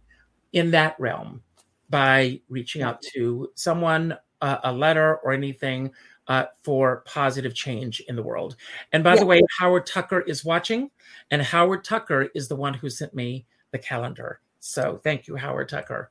in 0.52 0.70
that 0.72 0.96
realm 0.98 1.42
by 1.88 2.40
reaching 2.48 2.82
out 2.82 3.00
to 3.14 3.50
someone, 3.54 4.16
uh, 4.40 4.58
a 4.64 4.72
letter, 4.72 5.16
or 5.24 5.32
anything 5.32 5.92
uh, 6.28 6.44
for 6.62 7.02
positive 7.06 7.54
change 7.54 8.00
in 8.08 8.16
the 8.16 8.22
world? 8.22 8.56
And 8.92 9.02
by 9.02 9.14
yeah. 9.14 9.20
the 9.20 9.26
way, 9.26 9.42
Howard 9.58 9.86
Tucker 9.86 10.20
is 10.20 10.44
watching, 10.44 10.90
and 11.30 11.40
Howard 11.42 11.84
Tucker 11.84 12.28
is 12.34 12.48
the 12.48 12.56
one 12.56 12.74
who 12.74 12.90
sent 12.90 13.14
me 13.14 13.46
the 13.70 13.78
calendar. 13.78 14.40
So 14.60 15.00
thank 15.02 15.26
you, 15.26 15.36
Howard 15.36 15.68
Tucker. 15.68 16.10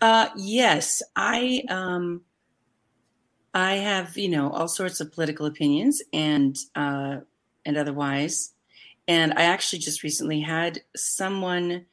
Uh, 0.00 0.28
yes, 0.36 1.02
I 1.16 1.64
um, 1.68 2.22
I 3.54 3.74
have 3.74 4.16
you 4.16 4.28
know 4.28 4.50
all 4.50 4.68
sorts 4.68 5.00
of 5.00 5.12
political 5.12 5.46
opinions 5.46 6.02
and 6.12 6.56
uh, 6.74 7.18
and 7.64 7.76
otherwise, 7.76 8.52
and 9.08 9.32
I 9.34 9.42
actually 9.42 9.80
just 9.80 10.02
recently 10.02 10.40
had 10.40 10.80
someone. 10.96 11.86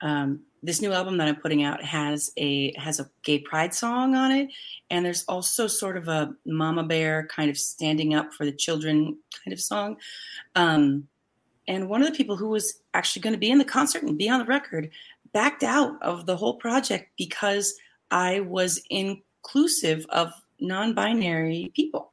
Um, 0.00 0.40
this 0.64 0.80
new 0.80 0.92
album 0.92 1.16
that 1.16 1.26
I'm 1.26 1.36
putting 1.36 1.64
out 1.64 1.82
has 1.82 2.32
a 2.36 2.72
has 2.74 3.00
a 3.00 3.10
gay 3.22 3.40
pride 3.40 3.74
song 3.74 4.14
on 4.14 4.30
it, 4.30 4.48
and 4.90 5.04
there's 5.04 5.24
also 5.24 5.66
sort 5.66 5.96
of 5.96 6.08
a 6.08 6.34
mama 6.46 6.84
bear 6.84 7.26
kind 7.26 7.50
of 7.50 7.58
standing 7.58 8.14
up 8.14 8.32
for 8.32 8.44
the 8.44 8.52
children 8.52 9.16
kind 9.44 9.52
of 9.52 9.60
song. 9.60 9.96
Um, 10.54 11.08
and 11.68 11.88
one 11.88 12.02
of 12.02 12.08
the 12.08 12.16
people 12.16 12.36
who 12.36 12.48
was 12.48 12.80
actually 12.94 13.22
going 13.22 13.34
to 13.34 13.38
be 13.38 13.50
in 13.50 13.58
the 13.58 13.64
concert 13.64 14.02
and 14.02 14.18
be 14.18 14.28
on 14.28 14.40
the 14.40 14.46
record 14.46 14.90
backed 15.32 15.62
out 15.62 16.00
of 16.02 16.26
the 16.26 16.36
whole 16.36 16.54
project 16.54 17.10
because 17.16 17.74
I 18.10 18.40
was 18.40 18.80
inclusive 18.90 20.04
of 20.10 20.32
non-binary 20.62 21.72
people. 21.74 22.12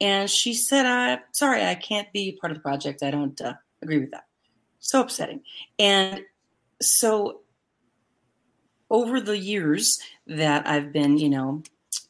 And 0.00 0.28
she 0.28 0.54
said, 0.54 0.86
uh, 0.86 1.18
"Sorry, 1.32 1.64
I 1.64 1.74
can't 1.74 2.12
be 2.12 2.38
part 2.40 2.50
of 2.50 2.56
the 2.56 2.62
project. 2.62 3.02
I 3.02 3.10
don't 3.10 3.40
uh, 3.40 3.54
agree 3.82 4.00
with 4.00 4.10
that." 4.10 4.24
So 4.80 5.00
upsetting. 5.00 5.42
And 5.78 6.22
so, 6.80 7.42
over 8.90 9.20
the 9.20 9.38
years 9.38 10.00
that 10.26 10.66
I've 10.66 10.92
been, 10.92 11.18
you 11.18 11.30
know, 11.30 11.62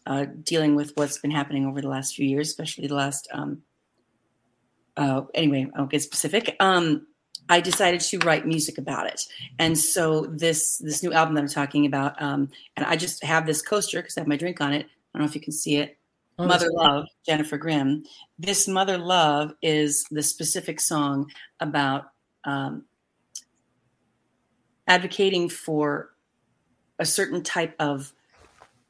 uh, 0.06 0.26
dealing 0.42 0.74
with 0.74 0.92
what's 0.94 1.18
been 1.18 1.30
happening 1.30 1.66
over 1.66 1.80
the 1.80 1.88
last 1.88 2.14
few 2.14 2.26
years, 2.26 2.48
especially 2.48 2.86
the 2.86 2.94
last. 2.94 3.28
Um, 3.32 3.62
uh, 4.96 5.22
anyway, 5.34 5.66
I 5.74 5.78
won't 5.78 5.90
get 5.90 6.02
specific. 6.02 6.56
Um, 6.60 7.06
I 7.48 7.60
decided 7.60 8.00
to 8.00 8.18
write 8.18 8.46
music 8.46 8.78
about 8.78 9.06
it. 9.06 9.22
And 9.58 9.78
so 9.78 10.22
this 10.22 10.78
this 10.78 11.02
new 11.02 11.12
album 11.12 11.34
that 11.34 11.42
I'm 11.42 11.48
talking 11.48 11.86
about, 11.86 12.20
um, 12.20 12.50
and 12.76 12.86
I 12.86 12.96
just 12.96 13.22
have 13.24 13.46
this 13.46 13.62
coaster 13.62 14.00
because 14.00 14.16
I 14.16 14.20
have 14.20 14.28
my 14.28 14.36
drink 14.36 14.60
on 14.60 14.72
it. 14.72 14.86
I 15.14 15.18
don't 15.18 15.26
know 15.26 15.28
if 15.28 15.34
you 15.34 15.40
can 15.40 15.52
see 15.52 15.76
it. 15.76 15.98
Oh, 16.38 16.46
Mother 16.46 16.70
Love, 16.72 17.06
Jennifer 17.26 17.58
Grimm. 17.58 18.04
This 18.38 18.66
Mother 18.66 18.98
Love 18.98 19.52
is 19.62 20.04
the 20.10 20.22
specific 20.22 20.80
song 20.80 21.30
about 21.60 22.06
um, 22.44 22.84
advocating 24.88 25.48
for 25.48 26.10
a 26.98 27.04
certain 27.04 27.42
type 27.42 27.74
of 27.78 28.12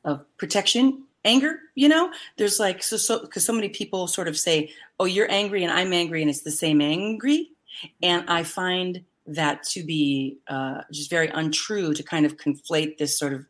of 0.05 0.25
protection 0.37 1.05
anger 1.25 1.61
you 1.77 1.89
know 1.89 2.11
there's 2.37 2.59
like 2.59 2.83
so 2.83 2.97
so 2.97 3.21
because 3.21 3.47
so 3.47 3.53
many 3.53 3.69
people 3.69 4.09
sort 4.09 4.27
of 4.27 4.37
say 4.37 4.69
oh 4.99 5.05
you're 5.05 5.31
angry 5.31 5.63
and 5.63 5.73
i'm 5.73 5.93
angry 5.93 6.21
and 6.21 6.29
it's 6.29 6.41
the 6.41 6.51
same 6.51 6.81
angry 6.81 7.53
and 8.03 8.25
I 8.29 8.43
find 8.43 9.05
that 9.27 9.63
to 9.65 9.83
be 9.83 10.39
uh, 10.49 10.83
just 10.91 11.11
very 11.11 11.29
untrue 11.29 11.95
to 11.95 12.03
kind 12.03 12.27
of 12.27 12.37
conflate 12.37 12.99
this 12.99 13.19
sort 13.19 13.33
of 13.33 13.47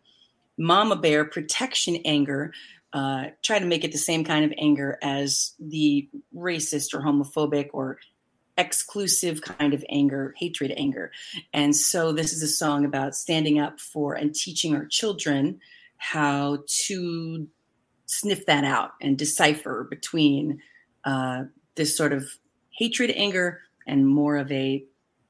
mama 0.58 0.96
bear 0.96 1.24
protection 1.24 1.96
anger, 2.04 2.52
uh, 2.92 3.26
try 3.42 3.58
to 3.58 3.64
make 3.64 3.84
it 3.84 3.92
the 3.92 3.98
same 3.98 4.24
kind 4.24 4.44
of 4.44 4.52
anger 4.58 4.98
as 5.02 5.54
the 5.58 6.08
racist 6.34 6.94
or 6.94 7.00
homophobic 7.00 7.68
or 7.72 7.98
exclusive 8.58 9.40
kind 9.40 9.72
of 9.72 9.84
anger, 9.88 10.34
hatred 10.36 10.72
anger. 10.76 11.10
And 11.52 11.74
so 11.74 12.12
this 12.12 12.32
is 12.32 12.42
a 12.42 12.48
song 12.48 12.84
about 12.84 13.14
standing 13.14 13.58
up 13.58 13.80
for 13.80 14.14
and 14.14 14.34
teaching 14.34 14.76
our 14.76 14.84
children 14.84 15.60
how 15.96 16.58
to 16.66 17.48
sniff 18.06 18.44
that 18.46 18.64
out 18.64 18.92
and 19.00 19.16
decipher 19.16 19.86
between 19.88 20.60
uh, 21.04 21.44
this 21.76 21.96
sort 21.96 22.12
of 22.12 22.24
hatred 22.70 23.10
anger 23.16 23.60
and 23.86 24.06
more 24.06 24.36
of 24.36 24.50
a 24.52 24.84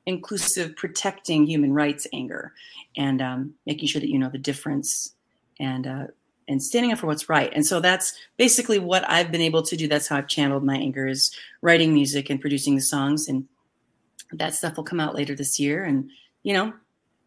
inclusive 0.07 0.77
protecting 0.77 1.47
human 1.47 1.73
rights 1.73 2.07
anger 2.13 2.53
and 2.97 3.23
um, 3.23 3.55
making 3.67 3.89
sure 3.89 4.01
that 4.01 4.11
you 4.11 4.19
know 4.19 4.29
the 4.29 4.39
difference 4.39 5.15
and 5.61 5.87
uh, 5.87 6.07
and 6.49 6.63
standing 6.63 6.93
up 6.93 6.99
for 6.99 7.07
what's 7.07 7.29
right. 7.29 7.53
And 7.55 7.65
so 7.65 7.81
that's 7.81 8.15
basically 8.37 8.79
what 8.79 9.09
i've 9.09 9.31
been 9.31 9.41
able 9.41 9.63
to 9.63 9.77
do. 9.77 9.89
That's 9.89 10.09
how 10.09 10.17
i've 10.17 10.29
channeled 10.29 10.65
my 10.65 10.77
anger 10.77 11.07
is 11.07 11.35
writing 11.61 11.95
music 11.95 12.31
and 12.31 12.41
producing 12.41 12.75
the 12.75 12.81
songs. 12.81 13.29
And 13.29 13.47
that 14.33 14.55
stuff 14.55 14.77
will 14.77 14.85
come 14.85 15.01
out 15.01 15.15
later 15.15 15.35
this 15.35 15.61
year. 15.61 15.85
And 15.85 16.11
you 16.43 16.53
know 16.53 16.73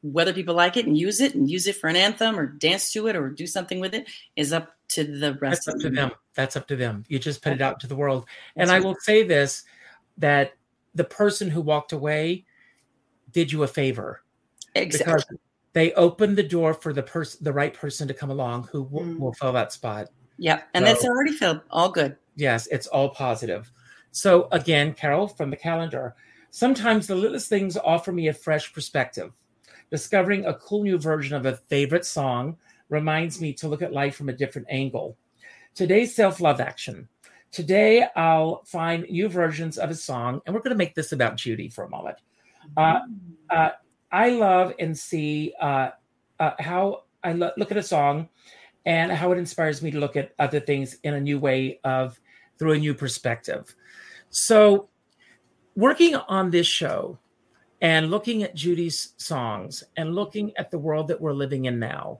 whether 0.01 0.33
people 0.33 0.53
like 0.53 0.77
it 0.77 0.85
and 0.85 0.97
use 0.97 1.19
it 1.19 1.33
and 1.33 1.49
use 1.49 1.65
it 1.65 1.75
for 1.75 1.87
an 1.87 1.95
anthem 1.95 2.37
or 2.37 2.45
dance 2.45 2.91
to 2.91 3.07
it 3.07 3.15
or 3.15 3.29
do 3.29 3.47
something 3.47 3.79
with 3.79 3.95
it 3.95 4.07
is 4.35 4.53
up 4.53 4.75
to 4.87 5.03
the 5.03 5.33
rest 5.35 5.65
that's 5.65 5.67
up 5.67 5.81
to 5.81 5.89
them. 5.89 6.11
that's 6.35 6.55
up 6.55 6.67
to 6.67 6.75
them. 6.75 7.03
You 7.07 7.17
just 7.17 7.41
put 7.41 7.53
it 7.53 7.61
out 7.61 7.79
to 7.79 7.87
the 7.87 7.95
world. 7.95 8.25
And 8.55 8.69
i 8.69 8.79
will 8.79 8.95
say 9.01 9.23
this 9.23 9.63
that 10.17 10.53
the 10.93 11.03
person 11.03 11.49
who 11.49 11.61
walked 11.61 11.91
away 11.91 12.45
did 13.35 13.51
you 13.51 13.63
a 13.63 13.67
favor. 13.67 14.23
Exactly. 14.75 15.13
Because 15.13 15.25
they 15.73 15.91
opened 15.93 16.37
the 16.37 16.43
door 16.43 16.73
for 16.73 16.93
the 16.93 17.03
person, 17.03 17.43
the 17.43 17.51
right 17.51 17.73
person 17.73 18.07
to 18.07 18.13
come 18.13 18.31
along 18.31 18.69
who 18.71 18.83
will, 18.83 19.01
mm. 19.01 19.19
will 19.19 19.33
fill 19.33 19.51
that 19.51 19.73
spot. 19.73 20.07
Yeah, 20.37 20.61
and 20.73 20.85
so, 20.85 20.93
that's 20.93 21.05
already 21.05 21.33
filled. 21.33 21.59
All 21.69 21.89
good. 21.89 22.15
Yes, 22.37 22.67
it's 22.67 22.87
all 22.87 23.09
positive. 23.09 23.69
So 24.11 24.47
again, 24.53 24.93
Carole 24.93 25.27
from 25.27 25.49
the 25.49 25.57
calendar. 25.57 26.15
Sometimes 26.49 27.07
the 27.07 27.15
littlest 27.15 27.49
things 27.49 27.75
offer 27.75 28.13
me 28.13 28.29
a 28.29 28.33
fresh 28.33 28.71
perspective. 28.71 29.33
Discovering 29.91 30.45
a 30.45 30.53
cool 30.53 30.83
new 30.83 30.97
version 30.97 31.35
of 31.35 31.45
a 31.45 31.57
favorite 31.57 32.05
song 32.05 32.55
reminds 32.87 33.41
me 33.41 33.51
to 33.55 33.67
look 33.67 33.81
at 33.81 33.91
life 33.91 34.15
from 34.15 34.29
a 34.29 34.33
different 34.33 34.67
angle. 34.71 35.17
Today's 35.73 36.15
self 36.15 36.39
love 36.39 36.61
action. 36.61 37.09
Today, 37.51 38.07
I'll 38.15 38.63
find 38.63 39.03
new 39.09 39.27
versions 39.27 39.77
of 39.77 39.89
a 39.89 39.95
song, 39.95 40.41
and 40.45 40.55
we're 40.55 40.61
going 40.61 40.71
to 40.71 40.77
make 40.77 40.95
this 40.95 41.11
about 41.11 41.35
Judy 41.35 41.67
for 41.67 41.83
a 41.83 41.89
moment. 41.89 42.17
Uh, 42.77 42.99
uh, 43.49 43.69
I 44.11 44.29
love 44.29 44.73
and 44.79 44.97
see 44.97 45.53
uh, 45.61 45.89
uh 46.39 46.51
how 46.59 47.03
I 47.23 47.33
lo- 47.33 47.51
look 47.57 47.71
at 47.71 47.77
a 47.77 47.83
song 47.83 48.29
and 48.85 49.11
how 49.11 49.31
it 49.31 49.37
inspires 49.37 49.81
me 49.81 49.91
to 49.91 49.99
look 49.99 50.15
at 50.15 50.33
other 50.37 50.59
things 50.59 50.97
in 51.03 51.15
a 51.15 51.19
new 51.19 51.39
way 51.39 51.79
of 51.83 52.19
through 52.57 52.73
a 52.73 52.77
new 52.77 52.93
perspective. 52.93 53.75
So, 54.29 54.89
working 55.75 56.15
on 56.15 56.51
this 56.51 56.67
show 56.67 57.17
and 57.81 58.11
looking 58.11 58.43
at 58.43 58.55
Judy's 58.55 59.13
songs 59.17 59.83
and 59.97 60.15
looking 60.15 60.53
at 60.57 60.71
the 60.71 60.79
world 60.79 61.07
that 61.07 61.19
we're 61.19 61.33
living 61.33 61.65
in 61.65 61.79
now, 61.79 62.19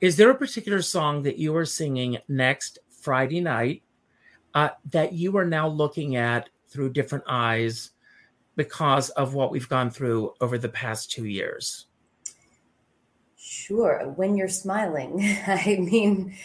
is 0.00 0.16
there 0.16 0.30
a 0.30 0.34
particular 0.34 0.82
song 0.82 1.22
that 1.22 1.38
you 1.38 1.54
are 1.56 1.66
singing 1.66 2.18
next 2.28 2.78
Friday 3.00 3.40
night 3.40 3.82
uh, 4.54 4.70
that 4.90 5.12
you 5.12 5.36
are 5.36 5.44
now 5.44 5.68
looking 5.68 6.16
at 6.16 6.48
through 6.68 6.92
different 6.92 7.24
eyes 7.28 7.90
because 8.56 9.10
of 9.10 9.34
what 9.34 9.50
we've 9.50 9.68
gone 9.68 9.90
through 9.90 10.34
over 10.40 10.58
the 10.58 10.68
past 10.68 11.10
two 11.10 11.24
years? 11.24 11.86
Sure. 13.36 14.12
When 14.16 14.36
you're 14.36 14.48
smiling, 14.48 15.20
I 15.46 15.78
mean, 15.80 16.36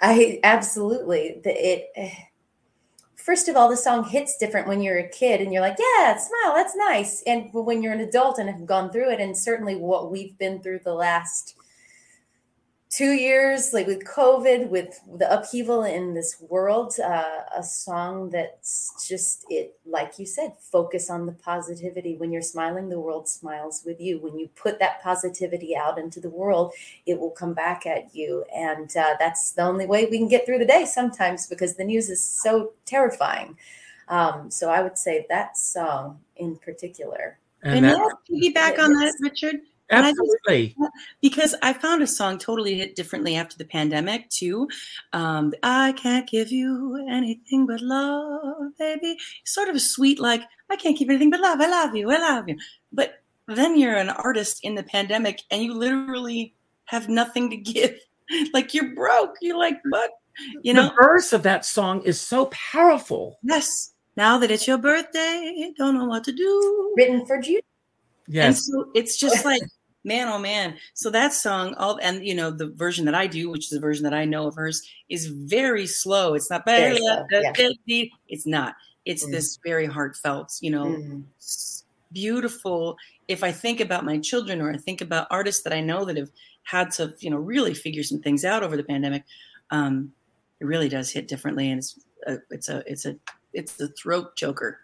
I 0.00 0.40
absolutely. 0.42 1.40
It. 1.44 1.90
Eh, 1.96 2.14
first 3.16 3.48
of 3.48 3.56
all, 3.56 3.68
the 3.68 3.76
song 3.76 4.04
hits 4.04 4.36
different 4.36 4.66
when 4.66 4.82
you're 4.82 4.98
a 4.98 5.08
kid 5.08 5.40
and 5.40 5.52
you're 5.52 5.62
like, 5.62 5.76
yeah, 5.78 6.16
smile, 6.16 6.54
that's 6.54 6.74
nice. 6.74 7.22
And 7.22 7.48
when 7.52 7.82
you're 7.82 7.92
an 7.92 8.00
adult 8.00 8.38
and 8.38 8.48
have 8.48 8.66
gone 8.66 8.90
through 8.90 9.10
it, 9.10 9.20
and 9.20 9.36
certainly 9.36 9.76
what 9.76 10.10
we've 10.10 10.36
been 10.38 10.60
through 10.60 10.80
the 10.80 10.94
last 10.94 11.56
two 12.92 13.12
years, 13.12 13.72
like 13.72 13.86
with 13.86 14.04
COVID, 14.04 14.68
with 14.68 15.00
the 15.16 15.32
upheaval 15.32 15.84
in 15.84 16.12
this 16.12 16.36
world, 16.50 16.94
uh, 17.02 17.40
a 17.56 17.62
song 17.62 18.28
that's 18.28 19.06
just 19.08 19.46
it, 19.48 19.74
like 19.86 20.18
you 20.18 20.26
said, 20.26 20.52
focus 20.58 21.08
on 21.08 21.24
the 21.24 21.32
positivity. 21.32 22.16
When 22.16 22.30
you're 22.30 22.42
smiling, 22.42 22.90
the 22.90 23.00
world 23.00 23.30
smiles 23.30 23.82
with 23.86 23.98
you. 23.98 24.18
When 24.18 24.38
you 24.38 24.50
put 24.56 24.78
that 24.80 25.02
positivity 25.02 25.74
out 25.74 25.98
into 25.98 26.20
the 26.20 26.28
world, 26.28 26.74
it 27.06 27.18
will 27.18 27.30
come 27.30 27.54
back 27.54 27.86
at 27.86 28.14
you. 28.14 28.44
And 28.54 28.94
uh, 28.94 29.14
that's 29.18 29.52
the 29.52 29.62
only 29.62 29.86
way 29.86 30.04
we 30.04 30.18
can 30.18 30.28
get 30.28 30.44
through 30.44 30.58
the 30.58 30.66
day 30.66 30.84
sometimes 30.84 31.46
because 31.46 31.76
the 31.76 31.84
news 31.84 32.10
is 32.10 32.22
so 32.22 32.72
terrifying. 32.84 33.56
Um, 34.08 34.50
so 34.50 34.68
I 34.68 34.82
would 34.82 34.98
say 34.98 35.24
that 35.30 35.56
song 35.56 36.20
in 36.36 36.56
particular. 36.56 37.38
And, 37.62 37.86
and 37.86 37.86
that, 37.86 38.16
piggyback 38.30 38.78
on 38.78 38.92
that, 38.92 39.14
Richard. 39.20 39.60
Absolutely. 39.92 40.74
I 40.78 40.82
just, 40.82 40.92
because 41.20 41.54
I 41.62 41.72
found 41.72 42.02
a 42.02 42.06
song 42.06 42.38
totally 42.38 42.74
hit 42.74 42.96
differently 42.96 43.36
after 43.36 43.56
the 43.58 43.64
pandemic 43.64 44.28
too. 44.30 44.68
Um, 45.12 45.52
I 45.62 45.92
can't 45.92 46.28
give 46.28 46.50
you 46.50 47.06
anything 47.10 47.66
but 47.66 47.80
love, 47.80 48.76
baby. 48.78 49.18
Sort 49.44 49.68
of 49.68 49.76
a 49.76 49.80
sweet, 49.80 50.18
like 50.18 50.42
I 50.70 50.76
can't 50.76 50.98
give 50.98 51.10
anything 51.10 51.30
but 51.30 51.40
love. 51.40 51.60
I 51.60 51.68
love 51.68 51.94
you. 51.94 52.10
I 52.10 52.18
love 52.18 52.48
you. 52.48 52.56
But 52.92 53.22
then 53.46 53.78
you're 53.78 53.96
an 53.96 54.10
artist 54.10 54.60
in 54.62 54.74
the 54.74 54.82
pandemic, 54.82 55.42
and 55.50 55.62
you 55.62 55.74
literally 55.74 56.54
have 56.86 57.08
nothing 57.08 57.50
to 57.50 57.56
give. 57.72 57.98
like 58.54 58.72
you're 58.72 58.94
broke. 58.94 59.36
You're 59.40 59.58
like, 59.58 59.78
what? 59.90 60.10
You 60.62 60.72
know, 60.72 60.84
the 60.84 60.94
verse 61.00 61.32
of 61.32 61.42
that 61.42 61.64
song 61.64 62.02
is 62.02 62.20
so 62.20 62.46
powerful. 62.46 63.38
Yes. 63.42 63.92
Now 64.16 64.38
that 64.38 64.50
it's 64.50 64.66
your 64.66 64.78
birthday, 64.78 65.72
don't 65.76 65.94
know 65.94 66.06
what 66.06 66.24
to 66.24 66.32
do. 66.32 66.94
Written 66.96 67.26
for 67.26 67.40
you. 67.42 67.60
Yes. 68.28 68.46
And 68.46 68.56
so 68.56 68.90
it's 68.94 69.16
just 69.16 69.44
like 69.44 69.62
man 70.04 70.28
oh 70.28 70.38
man 70.38 70.76
so 70.94 71.10
that 71.10 71.32
song 71.32 71.74
all 71.74 71.98
and 72.02 72.26
you 72.26 72.34
know 72.34 72.50
the 72.50 72.68
version 72.68 73.04
that 73.04 73.14
i 73.14 73.26
do 73.26 73.50
which 73.50 73.64
is 73.64 73.70
the 73.70 73.80
version 73.80 74.04
that 74.04 74.14
i 74.14 74.24
know 74.24 74.46
of 74.46 74.54
hers 74.54 74.82
is 75.08 75.26
very 75.26 75.86
slow 75.86 76.34
it's 76.34 76.50
not 76.50 76.64
very 76.64 76.96
slow, 76.96 77.24
yeah. 77.30 77.52
it's 78.28 78.46
not 78.46 78.74
it's 79.04 79.24
mm. 79.24 79.30
this 79.30 79.58
very 79.64 79.86
heartfelt 79.86 80.52
you 80.60 80.70
know 80.70 80.86
mm. 80.86 81.24
beautiful 82.12 82.96
if 83.28 83.44
i 83.44 83.52
think 83.52 83.80
about 83.80 84.04
my 84.04 84.18
children 84.18 84.60
or 84.60 84.72
i 84.72 84.76
think 84.76 85.00
about 85.00 85.26
artists 85.30 85.62
that 85.62 85.72
i 85.72 85.80
know 85.80 86.04
that 86.04 86.16
have 86.16 86.30
had 86.64 86.90
to 86.90 87.14
you 87.20 87.30
know 87.30 87.36
really 87.36 87.74
figure 87.74 88.02
some 88.02 88.20
things 88.20 88.44
out 88.44 88.62
over 88.62 88.76
the 88.76 88.84
pandemic 88.84 89.24
um 89.70 90.12
it 90.60 90.64
really 90.64 90.88
does 90.88 91.10
hit 91.10 91.28
differently 91.28 91.70
and 91.70 91.78
it's 91.78 91.98
a, 92.26 92.38
it's 92.50 92.68
a 92.68 92.82
it's 92.90 93.06
a 93.06 93.16
it's 93.52 93.80
a 93.80 93.88
throat 93.88 94.34
choker 94.36 94.80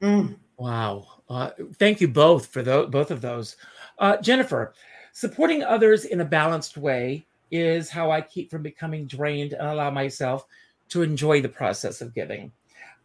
mm. 0.00 0.34
wow 0.56 1.06
uh, 1.28 1.50
thank 1.78 2.00
you 2.00 2.08
both 2.08 2.46
for 2.46 2.62
the, 2.62 2.86
both 2.90 3.10
of 3.10 3.22
those 3.22 3.56
uh, 4.02 4.16
Jennifer, 4.18 4.74
supporting 5.12 5.62
others 5.62 6.04
in 6.04 6.20
a 6.20 6.24
balanced 6.24 6.76
way 6.76 7.24
is 7.50 7.88
how 7.88 8.10
I 8.10 8.20
keep 8.20 8.50
from 8.50 8.62
becoming 8.62 9.06
drained 9.06 9.52
and 9.52 9.66
allow 9.66 9.90
myself 9.90 10.44
to 10.88 11.02
enjoy 11.02 11.40
the 11.40 11.48
process 11.48 12.00
of 12.00 12.12
giving. 12.12 12.50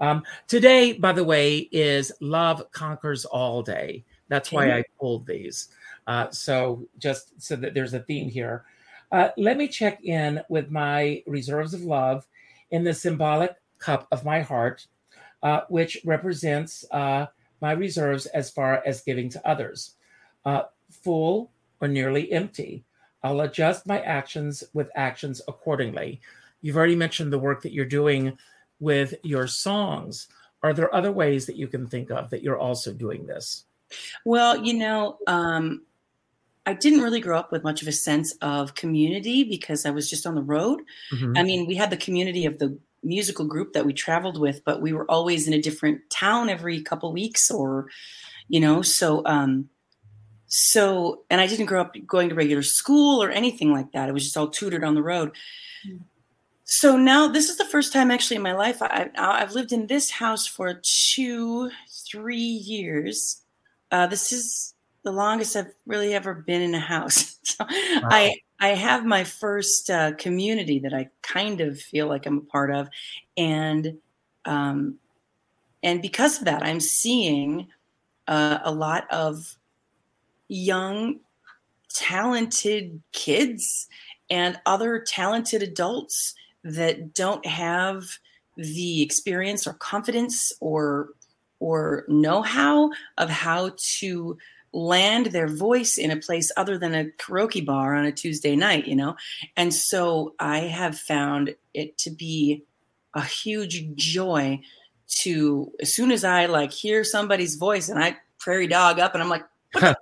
Um, 0.01 0.23
today, 0.47 0.93
by 0.93 1.11
the 1.11 1.23
way, 1.23 1.69
is 1.71 2.11
Love 2.19 2.71
Conquers 2.71 3.25
All 3.25 3.61
Day. 3.61 4.03
That's 4.27 4.51
why 4.51 4.71
I 4.71 4.83
pulled 4.99 5.25
these. 5.25 5.69
Uh, 6.07 6.29
so, 6.31 6.85
just 6.97 7.41
so 7.41 7.55
that 7.57 7.73
there's 7.73 7.93
a 7.93 7.99
theme 7.99 8.29
here. 8.29 8.63
Uh, 9.11 9.29
let 9.37 9.57
me 9.57 9.67
check 9.67 10.03
in 10.03 10.41
with 10.49 10.71
my 10.71 11.23
reserves 11.27 11.73
of 11.73 11.83
love 11.83 12.25
in 12.71 12.83
the 12.83 12.93
symbolic 12.93 13.55
cup 13.79 14.07
of 14.11 14.25
my 14.25 14.41
heart, 14.41 14.87
uh, 15.43 15.61
which 15.69 15.99
represents 16.03 16.85
uh, 16.91 17.27
my 17.61 17.71
reserves 17.71 18.25
as 18.27 18.49
far 18.49 18.81
as 18.85 19.01
giving 19.01 19.29
to 19.29 19.47
others. 19.47 19.93
Full 20.89 21.51
or 21.81 21.87
nearly 21.87 22.31
empty. 22.31 22.83
I'll 23.23 23.41
adjust 23.41 23.87
my 23.87 23.99
actions 24.01 24.63
with 24.73 24.89
actions 24.95 25.41
accordingly. 25.47 26.21
You've 26.61 26.77
already 26.77 26.95
mentioned 26.95 27.31
the 27.31 27.39
work 27.39 27.61
that 27.63 27.73
you're 27.73 27.85
doing 27.85 28.37
with 28.79 29.15
your 29.23 29.47
songs. 29.47 30.27
Are 30.63 30.73
there 30.73 30.93
other 30.93 31.11
ways 31.11 31.45
that 31.45 31.55
you 31.55 31.67
can 31.67 31.87
think 31.87 32.09
of 32.09 32.29
that 32.29 32.43
you're 32.43 32.59
also 32.59 32.93
doing 32.93 33.25
this? 33.25 33.65
Well, 34.25 34.63
you 34.63 34.73
know, 34.73 35.17
um, 35.27 35.83
I 36.65 36.73
didn't 36.73 37.01
really 37.01 37.21
grow 37.21 37.37
up 37.37 37.51
with 37.51 37.63
much 37.63 37.81
of 37.81 37.87
a 37.87 37.93
sense 37.93 38.35
of 38.41 38.75
community 38.75 39.43
because 39.43 39.85
I 39.85 39.91
was 39.91 40.09
just 40.09 40.27
on 40.27 40.35
the 40.35 40.41
road. 40.41 40.81
Mm-hmm. 41.13 41.37
I 41.37 41.43
mean, 41.43 41.65
we 41.65 41.75
had 41.75 41.89
the 41.89 41.97
community 41.97 42.45
of 42.45 42.59
the 42.59 42.77
musical 43.03 43.45
group 43.45 43.73
that 43.73 43.85
we 43.85 43.93
traveled 43.93 44.39
with, 44.39 44.63
but 44.65 44.81
we 44.81 44.91
were 44.91 45.09
always 45.09 45.47
in 45.47 45.53
a 45.53 45.61
different 45.61 46.01
town 46.09 46.49
every 46.49 46.81
couple 46.81 47.13
weeks 47.13 47.49
or, 47.49 47.87
you 48.49 48.59
know, 48.59 48.81
so 48.81 49.21
um, 49.25 49.69
so 50.47 51.23
and 51.29 51.41
i 51.41 51.47
didn't 51.47 51.65
grow 51.65 51.81
up 51.81 51.95
going 52.05 52.29
to 52.29 52.35
regular 52.35 52.63
school 52.63 53.21
or 53.21 53.29
anything 53.29 53.71
like 53.71 53.91
that. 53.91 54.09
It 54.09 54.13
was 54.13 54.23
just 54.23 54.37
all 54.37 54.47
tutored 54.47 54.83
on 54.83 54.95
the 54.95 55.03
road. 55.03 55.31
Mm. 55.87 55.99
so 56.63 56.97
now 56.97 57.27
this 57.27 57.49
is 57.49 57.57
the 57.57 57.65
first 57.65 57.93
time 57.93 58.11
actually 58.11 58.37
in 58.37 58.41
my 58.41 58.53
life 58.53 58.81
I, 58.81 59.09
have 59.15 59.53
lived 59.53 59.71
in 59.71 59.87
this 59.87 60.09
house 60.09 60.47
for 60.47 60.81
two 60.81 61.69
three 62.09 62.37
years. 62.37 63.41
Uh, 63.91 64.07
this 64.07 64.31
is 64.31 64.73
the 65.03 65.11
longest 65.11 65.55
i've 65.55 65.73
really 65.85 66.13
ever 66.13 66.33
been 66.33 66.61
in 66.61 66.75
a 66.75 66.79
house. 66.79 67.33
So 67.47 67.63
wow. 67.63 68.09
i 68.11 68.35
i 68.59 68.69
have 68.69 69.05
my 69.05 69.23
first 69.23 69.89
uh, 69.89 70.11
community 70.13 70.79
that 70.79 70.93
i 70.93 71.09
kind 71.21 71.61
of 71.61 71.79
feel 71.79 72.07
like 72.07 72.25
i'm 72.25 72.39
a 72.39 72.41
part 72.41 72.71
of. 72.71 72.89
And 73.37 73.97
um 74.45 74.97
and 75.83 76.01
because 76.01 76.39
of 76.39 76.45
that 76.45 76.63
i'm 76.63 76.79
seeing 76.79 77.67
uh, 78.27 78.59
a 78.63 78.71
lot 78.71 79.09
of 79.11 79.56
young, 80.47 81.19
talented 81.89 83.01
kids 83.11 83.87
and 84.29 84.59
other 84.65 84.99
talented 84.99 85.63
adults 85.63 86.33
that 86.63 87.13
don't 87.13 87.45
have 87.45 88.03
the 88.55 89.01
experience 89.01 89.67
or 89.67 89.73
confidence 89.73 90.51
or 90.59 91.09
or 91.59 92.05
know-how 92.07 92.91
of 93.17 93.29
how 93.29 93.71
to 93.77 94.37
land 94.73 95.27
their 95.27 95.47
voice 95.47 95.97
in 95.97 96.11
a 96.11 96.17
place 96.17 96.51
other 96.55 96.77
than 96.77 96.93
a 96.93 97.05
karaoke 97.17 97.65
bar 97.65 97.95
on 97.95 98.05
a 98.05 98.11
Tuesday 98.11 98.55
night, 98.55 98.87
you 98.87 98.95
know? 98.95 99.15
And 99.55 99.73
so 99.73 100.35
I 100.39 100.59
have 100.59 100.99
found 100.99 101.55
it 101.73 101.97
to 101.99 102.11
be 102.11 102.63
a 103.15 103.23
huge 103.23 103.95
joy 103.95 104.61
to 105.07 105.71
as 105.79 105.93
soon 105.93 106.11
as 106.11 106.23
I 106.23 106.45
like 106.45 106.71
hear 106.71 107.03
somebody's 107.03 107.55
voice 107.55 107.89
and 107.89 107.97
I 107.97 108.17
prairie 108.37 108.67
dog 108.67 108.99
up 108.99 109.15
and 109.15 109.23
I'm 109.23 109.29
like, 109.29 109.45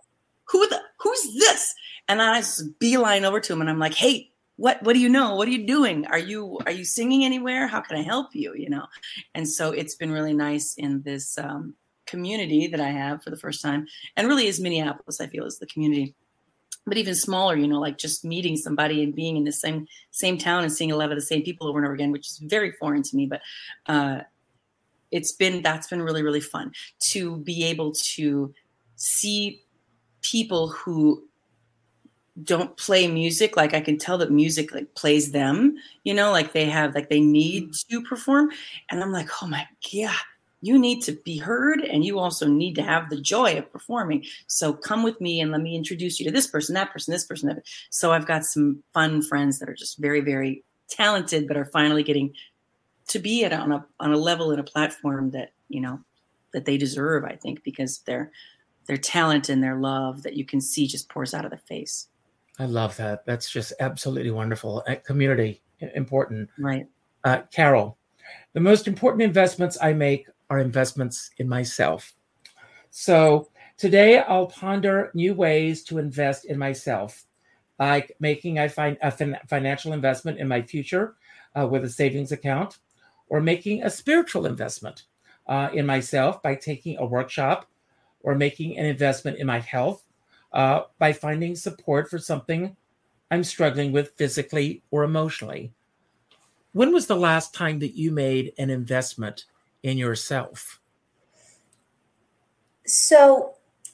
who 0.46 0.68
the 0.68 0.82
who's 1.00 1.34
this? 1.40 1.74
And 2.08 2.22
I 2.22 2.40
just 2.40 2.80
beeline 2.80 3.26
over 3.26 3.40
to 3.40 3.54
him 3.54 3.62
and 3.62 3.70
I'm 3.70 3.80
like, 3.80 3.96
hey, 3.96 4.32
what 4.58 4.82
what 4.84 4.94
do 4.94 5.00
you 5.00 5.10
know? 5.10 5.36
What 5.36 5.48
are 5.48 5.52
you 5.52 5.66
doing? 5.66 6.06
Are 6.08 6.20
you 6.20 6.60
are 6.66 6.72
you 6.72 6.86
singing 6.86 7.26
anywhere? 7.26 7.68
How 7.68 7.82
can 7.82 7.98
I 7.98 8.02
help 8.02 8.34
you? 8.34 8.54
You 8.56 8.70
know? 8.70 8.86
And 9.34 9.48
so 9.48 9.72
it's 9.72 9.96
been 9.96 10.12
really 10.12 10.34
nice 10.34 10.76
in 10.78 11.02
this 11.02 11.38
um, 11.38 11.76
community 12.06 12.68
that 12.68 12.80
I 12.80 12.90
have 12.90 13.24
for 13.24 13.32
the 13.32 13.38
first 13.38 13.62
time. 13.62 13.88
And 14.16 14.28
really 14.28 14.48
is 14.48 14.60
Minneapolis, 14.60 15.20
I 15.20 15.28
feel, 15.28 15.46
is 15.46 15.60
the 15.60 15.66
community. 15.66 16.16
But 16.88 16.98
even 16.98 17.16
smaller, 17.16 17.58
you 17.58 17.68
know, 17.68 17.80
like 17.80 17.98
just 17.98 18.24
meeting 18.24 18.56
somebody 18.56 19.04
and 19.04 19.16
being 19.16 19.38
in 19.38 19.44
the 19.44 19.52
same 19.52 19.88
same 20.12 20.38
town 20.38 20.64
and 20.64 20.72
seeing 20.72 20.92
a 20.92 20.96
lot 20.96 21.12
of 21.12 21.18
the 21.18 21.26
same 21.26 21.42
people 21.42 21.68
over 21.68 21.80
and 21.80 21.86
over 21.86 21.96
again, 21.96 22.12
which 22.12 22.28
is 22.28 22.38
very 22.38 22.72
foreign 22.74 23.02
to 23.04 23.16
me. 23.16 23.26
But 23.26 23.42
uh, 23.88 24.20
it's 25.12 25.32
been 25.32 25.64
that's 25.64 25.88
been 25.88 26.02
really 26.02 26.22
really 26.22 26.42
fun 26.42 26.72
to 27.12 27.38
be 27.38 27.66
able 27.66 27.92
to 28.16 28.54
see 28.96 29.65
people 30.32 30.70
who 30.70 31.24
don't 32.44 32.76
play 32.76 33.08
music 33.08 33.56
like 33.56 33.74
i 33.74 33.80
can 33.80 33.98
tell 33.98 34.18
that 34.18 34.30
music 34.30 34.74
like 34.74 34.94
plays 34.94 35.32
them 35.32 35.74
you 36.04 36.14
know 36.14 36.32
like 36.32 36.52
they 36.52 36.66
have 36.66 36.94
like 36.94 37.10
they 37.10 37.22
need 37.22 37.70
mm. 37.70 37.88
to 37.88 38.02
perform. 38.02 38.50
And 38.90 39.02
i'm 39.02 39.12
like 39.12 39.30
oh 39.42 39.48
my 39.48 39.66
god 39.94 40.16
you 40.66 40.80
need 40.80 41.04
to 41.04 41.12
be 41.12 41.38
heard 41.38 41.82
and 41.82 42.04
you 42.04 42.18
also 42.18 42.48
need 42.48 42.74
to 42.74 42.82
have 42.82 43.10
the 43.10 43.22
joy 43.22 43.56
of 43.56 43.72
performing. 43.72 44.26
So 44.48 44.74
come 44.74 45.04
with 45.04 45.22
me 45.22 45.40
and 45.40 45.52
let 45.52 45.62
me 45.62 45.76
introduce 45.76 46.20
you 46.20 46.26
to 46.26 46.32
this 46.32 46.48
person 46.48 46.74
that 46.74 46.92
person 46.92 47.12
this 47.12 47.26
person 47.26 47.50
that 47.50 47.64
so 47.92 48.12
i've 48.12 48.26
got 48.26 48.44
some 48.44 48.82
fun 48.94 49.22
friends 49.22 49.60
that 49.60 49.70
are 49.70 49.76
just 49.76 50.00
very 50.00 50.22
very 50.22 50.64
talented 50.90 51.48
but 51.48 51.58
are 51.58 51.66
finally 51.66 52.04
getting 52.04 52.34
to 53.08 53.20
be 53.20 53.44
at 53.44 53.54
on 53.54 53.72
a 53.72 53.86
on 54.00 54.12
a 54.12 54.18
level 54.18 54.50
and 54.52 54.60
a 54.60 54.64
platform 54.64 55.32
that 55.32 55.52
you 55.70 55.82
know 55.82 56.00
that 56.52 56.66
they 56.66 56.78
deserve 56.78 57.24
i 57.26 57.36
think 57.36 57.64
because 57.64 58.00
they're 58.00 58.32
their 58.88 58.98
talent 58.98 59.50
and 59.50 59.64
their 59.64 59.76
love 59.76 60.24
that 60.24 60.36
you 60.36 60.46
can 60.46 60.62
see 60.62 60.88
just 60.88 61.10
pours 61.10 61.34
out 61.34 61.46
of 61.46 61.52
the 61.52 61.58
face. 61.58 62.08
I 62.60 62.66
love 62.66 62.96
that. 62.98 63.26
That's 63.26 63.50
just 63.50 63.74
absolutely 63.80 64.32
wonderful. 64.32 64.84
Community 65.06 65.62
important. 65.94 66.50
Right. 66.58 66.88
Uh, 67.24 67.42
Carole, 67.52 67.98
the 68.54 68.60
most 68.60 68.88
important 68.88 69.24
investments 69.24 69.78
I 69.82 69.94
make 69.94 70.28
are 70.50 70.60
investments 70.60 71.32
in 71.38 71.50
myself. 71.50 72.14
So 72.92 73.50
today 73.78 74.20
I'll 74.20 74.48
ponder 74.48 75.12
new 75.14 75.34
ways 75.34 75.84
to 75.86 75.98
invest 75.98 76.46
in 76.46 76.58
myself, 76.58 77.26
like 77.80 78.16
making 78.20 78.60
I 78.60 78.68
find 78.68 78.98
a 79.02 79.12
fin- 79.12 79.38
financial 79.48 79.92
investment 79.92 80.40
in 80.40 80.48
my 80.48 80.62
future 80.62 81.16
uh, 81.60 81.68
with 81.68 81.84
a 81.84 81.90
savings 81.90 82.32
account, 82.32 82.78
or 83.28 83.42
making 83.42 83.84
a 83.84 83.90
spiritual 83.90 84.46
investment 84.46 85.04
uh, 85.48 85.70
in 85.74 85.86
myself 85.86 86.42
by 86.42 86.56
taking 86.56 86.98
a 86.98 87.06
workshop 87.06 87.68
or 88.26 88.34
making 88.34 88.78
an 88.78 88.88
investment 88.88 89.38
in 89.38 89.46
my 89.46 89.60
health 89.60 90.04
uh, 90.52 90.82
by 90.98 91.14
finding 91.14 91.56
support 91.56 92.10
for 92.10 92.18
something 92.18 92.76
I'm 93.30 93.44
struggling 93.44 93.92
with 93.92 94.14
physically 94.18 94.84
or 94.92 95.04
emotionally. 95.04 95.74
When 96.74 96.92
was 96.92 97.08
the 97.08 97.16
last 97.16 97.54
time 97.54 97.80
that 97.80 97.96
you 97.96 98.12
made 98.12 98.54
an 98.58 98.70
investment 98.70 99.46
in 99.84 99.98
yourself? 99.98 100.82
So, 102.86 103.54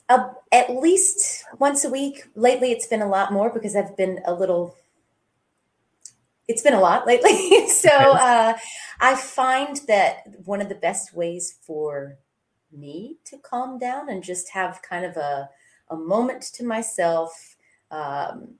uh, 0.09 0.29
at 0.51 0.69
least 0.69 1.43
once 1.59 1.86
a 1.86 1.89
week. 1.89 2.23
Lately, 2.36 2.71
it's 2.71 2.88
been 2.88 3.01
a 3.01 3.07
lot 3.07 3.32
more 3.32 3.49
because 3.53 3.75
I've 3.75 3.95
been 3.95 4.19
a 4.25 4.34
little. 4.34 4.75
It's 6.47 6.61
been 6.61 6.73
a 6.73 6.82
lot 6.82 7.05
lately. 7.05 7.67
so, 7.69 7.89
uh, 7.89 8.57
I 8.99 9.15
find 9.15 9.79
that 9.88 10.23
one 10.45 10.61
of 10.61 10.69
the 10.69 10.75
best 10.75 11.13
ways 11.13 11.57
for 11.61 12.17
me 12.74 13.17
to 13.26 13.38
calm 13.38 13.78
down 13.78 14.09
and 14.09 14.24
just 14.24 14.49
have 14.49 14.82
kind 14.82 15.05
of 15.05 15.17
a, 15.17 15.49
a 15.89 15.95
moment 15.95 16.41
to 16.41 16.65
myself 16.65 17.55
um, 17.91 18.55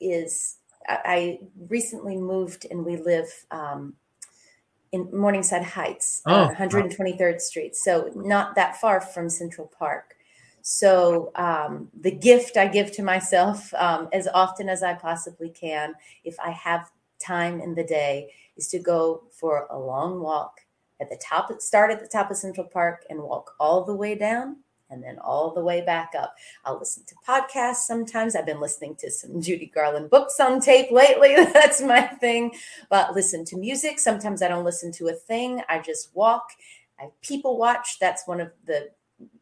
is 0.00 0.58
I 0.86 1.38
recently 1.68 2.16
moved 2.16 2.66
and 2.70 2.84
we 2.84 2.96
live 2.96 3.28
um, 3.50 3.94
in 4.92 5.08
Morningside 5.12 5.62
Heights, 5.62 6.22
uh, 6.26 6.48
oh, 6.50 6.54
123rd 6.54 7.32
wow. 7.32 7.38
Street, 7.38 7.74
so 7.74 8.10
not 8.14 8.54
that 8.54 8.80
far 8.80 9.00
from 9.00 9.28
Central 9.28 9.70
Park. 9.78 10.14
So 10.62 11.30
um, 11.34 11.88
the 12.00 12.10
gift 12.10 12.56
I 12.56 12.68
give 12.68 12.92
to 12.92 13.02
myself 13.02 13.72
um, 13.74 14.08
as 14.12 14.28
often 14.28 14.68
as 14.68 14.82
I 14.82 14.94
possibly 14.94 15.50
can, 15.50 15.94
if 16.22 16.38
I 16.40 16.50
have 16.50 16.90
time 17.18 17.60
in 17.60 17.74
the 17.74 17.84
day, 17.84 18.30
is 18.56 18.68
to 18.68 18.78
go 18.78 19.24
for 19.30 19.66
a 19.70 19.78
long 19.78 20.20
walk 20.20 20.60
at 21.00 21.08
the 21.08 21.20
top, 21.22 21.50
start 21.60 21.90
at 21.90 22.00
the 22.00 22.08
top 22.08 22.30
of 22.30 22.36
Central 22.36 22.66
Park 22.66 23.04
and 23.10 23.22
walk 23.22 23.54
all 23.58 23.84
the 23.84 23.94
way 23.94 24.14
down 24.14 24.56
and 24.90 25.02
then 25.02 25.18
all 25.18 25.52
the 25.52 25.60
way 25.60 25.84
back 25.84 26.12
up. 26.18 26.34
I'll 26.64 26.78
listen 26.78 27.04
to 27.06 27.14
podcasts 27.26 27.86
sometimes. 27.86 28.36
I've 28.36 28.46
been 28.46 28.60
listening 28.60 28.96
to 28.96 29.10
some 29.10 29.40
Judy 29.40 29.70
Garland 29.74 30.10
books 30.10 30.38
on 30.40 30.60
tape 30.60 30.90
lately. 30.90 31.34
That's 31.52 31.80
my 31.80 32.02
thing. 32.02 32.52
But 32.90 33.14
listen 33.14 33.44
to 33.46 33.56
music. 33.56 33.98
Sometimes 33.98 34.42
I 34.42 34.48
don't 34.48 34.64
listen 34.64 34.92
to 34.92 35.08
a 35.08 35.12
thing. 35.14 35.62
I 35.68 35.80
just 35.80 36.14
walk. 36.14 36.44
I 36.98 37.08
people 37.22 37.58
watch. 37.58 37.98
That's 37.98 38.26
one 38.26 38.40
of 38.40 38.52
the 38.66 38.90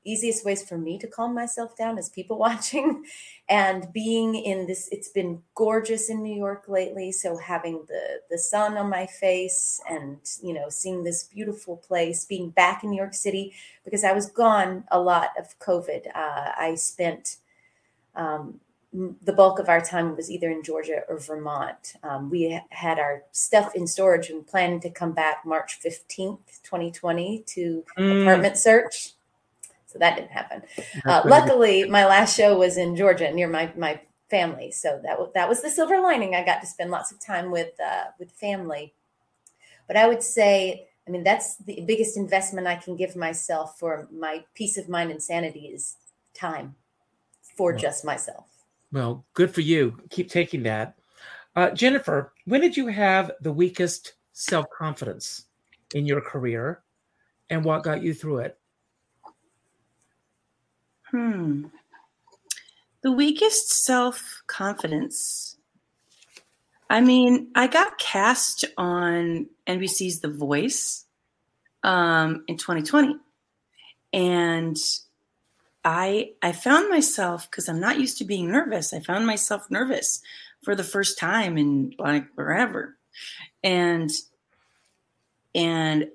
easiest 0.04 0.44
ways 0.44 0.62
for 0.62 0.76
me 0.76 0.98
to 0.98 1.06
calm 1.06 1.34
myself 1.34 1.76
down 1.76 1.98
is 1.98 2.08
people 2.08 2.38
watching 2.48 3.04
and 3.48 3.92
being 3.92 4.34
in 4.34 4.66
this 4.66 4.88
it's 4.92 5.08
been 5.08 5.42
gorgeous 5.54 6.10
in 6.10 6.22
new 6.22 6.34
york 6.34 6.64
lately 6.68 7.12
so 7.12 7.36
having 7.36 7.84
the 7.88 8.20
the 8.30 8.38
sun 8.38 8.76
on 8.76 8.88
my 8.88 9.06
face 9.06 9.80
and 9.88 10.18
you 10.42 10.52
know 10.52 10.68
seeing 10.68 11.02
this 11.02 11.24
beautiful 11.24 11.76
place 11.76 12.24
being 12.24 12.50
back 12.50 12.82
in 12.82 12.90
new 12.90 12.96
york 12.96 13.14
city 13.14 13.52
because 13.84 14.04
i 14.04 14.12
was 14.12 14.26
gone 14.26 14.84
a 14.90 15.00
lot 15.00 15.30
of 15.38 15.58
covid 15.58 16.06
uh, 16.14 16.52
i 16.56 16.74
spent 16.74 17.36
um, 18.14 18.60
the 18.92 19.32
bulk 19.32 19.58
of 19.58 19.68
our 19.68 19.80
time 19.80 20.14
was 20.16 20.30
either 20.30 20.50
in 20.50 20.62
Georgia 20.62 21.00
or 21.08 21.18
Vermont. 21.18 21.94
Um, 22.02 22.28
we 22.28 22.60
had 22.70 22.98
our 22.98 23.22
stuff 23.32 23.74
in 23.74 23.86
storage 23.86 24.28
and 24.28 24.46
planned 24.46 24.82
to 24.82 24.90
come 24.90 25.12
back 25.12 25.46
March 25.46 25.80
15th, 25.80 26.62
2020 26.62 27.42
to 27.46 27.84
mm. 27.98 28.22
apartment 28.22 28.58
search. 28.58 29.14
So 29.92 29.98
that 29.98 30.16
didn't 30.16 30.30
happen. 30.30 30.62
Uh, 31.04 31.22
luckily, 31.26 31.84
my 31.88 32.06
last 32.06 32.36
show 32.36 32.58
was 32.58 32.78
in 32.78 32.96
Georgia 32.96 33.30
near 33.30 33.48
my 33.48 33.72
my 33.76 34.00
family, 34.30 34.70
so 34.70 34.98
that 35.02 35.12
w- 35.12 35.30
that 35.34 35.48
was 35.48 35.60
the 35.60 35.68
silver 35.68 36.00
lining. 36.00 36.34
I 36.34 36.44
got 36.44 36.62
to 36.62 36.66
spend 36.66 36.90
lots 36.90 37.12
of 37.12 37.20
time 37.20 37.50
with 37.50 37.78
uh, 37.78 38.06
with 38.18 38.32
family. 38.32 38.94
But 39.86 39.96
I 39.96 40.08
would 40.08 40.22
say, 40.22 40.88
I 41.06 41.10
mean, 41.10 41.24
that's 41.24 41.56
the 41.58 41.84
biggest 41.86 42.16
investment 42.16 42.66
I 42.66 42.76
can 42.76 42.96
give 42.96 43.14
myself 43.16 43.78
for 43.78 44.08
my 44.10 44.44
peace 44.54 44.78
of 44.78 44.88
mind 44.88 45.10
and 45.10 45.22
sanity 45.22 45.66
is 45.66 45.96
time 46.32 46.76
for 47.56 47.72
well, 47.72 47.80
just 47.80 48.04
myself. 48.04 48.46
Well, 48.92 49.26
good 49.34 49.52
for 49.54 49.60
you. 49.60 49.98
Keep 50.08 50.30
taking 50.30 50.62
that. 50.62 50.94
Uh, 51.54 51.70
Jennifer, 51.70 52.32
when 52.46 52.62
did 52.62 52.76
you 52.76 52.86
have 52.86 53.32
the 53.42 53.52
weakest 53.52 54.14
self 54.32 54.64
confidence 54.76 55.46
in 55.94 56.06
your 56.06 56.22
career, 56.22 56.82
and 57.50 57.62
what 57.62 57.82
got 57.82 58.02
you 58.02 58.14
through 58.14 58.38
it? 58.38 58.58
Hmm. 61.12 61.66
The 63.02 63.12
weakest 63.12 63.84
self 63.84 64.42
confidence. 64.46 65.56
I 66.88 67.02
mean, 67.02 67.50
I 67.54 67.66
got 67.66 67.98
cast 67.98 68.64
on 68.78 69.46
NBC's 69.66 70.20
The 70.20 70.30
Voice 70.30 71.04
um, 71.82 72.44
in 72.48 72.56
2020, 72.56 73.16
and 74.14 74.76
I 75.84 76.30
I 76.40 76.52
found 76.52 76.88
myself 76.88 77.50
because 77.50 77.68
I'm 77.68 77.80
not 77.80 78.00
used 78.00 78.16
to 78.18 78.24
being 78.24 78.50
nervous. 78.50 78.94
I 78.94 79.00
found 79.00 79.26
myself 79.26 79.70
nervous 79.70 80.22
for 80.62 80.74
the 80.74 80.84
first 80.84 81.18
time 81.18 81.58
in 81.58 81.92
like 81.98 82.34
forever, 82.34 82.96
and 83.62 84.10
and 85.54 86.08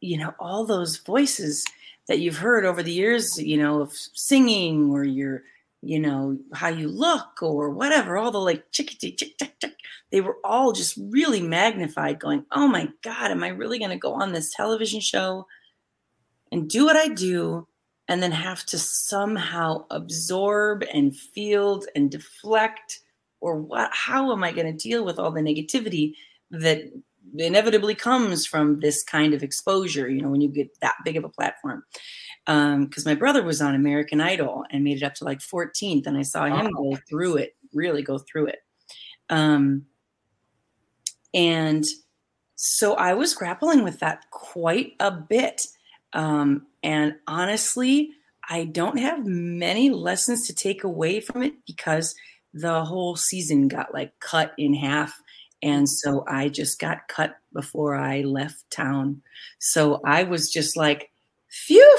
you 0.00 0.18
know 0.18 0.34
all 0.40 0.66
those 0.66 0.96
voices 0.96 1.64
that 2.08 2.20
you've 2.20 2.38
heard 2.38 2.64
over 2.64 2.82
the 2.82 2.92
years, 2.92 3.38
you 3.38 3.56
know, 3.56 3.80
of 3.80 3.92
singing 3.92 4.90
or 4.90 5.04
your, 5.04 5.42
you 5.82 5.98
know, 5.98 6.38
how 6.52 6.68
you 6.68 6.88
look 6.88 7.42
or 7.42 7.70
whatever, 7.70 8.16
all 8.16 8.30
the 8.30 8.38
like 8.38 8.70
chick, 8.70 8.96
chick, 8.98 9.18
chick, 9.18 9.36
they 10.10 10.20
were 10.20 10.38
all 10.44 10.72
just 10.72 10.96
really 10.96 11.42
magnified, 11.42 12.20
going, 12.20 12.44
oh 12.52 12.68
my 12.68 12.88
God, 13.02 13.30
am 13.30 13.42
I 13.42 13.48
really 13.48 13.78
going 13.78 13.90
to 13.90 13.96
go 13.96 14.14
on 14.14 14.32
this 14.32 14.54
television 14.54 15.00
show 15.00 15.46
and 16.52 16.70
do 16.70 16.84
what 16.84 16.96
I 16.96 17.08
do 17.08 17.66
and 18.08 18.22
then 18.22 18.32
have 18.32 18.64
to 18.66 18.78
somehow 18.78 19.84
absorb 19.90 20.84
and 20.92 21.16
field 21.16 21.86
and 21.96 22.10
deflect? 22.10 23.00
Or 23.40 23.60
what, 23.60 23.90
how 23.92 24.32
am 24.32 24.44
I 24.44 24.52
going 24.52 24.66
to 24.66 24.88
deal 24.88 25.04
with 25.04 25.18
all 25.18 25.32
the 25.32 25.40
negativity 25.40 26.14
that 26.50 26.90
inevitably 27.36 27.94
comes 27.94 28.46
from 28.46 28.80
this 28.80 29.02
kind 29.02 29.34
of 29.34 29.42
exposure, 29.42 30.08
you 30.08 30.22
know, 30.22 30.30
when 30.30 30.40
you 30.40 30.48
get 30.48 30.68
that 30.80 30.96
big 31.04 31.16
of 31.16 31.24
a 31.24 31.28
platform. 31.28 31.84
Because 32.44 33.06
um, 33.06 33.10
my 33.10 33.14
brother 33.14 33.42
was 33.42 33.60
on 33.60 33.74
American 33.74 34.20
Idol 34.20 34.64
and 34.70 34.84
made 34.84 34.98
it 34.98 35.02
up 35.02 35.14
to 35.14 35.24
like 35.24 35.40
14th, 35.40 36.06
and 36.06 36.16
I 36.16 36.22
saw 36.22 36.46
him 36.46 36.70
oh. 36.76 36.92
go 36.92 36.98
through 37.08 37.36
it, 37.36 37.56
really 37.72 38.02
go 38.02 38.18
through 38.18 38.46
it. 38.46 38.58
Um, 39.28 39.86
and 41.34 41.84
so 42.54 42.94
I 42.94 43.14
was 43.14 43.34
grappling 43.34 43.84
with 43.84 44.00
that 44.00 44.24
quite 44.30 44.92
a 45.00 45.10
bit. 45.10 45.66
Um, 46.12 46.66
and 46.82 47.16
honestly, 47.26 48.10
I 48.48 48.64
don't 48.64 48.98
have 48.98 49.26
many 49.26 49.90
lessons 49.90 50.46
to 50.46 50.54
take 50.54 50.84
away 50.84 51.20
from 51.20 51.42
it 51.42 51.54
because 51.66 52.14
the 52.54 52.84
whole 52.84 53.16
season 53.16 53.68
got 53.68 53.92
like 53.92 54.18
cut 54.20 54.54
in 54.56 54.72
half 54.72 55.20
and 55.62 55.88
so 55.88 56.24
I 56.28 56.48
just 56.48 56.78
got 56.78 57.08
cut 57.08 57.36
before 57.52 57.94
I 57.94 58.22
left 58.22 58.70
town. 58.70 59.22
So 59.58 60.00
I 60.04 60.24
was 60.24 60.50
just 60.50 60.76
like, 60.76 61.10
phew, 61.48 61.98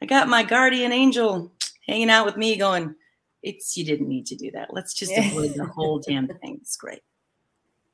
I 0.00 0.06
got 0.06 0.28
my 0.28 0.42
guardian 0.42 0.92
angel 0.92 1.52
hanging 1.86 2.10
out 2.10 2.26
with 2.26 2.36
me 2.36 2.56
going, 2.56 2.94
it's, 3.42 3.76
you 3.76 3.84
didn't 3.84 4.08
need 4.08 4.26
to 4.26 4.36
do 4.36 4.50
that. 4.52 4.72
Let's 4.72 4.94
just 4.94 5.12
avoid 5.16 5.54
the 5.54 5.66
whole 5.66 5.98
damn 6.06 6.28
thing. 6.28 6.58
It's 6.60 6.76
great. 6.76 7.02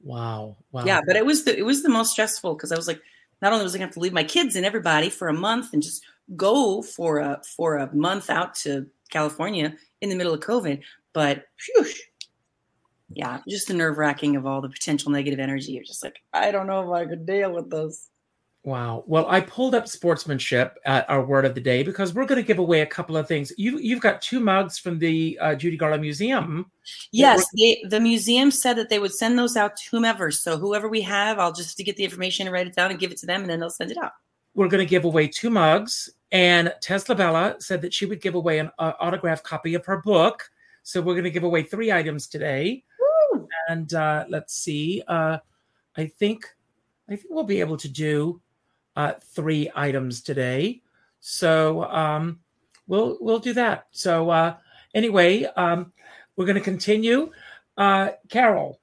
Wow. 0.03 0.57
Wow. 0.73 0.85
Yeah. 0.85 1.01
But 1.07 1.17
it 1.17 1.25
was 1.25 1.45
the, 1.45 1.57
it 1.57 1.65
was 1.65 1.83
the 1.83 1.89
most 1.89 2.13
stressful 2.13 2.55
because 2.55 2.71
I 2.71 2.77
was 2.77 2.87
like, 2.87 3.01
not 3.41 3.53
only 3.53 3.65
was 3.65 3.75
I 3.75 3.79
going 3.79 3.89
to 3.89 3.89
have 3.89 3.95
to 3.95 4.01
leave 4.01 4.13
my 4.13 4.25
kids 4.25 4.57
and 4.57 4.67
everybody 4.67 5.11
for 5.11 5.29
a 5.29 5.35
month 5.35 5.73
and 5.73 5.83
just 5.83 6.05
go 6.37 6.83
for 6.83 7.19
a, 7.19 7.41
for 7.57 7.77
a 7.77 7.95
month 7.95 8.29
out 8.31 8.55
to 8.57 8.87
California 9.11 9.75
in 10.01 10.11
the 10.11 10.17
middle 10.17 10.35
of 10.35 10.41
COVID, 10.41 10.83
but 11.13 11.45
phew, 11.57 11.87
yeah, 13.11 13.41
just 13.49 13.69
the 13.69 13.75
nerve 13.75 13.99
wracking 13.99 14.37
of 14.37 14.47
all 14.47 14.61
the 14.61 14.69
potential 14.69 15.11
negative 15.11 15.41
energy. 15.41 15.73
You're 15.73 15.85
just 15.85 16.05
like, 16.05 16.21
I 16.33 16.51
don't 16.51 16.67
know 16.67 16.83
if 16.83 16.91
I 16.91 17.07
could 17.07 17.27
deal 17.27 17.53
with 17.53 17.71
this. 17.71 18.09
Wow. 18.65 19.05
Well, 19.07 19.25
I 19.29 19.41
pulled 19.41 19.75
up 19.75 19.89
sportsmanship 19.89 20.77
at 20.85 21.09
our 21.09 21.25
word 21.25 21.47
of 21.47 21.55
the 21.55 21.61
day 21.61 21.83
because 21.83 22.13
we're 22.13 22.27
going 22.27 22.41
to 22.41 22.47
give 22.47 22.59
away 22.59 22.83
a 22.83 22.87
couple 22.87 23.17
of 23.17 23.27
things. 23.27 23.53
You 23.57 23.79
you've 23.79 24.01
got 24.01 24.21
two 24.21 24.41
mugs 24.41 24.79
from 24.79 24.99
the 24.99 25.39
uh, 25.41 25.55
Judy 25.55 25.77
Garland 25.77 26.03
Museum. 26.03 26.71
Yes, 27.13 27.47
they, 27.57 27.83
the 27.89 28.01
museum 28.01 28.51
said 28.51 28.75
that 28.75 28.91
they 28.91 28.99
would 28.99 29.15
send 29.15 29.39
those 29.39 29.57
out 29.57 29.77
to 29.77 29.91
whomever. 29.91 30.31
So 30.31 30.59
whoever 30.59 30.89
we 30.89 31.01
have, 31.03 31.39
I'll 31.39 31.53
just 31.53 31.77
to 31.79 31.85
get 31.85 31.97
the 31.97 32.05
information 32.05 32.47
and 32.47 32.53
write 32.53 32.67
it 32.67 32.75
down 32.75 32.91
and 32.91 33.01
give 33.01 33.13
it 33.13 33.19
to 33.19 33.27
them, 33.27 33.43
and 33.43 33.49
then 33.49 33.61
they'll 33.61 33.71
send 33.71 33.91
it 33.91 33.97
out. 33.97 34.13
We're 34.55 34.69
going 34.69 34.85
to 34.85 34.91
give 34.91 35.05
away 35.05 35.29
two 35.29 35.51
mugs, 35.51 36.11
and 36.33 36.75
Tesla 36.83 37.15
Bella 37.15 37.57
said 37.61 37.81
that 37.83 37.95
she 37.95 38.07
would 38.07 38.21
give 38.21 38.35
away 38.35 38.59
an 38.59 38.71
uh, 38.79 38.93
autographed 39.01 39.45
copy 39.45 39.75
of 39.75 39.87
her 39.87 40.03
book. 40.03 40.51
So 40.83 41.01
we're 41.01 41.15
going 41.15 41.25
to 41.25 41.31
give 41.31 41.45
away 41.45 41.63
three 41.63 41.93
items 41.93 42.27
today 42.27 42.83
and 43.69 43.93
uh, 43.95 44.25
let's 44.29 44.55
see. 44.55 45.03
Uh, 45.07 45.39
I 45.97 46.07
think 46.07 46.45
I 47.09 47.17
think 47.17 47.29
we'll 47.31 47.45
be 47.45 47.61
able 47.61 47.77
to 47.77 47.89
do 47.89 48.41
uh, 48.97 49.15
three 49.35 49.71
items 49.75 50.23
today. 50.23 50.83
So 51.21 51.85
um, 51.85 52.41
we'll 52.87 53.19
we'll 53.21 53.39
do 53.39 53.53
that. 53.55 53.87
So 53.93 54.31
uh, 54.31 54.57
anyway, 54.95 55.45
um, 55.45 55.93
we're 56.37 56.47
going 56.47 56.55
to 56.55 56.61
continue. 56.61 57.31
Uh, 57.77 58.11
Carole, 58.29 58.81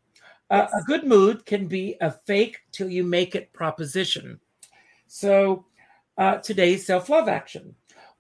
yes. 0.50 0.72
a 0.74 0.84
good 0.84 1.04
mood 1.04 1.46
can 1.46 1.68
be 1.68 1.98
a 2.00 2.12
fake 2.12 2.60
till 2.72 2.90
you 2.90 3.04
make 3.04 3.36
it 3.36 3.52
proposition. 3.52 4.40
So 5.08 5.66
uh, 6.18 6.38
today's 6.38 6.86
self 6.86 7.10
love 7.10 7.28
action. 7.28 7.76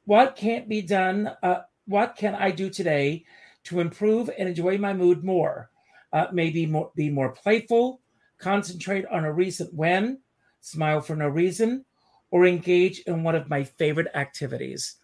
What 0.06 0.36
can't 0.36 0.68
be 0.68 0.82
done? 0.82 1.32
Uh, 1.42 1.62
what 1.88 2.16
can 2.16 2.36
I 2.36 2.52
do 2.52 2.70
today 2.70 3.26
to 3.66 3.80
improve 3.80 4.30
and 4.38 4.48
enjoy 4.50 4.78
my 4.78 4.94
mood 4.94 5.24
more? 5.24 5.70
Uh, 6.14 6.28
maybe 6.32 6.66
more, 6.66 6.92
be 6.96 7.10
more 7.10 7.32
playful, 7.32 8.02
concentrate 8.38 9.06
on 9.08 9.26
a 9.26 9.34
recent 9.34 9.74
when, 9.74 10.20
smile 10.62 11.02
for 11.02 11.16
no 11.16 11.28
reason, 11.28 11.86
or 12.32 12.46
engage 12.46 13.00
in 13.02 13.24
one 13.24 13.36
of 13.36 13.50
my 13.50 13.64
favorite 13.64 14.08
activities. 14.16 14.96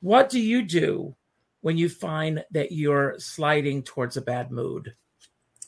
What 0.00 0.28
do 0.28 0.40
you 0.40 0.62
do 0.62 1.14
when 1.60 1.76
you 1.76 1.88
find 1.88 2.44
that 2.50 2.72
you're 2.72 3.14
sliding 3.18 3.82
towards 3.82 4.16
a 4.16 4.22
bad 4.22 4.50
mood 4.50 4.94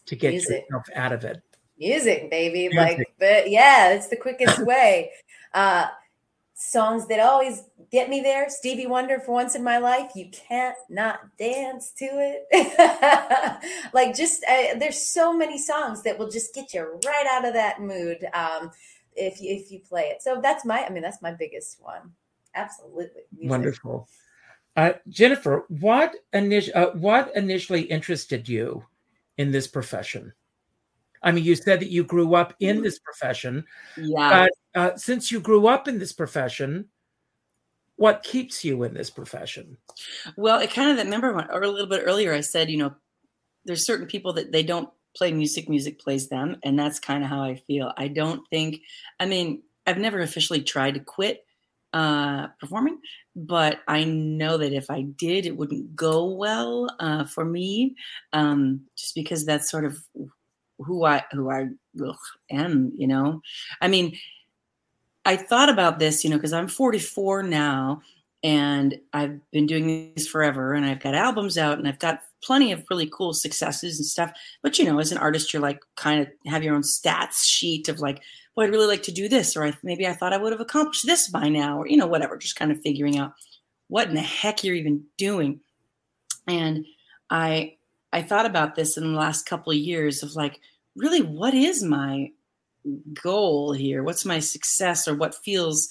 to 0.07 0.17
get 0.17 0.33
Music. 0.33 0.65
yourself 0.69 0.85
out 0.95 1.13
of 1.13 1.25
it? 1.25 1.43
music, 1.79 2.31
baby. 2.31 2.69
Music. 2.69 2.99
Like, 2.99 3.15
but 3.19 3.51
yeah, 3.51 3.91
it's 3.91 4.09
the 4.09 4.17
quickest 4.17 4.59
way. 4.67 5.11
Uh, 5.53 5.87
songs 6.55 7.09
that 7.09 7.19
always 7.19 7.65
get 7.91 8.09
me 8.09 8.21
there. 8.21 8.49
Stevie 8.49 8.87
Wonder, 8.87 9.19
for 9.19 9.33
once 9.33 9.55
in 9.55 9.63
my 9.63 9.79
life, 9.79 10.13
you 10.15 10.31
can't 10.31 10.77
not 10.89 11.21
dance 11.37 11.93
to 11.99 12.07
it. 12.07 13.61
like, 13.93 14.17
just 14.17 14.45
uh, 14.45 14.79
there's 14.79 15.01
so 15.13 15.37
many 15.37 15.59
songs 15.59 16.03
that 16.05 16.19
will 16.19 16.31
just 16.31 16.55
get 16.55 16.73
you 16.73 17.01
right 17.05 17.27
out 17.33 17.45
of 17.45 17.55
that 17.55 17.81
mood 17.81 18.25
um, 18.33 18.71
if 19.17 19.41
you, 19.41 19.55
if 19.55 19.71
you 19.71 19.81
play 19.81 20.05
it. 20.05 20.23
So 20.23 20.41
that's 20.41 20.65
my, 20.65 20.85
I 20.85 20.91
mean, 20.91 21.03
that's 21.03 21.23
my 21.23 21.33
biggest 21.33 21.83
one. 21.83 22.13
Absolutely, 22.55 23.23
music. 23.33 23.51
Wonderful. 23.51 24.09
Uh, 24.77 24.93
Jennifer, 25.09 25.65
what, 25.69 26.15
init- 26.33 26.75
uh, 26.75 26.91
what 26.93 27.35
initially 27.37 27.83
interested 27.83 28.49
you 28.49 28.85
in 29.39 29.51
this 29.51 29.67
profession? 29.67 30.33
I 31.23 31.33
mean, 31.33 31.45
you 31.45 31.57
said 31.57 31.81
that 31.81 31.91
you 31.91 32.05
grew 32.05 32.35
up 32.35 32.55
in 32.61 32.83
this 32.83 32.99
profession. 32.99 33.65
Yeah. 33.97 34.47
Uh, 34.75 34.97
since 34.97 35.31
you 35.31 35.41
grew 35.41 35.67
up 35.69 35.87
in 35.87 35.99
this 35.99 36.13
profession, 36.13 36.87
what 37.97 38.23
keeps 38.23 38.65
you 38.65 38.83
in 38.83 38.95
this 38.95 39.11
profession? 39.11 39.77
Well, 40.37 40.61
it 40.61 40.71
kind 40.73 40.91
of 40.91 41.05
remember 41.05 41.33
when, 41.33 41.51
or 41.51 41.63
a 41.63 41.69
little 41.69 41.87
bit 41.87 42.03
earlier 42.05 42.33
I 42.35 42.41
said, 42.41 42.71
you 42.71 42.79
know, 42.79 42.95
there's 43.65 43.87
certain 43.87 44.07
people 44.07 44.35
that 44.35 44.53
they 44.53 44.63
don't 44.63 44.91
play 45.17 45.33
music, 45.33 45.69
music 45.69 46.01
plays 46.01 46.29
them, 46.29 46.57
and 46.65 46.79
that's 46.79 47.01
kind 47.01 47.25
of 47.25 47.31
how 47.31 47.43
I 47.43 47.57
feel. 47.57 47.93
I 47.97 48.09
don't 48.09 48.43
think 48.51 48.81
I 49.21 49.27
mean, 49.27 49.63
I've 49.87 49.99
never 49.99 50.21
officially 50.21 50.63
tried 50.63 50.95
to 50.95 51.01
quit 51.01 51.45
uh 51.93 52.49
performing, 52.61 52.99
but 53.37 53.81
I 53.89 54.05
know 54.05 54.59
that 54.59 54.73
if 54.73 54.91
I 54.91 55.03
did 55.03 55.47
it 55.47 55.57
wouldn't 55.57 55.97
go 55.97 56.27
well 56.27 56.89
uh 57.01 57.25
for 57.25 57.45
me 57.45 57.97
um 58.33 58.83
just 58.99 59.15
because 59.15 59.47
that's 59.47 59.71
sort 59.71 59.85
of 59.85 59.99
who 60.79 61.05
I 61.05 61.25
who 61.33 61.51
I 61.51 61.69
ugh, 62.05 62.17
am, 62.51 62.93
you 62.97 63.07
know. 63.07 63.41
I 63.81 63.89
mean, 63.89 64.17
I 65.25 65.37
thought 65.37 65.69
about 65.69 65.99
this, 65.99 66.23
you 66.23 66.31
know, 66.31 66.37
because 66.37 66.53
I'm 66.53 66.69
44 66.69 67.43
now 67.43 68.03
and 68.43 68.99
I've 69.15 69.41
been 69.53 69.67
doing 69.67 70.13
this 70.15 70.27
forever 70.27 70.75
and 70.75 70.85
I've 70.85 71.01
got 71.01 71.15
albums 71.15 71.57
out 71.57 71.79
and 71.79 71.89
I've 71.89 71.99
got 71.99 72.21
plenty 72.43 72.73
of 72.73 72.85
really 72.91 73.09
cool 73.11 73.33
successes 73.33 73.99
and 73.99 74.07
stuff. 74.07 74.33
But 74.63 74.79
you 74.79 74.85
know, 74.85 74.99
as 74.99 75.13
an 75.13 75.19
artist, 75.19 75.53
you're 75.53 75.63
like 75.63 75.81
kind 75.97 76.21
of 76.21 76.29
have 76.47 76.63
your 76.63 76.75
own 76.75 76.83
stats 76.83 77.45
sheet 77.45 77.89
of 77.89 78.01
like, 78.01 78.21
well, 78.55 78.67
I'd 78.67 78.71
really 78.71 78.87
like 78.87 79.03
to 79.05 79.13
do 79.13 79.29
this, 79.29 79.57
or 79.57 79.65
I, 79.65 79.73
maybe 79.83 80.07
I 80.07 80.13
thought 80.13 80.33
I 80.33 80.37
would 80.37 80.53
have 80.53 80.61
accomplished 80.61 81.07
this 81.07 81.29
by 81.29 81.49
now, 81.49 81.81
or 81.81 81.89
you 81.89 81.97
know, 81.97 82.07
whatever. 82.07 82.37
Just 82.37 82.57
kind 82.57 82.71
of 82.71 82.81
figuring 82.83 83.19
out 83.19 83.33
what 83.89 84.09
in 84.09 84.15
the 84.15 84.21
heck 84.21 84.63
you're 84.63 84.77
even 84.77 85.05
doing. 85.17 85.61
And 86.47 86.85
I 87.31 87.77
I 88.13 88.23
thought 88.23 88.47
about 88.47 88.77
this 88.77 88.97
in 88.97 89.13
the 89.13 89.19
last 89.19 89.47
couple 89.47 89.73
of 89.73 89.79
years 89.79 90.23
of 90.23 90.37
like, 90.37 90.61
really, 90.95 91.23
what 91.23 91.55
is 91.55 91.83
my 91.83 92.31
goal 93.23 93.73
here? 93.73 94.03
What's 94.03 94.25
my 94.25 94.39
success, 94.39 95.09
or 95.09 95.15
what 95.15 95.35
feels 95.35 95.89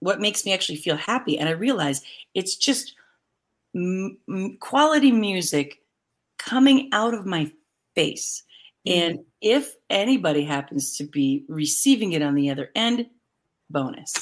what 0.00 0.20
makes 0.20 0.44
me 0.44 0.52
actually 0.52 0.76
feel 0.76 0.96
happy? 0.96 1.38
And 1.38 1.48
I 1.48 1.52
realize 1.52 2.02
it's 2.34 2.56
just 2.56 2.94
m- 3.74 4.18
m- 4.28 4.56
quality 4.58 5.12
music 5.12 5.80
coming 6.38 6.88
out 6.92 7.14
of 7.14 7.24
my 7.24 7.52
face. 7.94 8.42
And 8.84 9.20
if 9.40 9.76
anybody 9.90 10.42
happens 10.44 10.96
to 10.96 11.04
be 11.04 11.44
receiving 11.48 12.14
it 12.14 12.22
on 12.22 12.34
the 12.34 12.50
other 12.50 12.70
end, 12.74 13.06
bonus. 13.70 14.12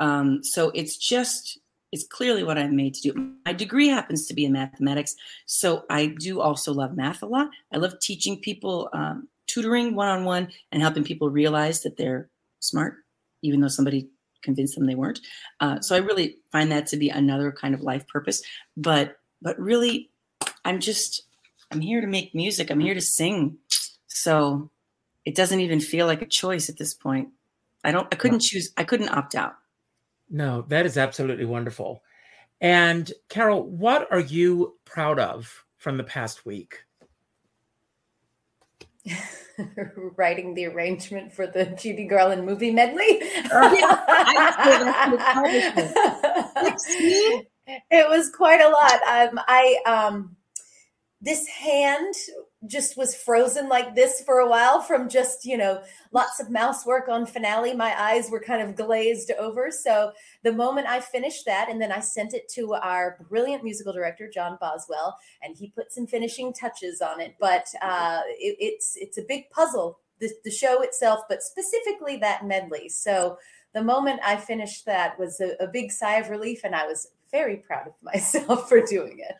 Um, 0.00 0.42
so 0.42 0.72
it's 0.74 0.96
just, 0.96 1.60
it's 1.92 2.06
clearly 2.08 2.42
what 2.42 2.58
I'm 2.58 2.74
made 2.74 2.94
to 2.94 3.12
do. 3.12 3.34
My 3.46 3.52
degree 3.52 3.86
happens 3.86 4.26
to 4.26 4.34
be 4.34 4.44
in 4.44 4.52
mathematics. 4.52 5.14
So 5.46 5.84
I 5.90 6.06
do 6.06 6.40
also 6.40 6.72
love 6.72 6.96
math 6.96 7.22
a 7.22 7.26
lot. 7.26 7.50
I 7.72 7.78
love 7.78 8.00
teaching 8.00 8.40
people, 8.40 8.88
um, 8.92 9.28
tutoring 9.50 9.94
one 9.94 10.08
on 10.08 10.24
one 10.24 10.48
and 10.70 10.80
helping 10.80 11.04
people 11.04 11.28
realize 11.30 11.82
that 11.82 11.96
they're 11.96 12.28
smart, 12.60 12.94
even 13.42 13.60
though 13.60 13.68
somebody 13.68 14.08
convinced 14.42 14.76
them 14.76 14.86
they 14.86 14.94
weren't. 14.94 15.20
Uh, 15.60 15.80
so 15.80 15.94
I 15.94 15.98
really 15.98 16.36
find 16.52 16.70
that 16.72 16.86
to 16.88 16.96
be 16.96 17.08
another 17.08 17.50
kind 17.52 17.74
of 17.74 17.80
life 17.80 18.06
purpose. 18.06 18.42
But, 18.76 19.16
but 19.42 19.58
really, 19.58 20.10
I'm 20.64 20.80
just, 20.80 21.22
I'm 21.70 21.80
here 21.80 22.00
to 22.00 22.06
make 22.06 22.34
music. 22.34 22.70
I'm 22.70 22.80
here 22.80 22.94
to 22.94 23.00
sing. 23.00 23.58
So 24.06 24.70
it 25.24 25.34
doesn't 25.34 25.60
even 25.60 25.80
feel 25.80 26.06
like 26.06 26.22
a 26.22 26.26
choice 26.26 26.68
at 26.68 26.78
this 26.78 26.94
point. 26.94 27.28
I 27.82 27.92
don't, 27.92 28.08
I 28.12 28.16
couldn't 28.16 28.40
choose, 28.40 28.72
I 28.76 28.84
couldn't 28.84 29.10
opt 29.10 29.34
out. 29.34 29.54
No, 30.30 30.62
that 30.68 30.86
is 30.86 30.96
absolutely 30.96 31.46
wonderful. 31.46 32.02
And 32.60 33.10
Carole, 33.28 33.64
what 33.64 34.06
are 34.12 34.20
you 34.20 34.76
proud 34.84 35.18
of 35.18 35.64
from 35.76 35.96
the 35.96 36.04
past 36.04 36.46
week? 36.46 36.84
Writing 40.16 40.54
the 40.54 40.66
arrangement 40.66 41.32
for 41.32 41.46
the 41.46 41.66
Judy 41.66 42.06
Garland 42.06 42.46
movie 42.46 42.70
medley. 42.70 43.04
it 47.90 48.08
was 48.08 48.30
quite 48.30 48.60
a 48.60 48.68
lot. 48.68 49.00
Um, 49.06 49.40
I 49.46 49.78
um, 49.86 50.36
this 51.20 51.46
hand 51.46 52.14
just 52.66 52.96
was 52.96 53.16
frozen 53.16 53.68
like 53.68 53.94
this 53.94 54.22
for 54.24 54.40
a 54.40 54.48
while 54.48 54.82
from 54.82 55.08
just 55.08 55.46
you 55.46 55.56
know 55.56 55.82
lots 56.12 56.40
of 56.40 56.50
mouse 56.50 56.84
work 56.84 57.08
on 57.08 57.24
finale. 57.24 57.74
My 57.74 57.98
eyes 57.98 58.30
were 58.30 58.40
kind 58.40 58.60
of 58.60 58.76
glazed 58.76 59.30
over. 59.38 59.70
So 59.70 60.12
the 60.42 60.52
moment 60.52 60.86
i 60.86 61.00
finished 61.00 61.46
that 61.46 61.68
and 61.70 61.80
then 61.80 61.92
i 61.92 62.00
sent 62.00 62.34
it 62.34 62.48
to 62.50 62.74
our 62.74 63.18
brilliant 63.28 63.64
musical 63.64 63.92
director 63.92 64.30
john 64.32 64.58
boswell 64.60 65.16
and 65.42 65.56
he 65.56 65.70
put 65.70 65.92
some 65.92 66.06
finishing 66.06 66.52
touches 66.52 67.00
on 67.00 67.20
it. 67.20 67.34
But 67.40 67.66
uh, 67.80 68.20
it, 68.26 68.56
it's 68.58 68.96
it's 68.96 69.18
a 69.18 69.22
big 69.22 69.48
puzzle 69.50 69.98
the, 70.20 70.30
the 70.44 70.50
show 70.50 70.82
itself 70.82 71.20
but 71.28 71.42
specifically 71.42 72.16
that 72.18 72.46
medley. 72.46 72.88
So 72.88 73.38
the 73.72 73.82
moment 73.82 74.20
i 74.24 74.36
finished 74.36 74.84
that 74.84 75.18
was 75.18 75.40
a, 75.40 75.54
a 75.60 75.66
big 75.66 75.92
sigh 75.92 76.18
of 76.18 76.28
relief 76.28 76.60
and 76.64 76.74
i 76.74 76.86
was 76.86 77.08
very 77.30 77.56
proud 77.56 77.86
of 77.86 77.94
myself 78.02 78.68
for 78.68 78.80
doing 78.80 79.18
it 79.20 79.34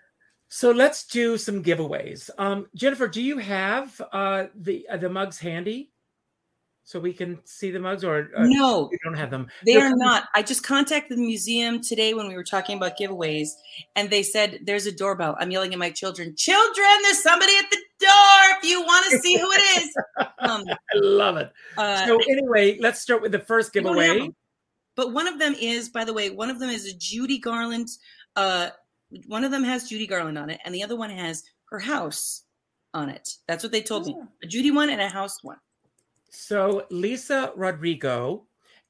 So 0.53 0.73
let's 0.73 1.07
do 1.07 1.39
some 1.39 1.63
giveaways. 1.63 2.29
Um, 2.37 2.67
Jennifer, 2.75 3.07
do 3.07 3.23
you 3.23 3.39
have 3.39 4.01
uh, 4.13 4.47
the 4.57 4.85
uh, 4.89 4.97
the 4.97 5.09
mugs 5.09 5.39
handy 5.39 5.93
so 6.83 6.99
we 6.99 7.13
can 7.13 7.39
see 7.45 7.71
the 7.71 7.79
mugs, 7.79 8.03
or 8.03 8.31
uh, 8.37 8.47
No, 8.47 8.89
you 8.91 8.99
don't 9.05 9.17
have 9.17 9.31
them? 9.31 9.47
They 9.65 9.75
They're 9.75 9.87
are 9.87 9.95
not. 9.95 10.25
I 10.35 10.43
just 10.43 10.65
contacted 10.65 11.19
the 11.19 11.23
museum 11.23 11.81
today 11.81 12.15
when 12.15 12.27
we 12.27 12.35
were 12.35 12.43
talking 12.43 12.77
about 12.77 12.99
giveaways, 12.99 13.51
and 13.95 14.11
they 14.11 14.25
said 14.25 14.59
there's 14.65 14.87
a 14.87 14.93
doorbell. 14.93 15.37
I'm 15.39 15.53
yelling 15.53 15.73
at 15.73 15.79
my 15.79 15.91
children, 15.91 16.35
children, 16.37 16.89
there's 17.03 17.23
somebody 17.23 17.53
at 17.57 17.71
the 17.71 17.79
door. 18.01 18.59
If 18.59 18.65
you 18.69 18.83
want 18.83 19.09
to 19.09 19.19
see 19.21 19.39
who 19.39 19.49
it 19.53 19.83
is, 19.83 19.97
um, 20.41 20.65
I 20.69 20.77
love 20.97 21.37
it. 21.37 21.53
uh, 21.79 22.07
So 22.07 22.19
anyway, 22.29 22.77
let's 22.81 23.01
start 23.01 23.23
with 23.23 23.31
the 23.31 23.39
first 23.39 23.73
we 23.73 23.83
giveaway. 23.83 24.29
But 24.97 25.13
one 25.13 25.29
of 25.29 25.39
them 25.39 25.55
is, 25.61 25.91
by 25.91 26.05
the 26.05 26.13
way, 26.13 26.31
one 26.31 26.51
of 26.51 26.59
them 26.59 26.71
is 26.71 26.87
a 26.87 26.99
Judy 26.99 27.39
Garland. 27.39 27.89
Uh, 28.35 28.71
one 29.27 29.45
of 29.45 29.51
them 29.51 29.65
has 29.65 29.89
Judy 29.89 30.07
Garland 30.07 30.39
on 30.39 30.51
it, 30.51 30.61
and 30.65 30.75
the 30.75 30.83
other 30.83 30.97
one 30.97 31.11
has 31.11 31.45
her 31.71 31.79
house 31.79 32.45
on 32.95 33.09
it. 33.09 33.37
That's 33.47 33.63
what 33.63 33.73
they 33.73 33.83
told 33.83 34.07
me. 34.07 34.17
A 34.43 34.47
Judy 34.47 34.71
one 34.71 34.91
and 34.91 35.01
a 35.01 35.09
house 35.09 35.43
one. 35.43 35.59
So 36.31 36.87
Lisa 36.91 37.53
Rodrigo, 37.57 38.45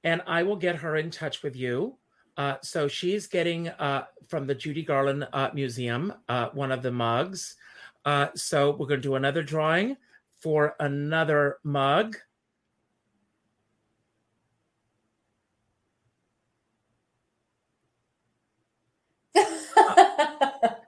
and 0.04 0.22
I 0.26 0.42
will 0.42 0.56
get 0.56 0.76
her 0.76 0.96
in 0.96 1.10
touch 1.10 1.42
with 1.42 1.56
you. 1.56 1.96
Uh, 2.36 2.56
so 2.62 2.88
she's 2.88 3.26
getting 3.26 3.68
uh, 3.68 4.04
from 4.28 4.46
the 4.46 4.54
Judy 4.54 4.82
Garland 4.82 5.26
uh, 5.32 5.50
Museum 5.52 6.12
uh, 6.28 6.48
one 6.52 6.72
of 6.72 6.82
the 6.82 6.92
mugs. 6.92 7.56
Uh, 8.04 8.28
so 8.34 8.70
we're 8.70 8.86
going 8.86 9.00
to 9.00 9.08
do 9.08 9.16
another 9.16 9.42
drawing 9.42 9.96
for 10.38 10.74
another 10.80 11.58
mug. 11.64 12.16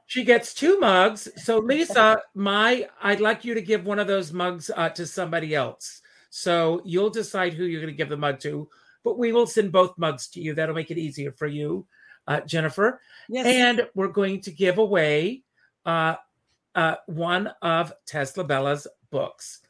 She 0.07 0.25
gets 0.25 0.53
two 0.53 0.79
mugs. 0.79 1.29
So 1.37 1.59
Lisa, 1.59 2.21
my 2.35 2.87
I'd 3.03 3.21
like 3.21 3.45
you 3.45 3.55
to 3.55 3.63
give 3.63 3.87
one 3.87 3.99
of 3.99 4.07
those 4.07 4.33
mugs 4.33 4.71
uh, 4.77 4.91
to 4.91 5.07
somebody 5.07 5.55
else. 5.55 6.03
So 6.29 6.83
you'll 6.85 7.11
decide 7.11 7.55
who 7.55 7.65
you're 7.65 7.81
going 7.81 7.93
to 7.93 7.97
give 7.97 8.09
the 8.09 8.17
mug 8.17 8.41
to, 8.41 8.69
but 9.05 9.19
we 9.19 9.33
will 9.33 9.47
send 9.47 9.73
both 9.73 9.97
mugs 9.97 10.29
to 10.29 10.41
you. 10.41 10.55
That'll 10.55 10.75
make 10.75 10.91
it 10.91 10.99
easier 10.99 11.33
for 11.33 11.47
you, 11.47 11.87
uh, 12.27 12.41
Jennifer. 12.41 13.01
Yes. 13.29 13.47
And 13.47 13.89
we're 13.95 14.09
going 14.09 14.41
to 14.43 14.51
give 14.51 14.79
away 14.79 15.43
uh, 15.87 16.17
uh, 16.75 16.97
one 17.07 17.51
of 17.63 17.93
Tesla 18.07 18.45
Bella's 18.45 18.87
books. 19.11 19.61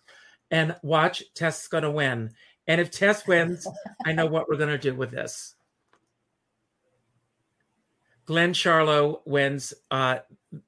And 0.51 0.77
watch, 0.83 1.23
Tess 1.35 1.67
going 1.69 1.85
to 1.85 1.91
win. 1.91 2.31
And 2.67 2.81
if 2.81 2.91
Tess 2.91 3.27
wins, 3.27 3.67
I 4.05 4.13
know 4.13 4.27
what 4.27 4.49
we're 4.49 4.57
going 4.57 4.69
to 4.69 4.79
do 4.79 4.95
with 4.95 5.11
this. 5.11 5.55
Glenn 8.27 8.53
Charlo 8.53 9.21
wins 9.25 9.75
uh, 9.91 10.19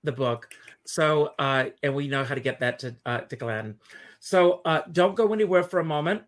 the 0.02 0.12
book. 0.12 0.48
So, 0.84 1.32
uh, 1.38 1.66
and 1.82 1.94
we 1.94 2.08
know 2.08 2.24
how 2.24 2.34
to 2.34 2.40
get 2.40 2.60
that 2.60 2.78
to 2.80 2.94
uh, 3.06 3.20
to 3.20 3.36
Glenn. 3.36 3.76
So, 4.20 4.60
uh, 4.64 4.82
don't 4.92 5.14
go 5.14 5.32
anywhere 5.32 5.62
for 5.62 5.80
a 5.80 5.84
moment. 5.84 6.22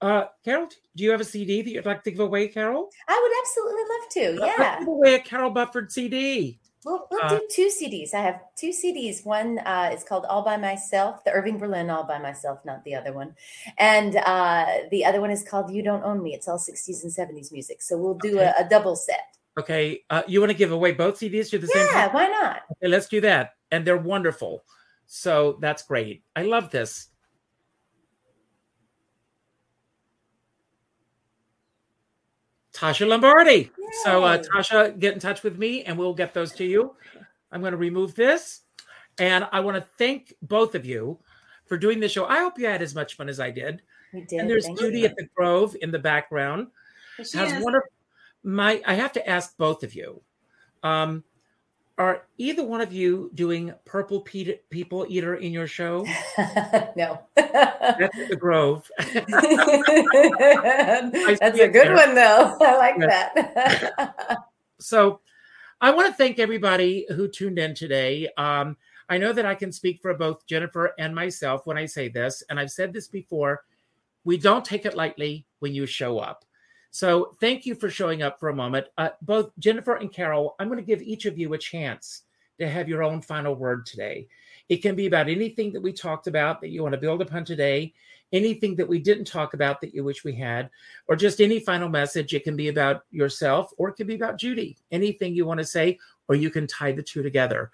Uh, 0.00 0.24
Carole, 0.44 0.68
do 0.96 1.04
you 1.04 1.10
have 1.10 1.20
a 1.20 1.24
CD 1.24 1.62
that 1.62 1.70
you'd 1.70 1.86
like 1.86 2.02
to 2.04 2.10
give 2.10 2.20
away, 2.20 2.48
Carole? 2.48 2.90
I 3.08 3.20
would 3.22 3.32
absolutely 3.42 3.82
love 3.82 4.08
to. 4.38 4.40
Let's 4.40 4.58
Yeah. 4.58 4.78
give 4.78 4.88
away 4.88 5.14
a 5.14 5.18
Carole 5.20 5.50
Bufford 5.50 5.90
CD. 5.92 6.58
We'll, 6.84 7.08
we'll 7.10 7.20
Uh, 7.24 7.28
do 7.30 7.48
two 7.50 7.68
CDs. 7.68 8.14
I 8.14 8.20
have 8.20 8.40
two 8.54 8.70
CDs. 8.70 9.26
One 9.26 9.58
uh, 9.58 9.90
is 9.92 10.04
called 10.04 10.24
All 10.26 10.42
by 10.42 10.56
Myself, 10.56 11.24
the 11.24 11.32
Irving 11.32 11.58
Berlin 11.58 11.90
All 11.90 12.04
by 12.04 12.18
Myself, 12.18 12.64
not 12.64 12.84
the 12.84 12.94
other 12.94 13.12
one. 13.12 13.34
And 13.78 14.16
uh, 14.16 14.66
the 14.92 15.04
other 15.04 15.20
one 15.20 15.32
is 15.32 15.42
called 15.42 15.70
You 15.70 15.82
Don't 15.82 16.04
Own 16.04 16.22
Me. 16.22 16.32
It's 16.32 16.46
all 16.46 16.58
60s 16.58 17.02
and 17.02 17.12
70s 17.12 17.50
music. 17.50 17.82
So 17.82 17.98
we'll 17.98 18.14
do 18.14 18.38
Okay. 18.38 18.52
a, 18.56 18.64
a 18.64 18.68
double 18.68 18.94
set. 18.94 19.35
Okay, 19.58 20.02
uh, 20.10 20.22
you 20.26 20.40
want 20.40 20.50
to 20.52 20.58
give 20.58 20.72
away 20.72 20.92
both 20.92 21.18
CDs 21.18 21.50
to 21.50 21.58
the 21.58 21.66
same? 21.66 21.86
Yeah, 21.90 22.12
why 22.12 22.26
not? 22.26 22.62
Okay, 22.72 22.88
let's 22.88 23.08
do 23.08 23.20
that. 23.22 23.54
And 23.70 23.86
they're 23.86 23.96
wonderful. 23.96 24.64
So 25.06 25.56
that's 25.60 25.82
great. 25.82 26.22
I 26.34 26.42
love 26.42 26.70
this. 26.70 27.08
Tasha 32.74 33.08
Lombardi. 33.08 33.70
So, 34.04 34.24
uh, 34.24 34.42
Tasha, 34.42 34.98
get 34.98 35.14
in 35.14 35.20
touch 35.20 35.42
with 35.42 35.58
me 35.58 35.84
and 35.84 35.96
we'll 35.96 36.12
get 36.12 36.34
those 36.34 36.52
to 36.54 36.64
you. 36.64 36.94
I'm 37.50 37.60
going 37.60 37.72
to 37.72 37.78
remove 37.78 38.14
this. 38.14 38.60
And 39.18 39.48
I 39.50 39.60
want 39.60 39.76
to 39.78 39.88
thank 39.96 40.34
both 40.42 40.74
of 40.74 40.84
you 40.84 41.18
for 41.64 41.78
doing 41.78 42.00
this 42.00 42.12
show. 42.12 42.26
I 42.26 42.40
hope 42.40 42.58
you 42.58 42.66
had 42.66 42.82
as 42.82 42.94
much 42.94 43.16
fun 43.16 43.30
as 43.30 43.40
I 43.40 43.50
did. 43.50 43.80
We 44.12 44.22
did. 44.26 44.40
and 44.40 44.50
there's 44.50 44.66
Thank 44.66 44.78
Judy 44.78 45.00
you. 45.00 45.06
at 45.06 45.16
the 45.16 45.26
Grove 45.34 45.74
in 45.80 45.90
the 45.90 45.98
background. 45.98 46.68
She 47.24 47.38
Has 47.38 47.52
is. 47.52 47.64
wonderful. 47.64 47.88
My, 48.46 48.80
I 48.86 48.94
have 48.94 49.12
to 49.14 49.28
ask 49.28 49.56
both 49.56 49.82
of 49.82 49.92
you. 49.92 50.22
Um, 50.84 51.24
are 51.98 52.28
either 52.38 52.62
one 52.62 52.80
of 52.80 52.92
you 52.92 53.32
doing 53.34 53.74
Purple 53.84 54.20
Pe- 54.20 54.60
People 54.70 55.04
Eater 55.08 55.34
in 55.34 55.52
your 55.52 55.66
show? 55.66 56.04
no. 56.96 57.18
That's 57.34 58.28
the 58.28 58.36
Grove. 58.38 58.88
That's 58.98 59.18
a 61.58 61.68
good 61.68 61.88
there. 61.88 61.96
one, 61.96 62.14
though. 62.14 62.56
I 62.60 62.76
like 62.76 62.98
that. 63.00 64.14
so 64.78 65.18
I 65.80 65.90
want 65.90 66.06
to 66.06 66.14
thank 66.14 66.38
everybody 66.38 67.04
who 67.16 67.26
tuned 67.26 67.58
in 67.58 67.74
today. 67.74 68.28
Um, 68.36 68.76
I 69.08 69.18
know 69.18 69.32
that 69.32 69.46
I 69.46 69.56
can 69.56 69.72
speak 69.72 70.00
for 70.00 70.14
both 70.14 70.46
Jennifer 70.46 70.92
and 71.00 71.12
myself 71.12 71.66
when 71.66 71.76
I 71.76 71.86
say 71.86 72.08
this, 72.08 72.44
and 72.48 72.60
I've 72.60 72.70
said 72.70 72.92
this 72.92 73.08
before. 73.08 73.64
We 74.22 74.36
don't 74.36 74.64
take 74.64 74.86
it 74.86 74.94
lightly 74.94 75.46
when 75.58 75.74
you 75.74 75.84
show 75.86 76.20
up. 76.20 76.44
So 76.90 77.36
thank 77.40 77.66
you 77.66 77.74
for 77.74 77.90
showing 77.90 78.22
up 78.22 78.40
for 78.40 78.48
a 78.48 78.54
moment. 78.54 78.86
Uh, 78.96 79.10
both 79.22 79.50
Jennifer 79.58 79.96
and 79.96 80.12
Carole, 80.12 80.54
I'm 80.58 80.68
going 80.68 80.78
to 80.78 80.84
give 80.84 81.02
each 81.02 81.26
of 81.26 81.38
you 81.38 81.52
a 81.52 81.58
chance 81.58 82.22
to 82.58 82.68
have 82.68 82.88
your 82.88 83.02
own 83.02 83.20
final 83.20 83.54
word 83.54 83.86
today. 83.86 84.28
It 84.68 84.78
can 84.78 84.96
be 84.96 85.06
about 85.06 85.28
anything 85.28 85.72
that 85.72 85.82
we 85.82 85.92
talked 85.92 86.26
about 86.26 86.60
that 86.60 86.70
you 86.70 86.82
want 86.82 86.94
to 86.94 87.00
build 87.00 87.22
upon 87.22 87.44
today, 87.44 87.92
anything 88.32 88.74
that 88.76 88.88
we 88.88 88.98
didn't 88.98 89.26
talk 89.26 89.54
about 89.54 89.80
that 89.80 89.94
you 89.94 90.02
wish 90.02 90.24
we 90.24 90.34
had, 90.34 90.70
or 91.06 91.16
just 91.16 91.40
any 91.40 91.60
final 91.60 91.88
message. 91.88 92.34
It 92.34 92.44
can 92.44 92.56
be 92.56 92.68
about 92.68 93.02
yourself 93.10 93.72
or 93.78 93.90
it 93.90 93.96
can 93.96 94.06
be 94.06 94.16
about 94.16 94.38
Judy. 94.38 94.76
Anything 94.90 95.34
you 95.34 95.46
want 95.46 95.58
to 95.58 95.66
say, 95.66 95.98
or 96.28 96.34
you 96.34 96.50
can 96.50 96.66
tie 96.66 96.92
the 96.92 97.02
two 97.02 97.22
together. 97.22 97.70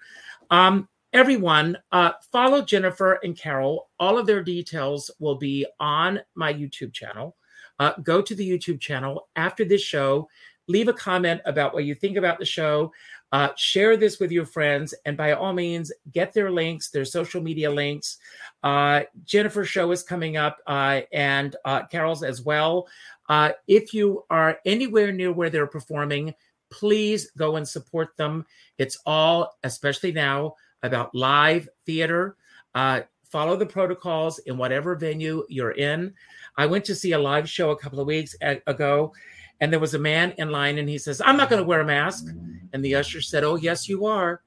Um, 0.51 0.87
everyone, 1.11 1.77
uh, 1.91 2.11
follow 2.31 2.61
Jennifer 2.61 3.19
and 3.23 3.37
Carole. 3.37 3.89
All 3.99 4.17
of 4.17 4.27
their 4.27 4.43
details 4.43 5.09
will 5.19 5.35
be 5.35 5.65
on 5.79 6.19
my 6.35 6.53
YouTube 6.53 6.93
channel. 6.93 7.35
Uh, 7.79 7.93
go 8.03 8.21
to 8.21 8.35
the 8.35 8.49
YouTube 8.49 8.79
channel 8.79 9.27
after 9.35 9.65
this 9.65 9.81
show. 9.81 10.27
Leave 10.67 10.87
a 10.87 10.93
comment 10.93 11.41
about 11.45 11.73
what 11.73 11.85
you 11.85 11.95
think 11.95 12.17
about 12.17 12.39
the 12.39 12.45
show. 12.45 12.91
Uh, 13.33 13.49
share 13.57 13.97
this 13.97 14.19
with 14.19 14.31
your 14.31 14.45
friends, 14.45 14.93
and 15.05 15.17
by 15.17 15.31
all 15.31 15.53
means, 15.53 15.91
get 16.11 16.31
their 16.33 16.51
links, 16.51 16.91
their 16.91 17.03
social 17.03 17.41
media 17.41 17.69
links. 17.69 18.17
Uh, 18.61 19.01
Jennifer's 19.25 19.67
show 19.67 19.91
is 19.91 20.03
coming 20.03 20.37
up, 20.37 20.59
uh, 20.67 21.01
and 21.11 21.55
uh, 21.65 21.83
Carole's 21.87 22.23
as 22.23 22.43
well. 22.43 22.87
Uh, 23.29 23.49
if 23.67 23.91
you 23.91 24.23
are 24.29 24.59
anywhere 24.67 25.11
near 25.11 25.31
where 25.31 25.49
they're 25.49 25.65
performing, 25.65 26.33
please 26.69 27.31
go 27.31 27.55
and 27.55 27.67
support 27.67 28.15
them. 28.17 28.45
It's 28.77 28.99
all, 29.03 29.57
especially 29.63 30.11
now, 30.11 30.53
about 30.83 31.15
live 31.15 31.67
theater. 31.87 32.37
Uh, 32.75 33.01
follow 33.33 33.55
the 33.55 33.65
protocols 33.65 34.37
in 34.45 34.57
whatever 34.57 34.93
venue 34.93 35.43
you're 35.49 35.71
in. 35.71 36.13
I 36.55 36.67
went 36.67 36.85
to 36.85 36.93
see 36.93 37.13
a 37.13 37.19
live 37.19 37.49
show 37.49 37.71
a 37.71 37.75
couple 37.75 37.99
of 37.99 38.05
weeks 38.05 38.35
ago, 38.67 39.11
and 39.59 39.73
there 39.73 39.79
was 39.79 39.95
a 39.95 39.99
man 39.99 40.35
in 40.37 40.51
line, 40.51 40.77
and 40.77 40.87
he 40.87 40.99
says, 40.99 41.19
I'm 41.25 41.35
not 41.35 41.49
going 41.49 41.59
to 41.59 41.67
wear 41.67 41.81
a 41.81 41.85
mask. 41.85 42.27
And 42.73 42.85
the 42.85 42.93
usher 42.93 43.21
said, 43.21 43.43
Oh, 43.43 43.55
yes, 43.55 43.89
you 43.89 44.05
are. 44.05 44.43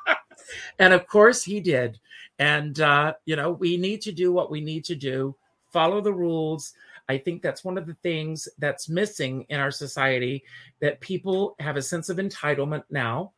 and 0.78 0.94
of 0.94 1.06
course, 1.06 1.42
he 1.42 1.60
did. 1.60 2.00
And, 2.38 2.80
uh, 2.80 3.12
you 3.26 3.36
know, 3.36 3.52
we 3.52 3.76
need 3.76 4.00
to 4.02 4.12
do 4.12 4.32
what 4.32 4.50
we 4.50 4.62
need 4.62 4.86
to 4.86 4.94
do, 4.94 5.36
follow 5.70 6.00
the 6.00 6.14
rules. 6.14 6.72
I 7.10 7.18
think 7.18 7.42
that's 7.42 7.64
one 7.64 7.76
of 7.76 7.86
the 7.86 7.98
things 8.02 8.48
that's 8.56 8.88
missing 8.88 9.44
in 9.50 9.60
our 9.60 9.70
society 9.70 10.42
that 10.80 11.02
people 11.02 11.54
have 11.58 11.76
a 11.76 11.82
sense 11.82 12.08
of 12.08 12.16
entitlement 12.16 12.84
now, 12.88 13.32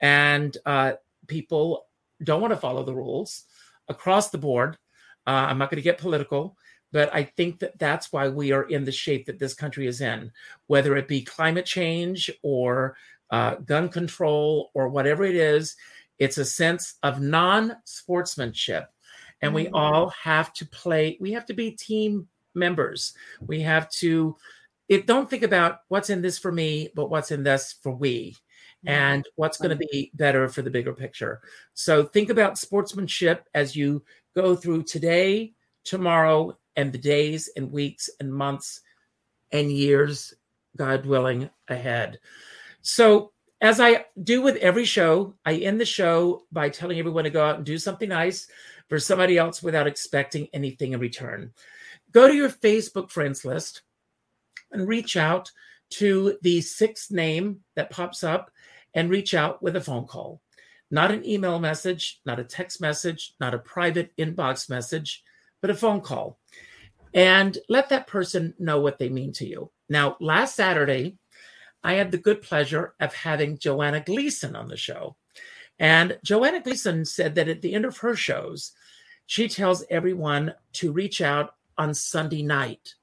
and 0.00 0.56
uh, 0.64 0.92
people 1.26 1.84
don't 2.24 2.40
want 2.40 2.52
to 2.52 2.56
follow 2.56 2.82
the 2.82 2.94
rules 2.94 3.44
across 3.90 4.30
the 4.30 4.38
board. 4.38 4.78
Uh, 5.26 5.46
I'm 5.48 5.58
not 5.58 5.70
going 5.70 5.76
to 5.76 5.82
get 5.82 5.98
political, 5.98 6.56
but 6.92 7.14
I 7.14 7.24
think 7.24 7.58
that 7.58 7.78
that's 7.78 8.12
why 8.12 8.28
we 8.28 8.52
are 8.52 8.62
in 8.62 8.84
the 8.84 8.92
shape 8.92 9.26
that 9.26 9.38
this 9.38 9.52
country 9.52 9.86
is 9.86 10.00
in, 10.00 10.32
whether 10.68 10.96
it 10.96 11.08
be 11.08 11.22
climate 11.22 11.66
change 11.66 12.30
or 12.42 12.96
uh, 13.30 13.56
gun 13.56 13.88
control 13.88 14.70
or 14.72 14.88
whatever 14.88 15.24
it 15.24 15.36
is. 15.36 15.76
It's 16.18 16.38
a 16.38 16.44
sense 16.44 16.94
of 17.02 17.20
non 17.20 17.76
sportsmanship. 17.84 18.88
And 19.42 19.54
we 19.54 19.66
Mhm. 19.66 19.70
all 19.74 20.08
have 20.10 20.52
to 20.54 20.66
play, 20.66 21.16
we 21.20 21.32
have 21.32 21.46
to 21.46 21.54
be 21.54 21.70
team 21.70 22.28
members. 22.54 23.14
We 23.46 23.60
have 23.60 23.88
to, 24.00 24.36
it, 24.88 25.06
don't 25.06 25.30
think 25.30 25.42
about 25.42 25.80
what's 25.88 26.10
in 26.10 26.20
this 26.20 26.38
for 26.38 26.52
me, 26.52 26.90
but 26.94 27.08
what's 27.08 27.30
in 27.30 27.42
this 27.42 27.74
for 27.82 27.92
we 27.92 28.36
and 28.86 29.26
what's 29.36 29.58
going 29.58 29.76
to 29.76 29.86
be 29.92 30.10
better 30.14 30.48
for 30.48 30.62
the 30.62 30.70
bigger 30.70 30.92
picture. 30.92 31.40
So 31.74 32.04
think 32.04 32.30
about 32.30 32.58
sportsmanship 32.58 33.46
as 33.54 33.76
you 33.76 34.02
go 34.34 34.56
through 34.56 34.84
today, 34.84 35.52
tomorrow, 35.84 36.56
and 36.76 36.92
the 36.92 36.98
days 36.98 37.50
and 37.56 37.70
weeks 37.70 38.08
and 38.20 38.32
months 38.32 38.80
and 39.52 39.70
years, 39.70 40.32
God 40.76 41.04
willing, 41.04 41.50
ahead. 41.68 42.20
So, 42.82 43.32
as 43.62 43.78
I 43.78 44.06
do 44.22 44.40
with 44.40 44.56
every 44.56 44.86
show, 44.86 45.34
I 45.44 45.56
end 45.56 45.78
the 45.78 45.84
show 45.84 46.44
by 46.50 46.70
telling 46.70 46.98
everyone 46.98 47.24
to 47.24 47.30
go 47.30 47.44
out 47.44 47.56
and 47.56 47.66
do 47.66 47.76
something 47.76 48.08
nice 48.08 48.48
for 48.88 48.98
somebody 48.98 49.36
else 49.36 49.62
without 49.62 49.86
expecting 49.86 50.48
anything 50.54 50.94
in 50.94 51.00
return. 51.00 51.52
Go 52.12 52.26
to 52.26 52.34
your 52.34 52.48
Facebook 52.48 53.10
friends 53.10 53.44
list 53.44 53.82
and 54.72 54.88
reach 54.88 55.14
out 55.18 55.52
to 55.90 56.38
the 56.42 56.60
sixth 56.60 57.10
name 57.10 57.60
that 57.76 57.90
pops 57.90 58.24
up 58.24 58.50
and 58.94 59.10
reach 59.10 59.34
out 59.34 59.62
with 59.62 59.76
a 59.76 59.80
phone 59.80 60.06
call. 60.06 60.40
Not 60.90 61.12
an 61.12 61.24
email 61.24 61.58
message, 61.58 62.20
not 62.26 62.40
a 62.40 62.44
text 62.44 62.80
message, 62.80 63.34
not 63.40 63.54
a 63.54 63.58
private 63.58 64.12
inbox 64.16 64.68
message, 64.68 65.22
but 65.60 65.70
a 65.70 65.74
phone 65.74 66.00
call. 66.00 66.38
And 67.14 67.56
let 67.68 67.88
that 67.90 68.06
person 68.06 68.54
know 68.58 68.80
what 68.80 68.98
they 68.98 69.08
mean 69.08 69.32
to 69.34 69.46
you. 69.46 69.70
Now, 69.88 70.16
last 70.20 70.56
Saturday, 70.56 71.18
I 71.82 71.94
had 71.94 72.10
the 72.10 72.18
good 72.18 72.42
pleasure 72.42 72.94
of 73.00 73.14
having 73.14 73.58
Joanna 73.58 74.00
Gleason 74.00 74.54
on 74.54 74.68
the 74.68 74.76
show. 74.76 75.16
And 75.78 76.18
Joanna 76.22 76.60
Gleason 76.60 77.04
said 77.04 77.36
that 77.36 77.48
at 77.48 77.62
the 77.62 77.74
end 77.74 77.84
of 77.84 77.98
her 77.98 78.14
shows, 78.14 78.72
she 79.26 79.48
tells 79.48 79.84
everyone 79.90 80.54
to 80.74 80.92
reach 80.92 81.20
out 81.20 81.54
on 81.78 81.94
Sunday 81.94 82.42
night 82.42 82.94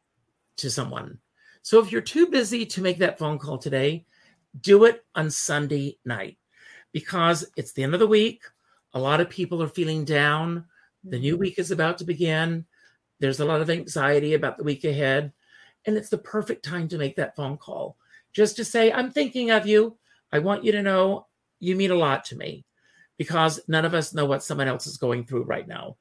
to 0.57 0.69
someone. 0.69 1.19
So 1.67 1.81
if 1.81 1.91
you're 1.91 1.99
too 1.99 2.27
busy 2.27 2.65
to 2.65 2.81
make 2.81 2.97
that 2.99 3.19
phone 3.19 3.37
call 3.37 3.57
today, 3.57 4.05
do 4.61 4.85
it 4.85 5.03
on 5.15 5.29
Sunday 5.29 5.97
night 6.05 6.37
because 6.93 7.45
it's 7.57 7.73
the 7.73 7.83
end 7.83 7.93
of 7.93 7.99
the 7.99 8.07
week. 8.07 8.41
A 8.93 8.99
lot 8.99 9.19
of 9.19 9.29
people 9.29 9.61
are 9.61 9.67
feeling 9.67 10.05
down. 10.05 10.63
The 11.03 11.19
new 11.19 11.33
mm-hmm. 11.33 11.41
week 11.41 11.59
is 11.59 11.71
about 11.71 11.97
to 11.97 12.05
begin. 12.05 12.65
There's 13.19 13.41
a 13.41 13.45
lot 13.45 13.59
of 13.59 13.69
anxiety 13.69 14.33
about 14.33 14.57
the 14.57 14.63
week 14.63 14.85
ahead. 14.85 15.33
And 15.85 15.97
it's 15.97 16.07
the 16.07 16.19
perfect 16.19 16.63
time 16.63 16.87
to 16.87 16.97
make 16.97 17.17
that 17.17 17.35
phone 17.35 17.57
call 17.57 17.97
just 18.31 18.55
to 18.55 18.63
say, 18.63 18.89
I'm 18.89 19.11
thinking 19.11 19.51
of 19.51 19.67
you. 19.67 19.97
I 20.31 20.39
want 20.39 20.63
you 20.63 20.71
to 20.71 20.81
know 20.81 21.27
you 21.59 21.75
mean 21.75 21.91
a 21.91 21.95
lot 21.95 22.23
to 22.27 22.37
me 22.37 22.63
because 23.17 23.59
none 23.67 23.83
of 23.83 23.93
us 23.93 24.13
know 24.13 24.25
what 24.25 24.41
someone 24.41 24.69
else 24.69 24.87
is 24.87 24.95
going 24.95 25.25
through 25.25 25.43
right 25.43 25.67
now. 25.67 25.97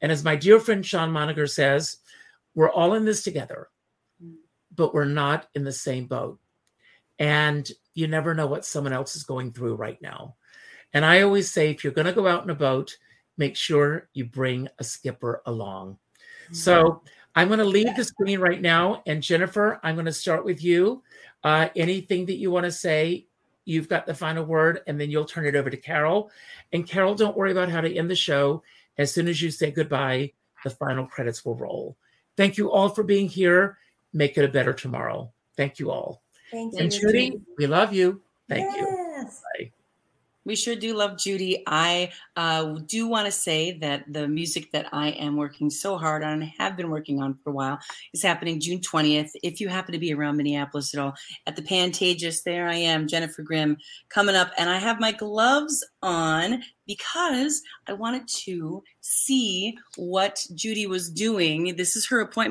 And 0.00 0.10
as 0.10 0.24
my 0.24 0.36
dear 0.36 0.58
friend 0.58 0.86
Sean 0.86 1.12
Moniger 1.12 1.46
says, 1.46 1.98
we're 2.54 2.72
all 2.72 2.94
in 2.94 3.04
this 3.04 3.22
together, 3.22 3.68
but 4.74 4.94
we're 4.94 5.04
not 5.04 5.46
in 5.54 5.64
the 5.64 5.72
same 5.72 6.06
boat. 6.06 6.38
And 7.18 7.70
you 7.94 8.06
never 8.06 8.34
know 8.34 8.46
what 8.46 8.64
someone 8.64 8.92
else 8.92 9.16
is 9.16 9.24
going 9.24 9.52
through 9.52 9.76
right 9.76 10.00
now. 10.00 10.36
And 10.92 11.04
I 11.04 11.22
always 11.22 11.50
say, 11.50 11.70
if 11.70 11.84
you're 11.84 11.92
going 11.92 12.06
to 12.06 12.12
go 12.12 12.26
out 12.26 12.44
in 12.44 12.50
a 12.50 12.54
boat, 12.54 12.96
make 13.36 13.56
sure 13.56 14.08
you 14.12 14.24
bring 14.24 14.68
a 14.78 14.84
skipper 14.84 15.42
along. 15.46 15.98
So 16.52 17.02
I'm 17.34 17.48
going 17.48 17.60
to 17.60 17.64
leave 17.64 17.96
the 17.96 18.04
screen 18.04 18.40
right 18.40 18.60
now. 18.60 19.02
And 19.06 19.22
Jennifer, 19.22 19.80
I'm 19.82 19.94
going 19.94 20.06
to 20.06 20.12
start 20.12 20.44
with 20.44 20.62
you. 20.62 21.02
Uh, 21.42 21.68
anything 21.74 22.26
that 22.26 22.36
you 22.36 22.50
want 22.50 22.64
to 22.64 22.72
say 22.72 23.26
you've 23.64 23.88
got 23.88 24.06
the 24.06 24.14
final 24.14 24.44
word, 24.44 24.80
and 24.86 25.00
then 25.00 25.10
you'll 25.10 25.24
turn 25.24 25.46
it 25.46 25.54
over 25.54 25.70
to 25.70 25.76
Carole. 25.76 26.30
And 26.72 26.86
Carole, 26.86 27.14
don't 27.14 27.36
worry 27.36 27.52
about 27.52 27.68
how 27.68 27.80
to 27.80 27.94
end 27.94 28.10
the 28.10 28.16
show. 28.16 28.62
As 28.98 29.12
soon 29.12 29.28
as 29.28 29.40
you 29.40 29.50
say 29.50 29.70
goodbye, 29.70 30.32
the 30.64 30.70
final 30.70 31.06
credits 31.06 31.44
will 31.44 31.54
roll. 31.54 31.96
Thank 32.36 32.56
you 32.56 32.70
all 32.70 32.88
for 32.88 33.02
being 33.02 33.28
here. 33.28 33.78
Make 34.12 34.36
it 34.38 34.44
a 34.44 34.48
better 34.48 34.72
tomorrow. 34.72 35.32
Thank 35.56 35.78
you 35.78 35.90
all. 35.90 36.22
Thank 36.50 36.74
you. 36.74 36.80
And 36.80 36.92
Judy, 36.92 37.40
we 37.58 37.66
love 37.66 37.92
you. 37.92 38.20
Thank 38.48 38.76
you. 38.76 38.86
Yes. 39.16 39.42
Bye. 39.58 39.72
We 40.44 40.56
sure 40.56 40.74
do 40.74 40.94
love 40.94 41.18
Judy. 41.18 41.62
I 41.68 42.10
uh, 42.36 42.78
do 42.86 43.06
want 43.06 43.26
to 43.26 43.32
say 43.32 43.78
that 43.78 44.12
the 44.12 44.26
music 44.26 44.72
that 44.72 44.86
I 44.92 45.10
am 45.10 45.36
working 45.36 45.70
so 45.70 45.96
hard 45.96 46.24
on 46.24 46.42
and 46.42 46.52
have 46.58 46.76
been 46.76 46.90
working 46.90 47.22
on 47.22 47.34
for 47.34 47.50
a 47.50 47.52
while 47.52 47.78
is 48.12 48.24
happening 48.24 48.58
June 48.58 48.80
20th. 48.80 49.30
If 49.44 49.60
you 49.60 49.68
happen 49.68 49.92
to 49.92 50.00
be 50.00 50.12
around 50.12 50.36
Minneapolis 50.36 50.92
at 50.94 51.00
all, 51.00 51.14
at 51.46 51.54
the 51.54 51.62
Pantages, 51.62 52.42
there 52.42 52.66
I 52.66 52.74
am, 52.74 53.06
Jennifer 53.06 53.42
Grimm, 53.42 53.76
coming 54.08 54.34
up. 54.34 54.50
And 54.58 54.68
I 54.68 54.78
have 54.78 54.98
my 54.98 55.12
gloves 55.12 55.86
on 56.02 56.60
because 56.86 57.62
I 57.86 57.92
wanted 57.92 58.26
to 58.26 58.82
see 59.00 59.78
what 59.96 60.44
Judy 60.56 60.88
was 60.88 61.08
doing. 61.08 61.76
This 61.76 61.94
is 61.94 62.08
her 62.08 62.20
appointment. 62.20 62.50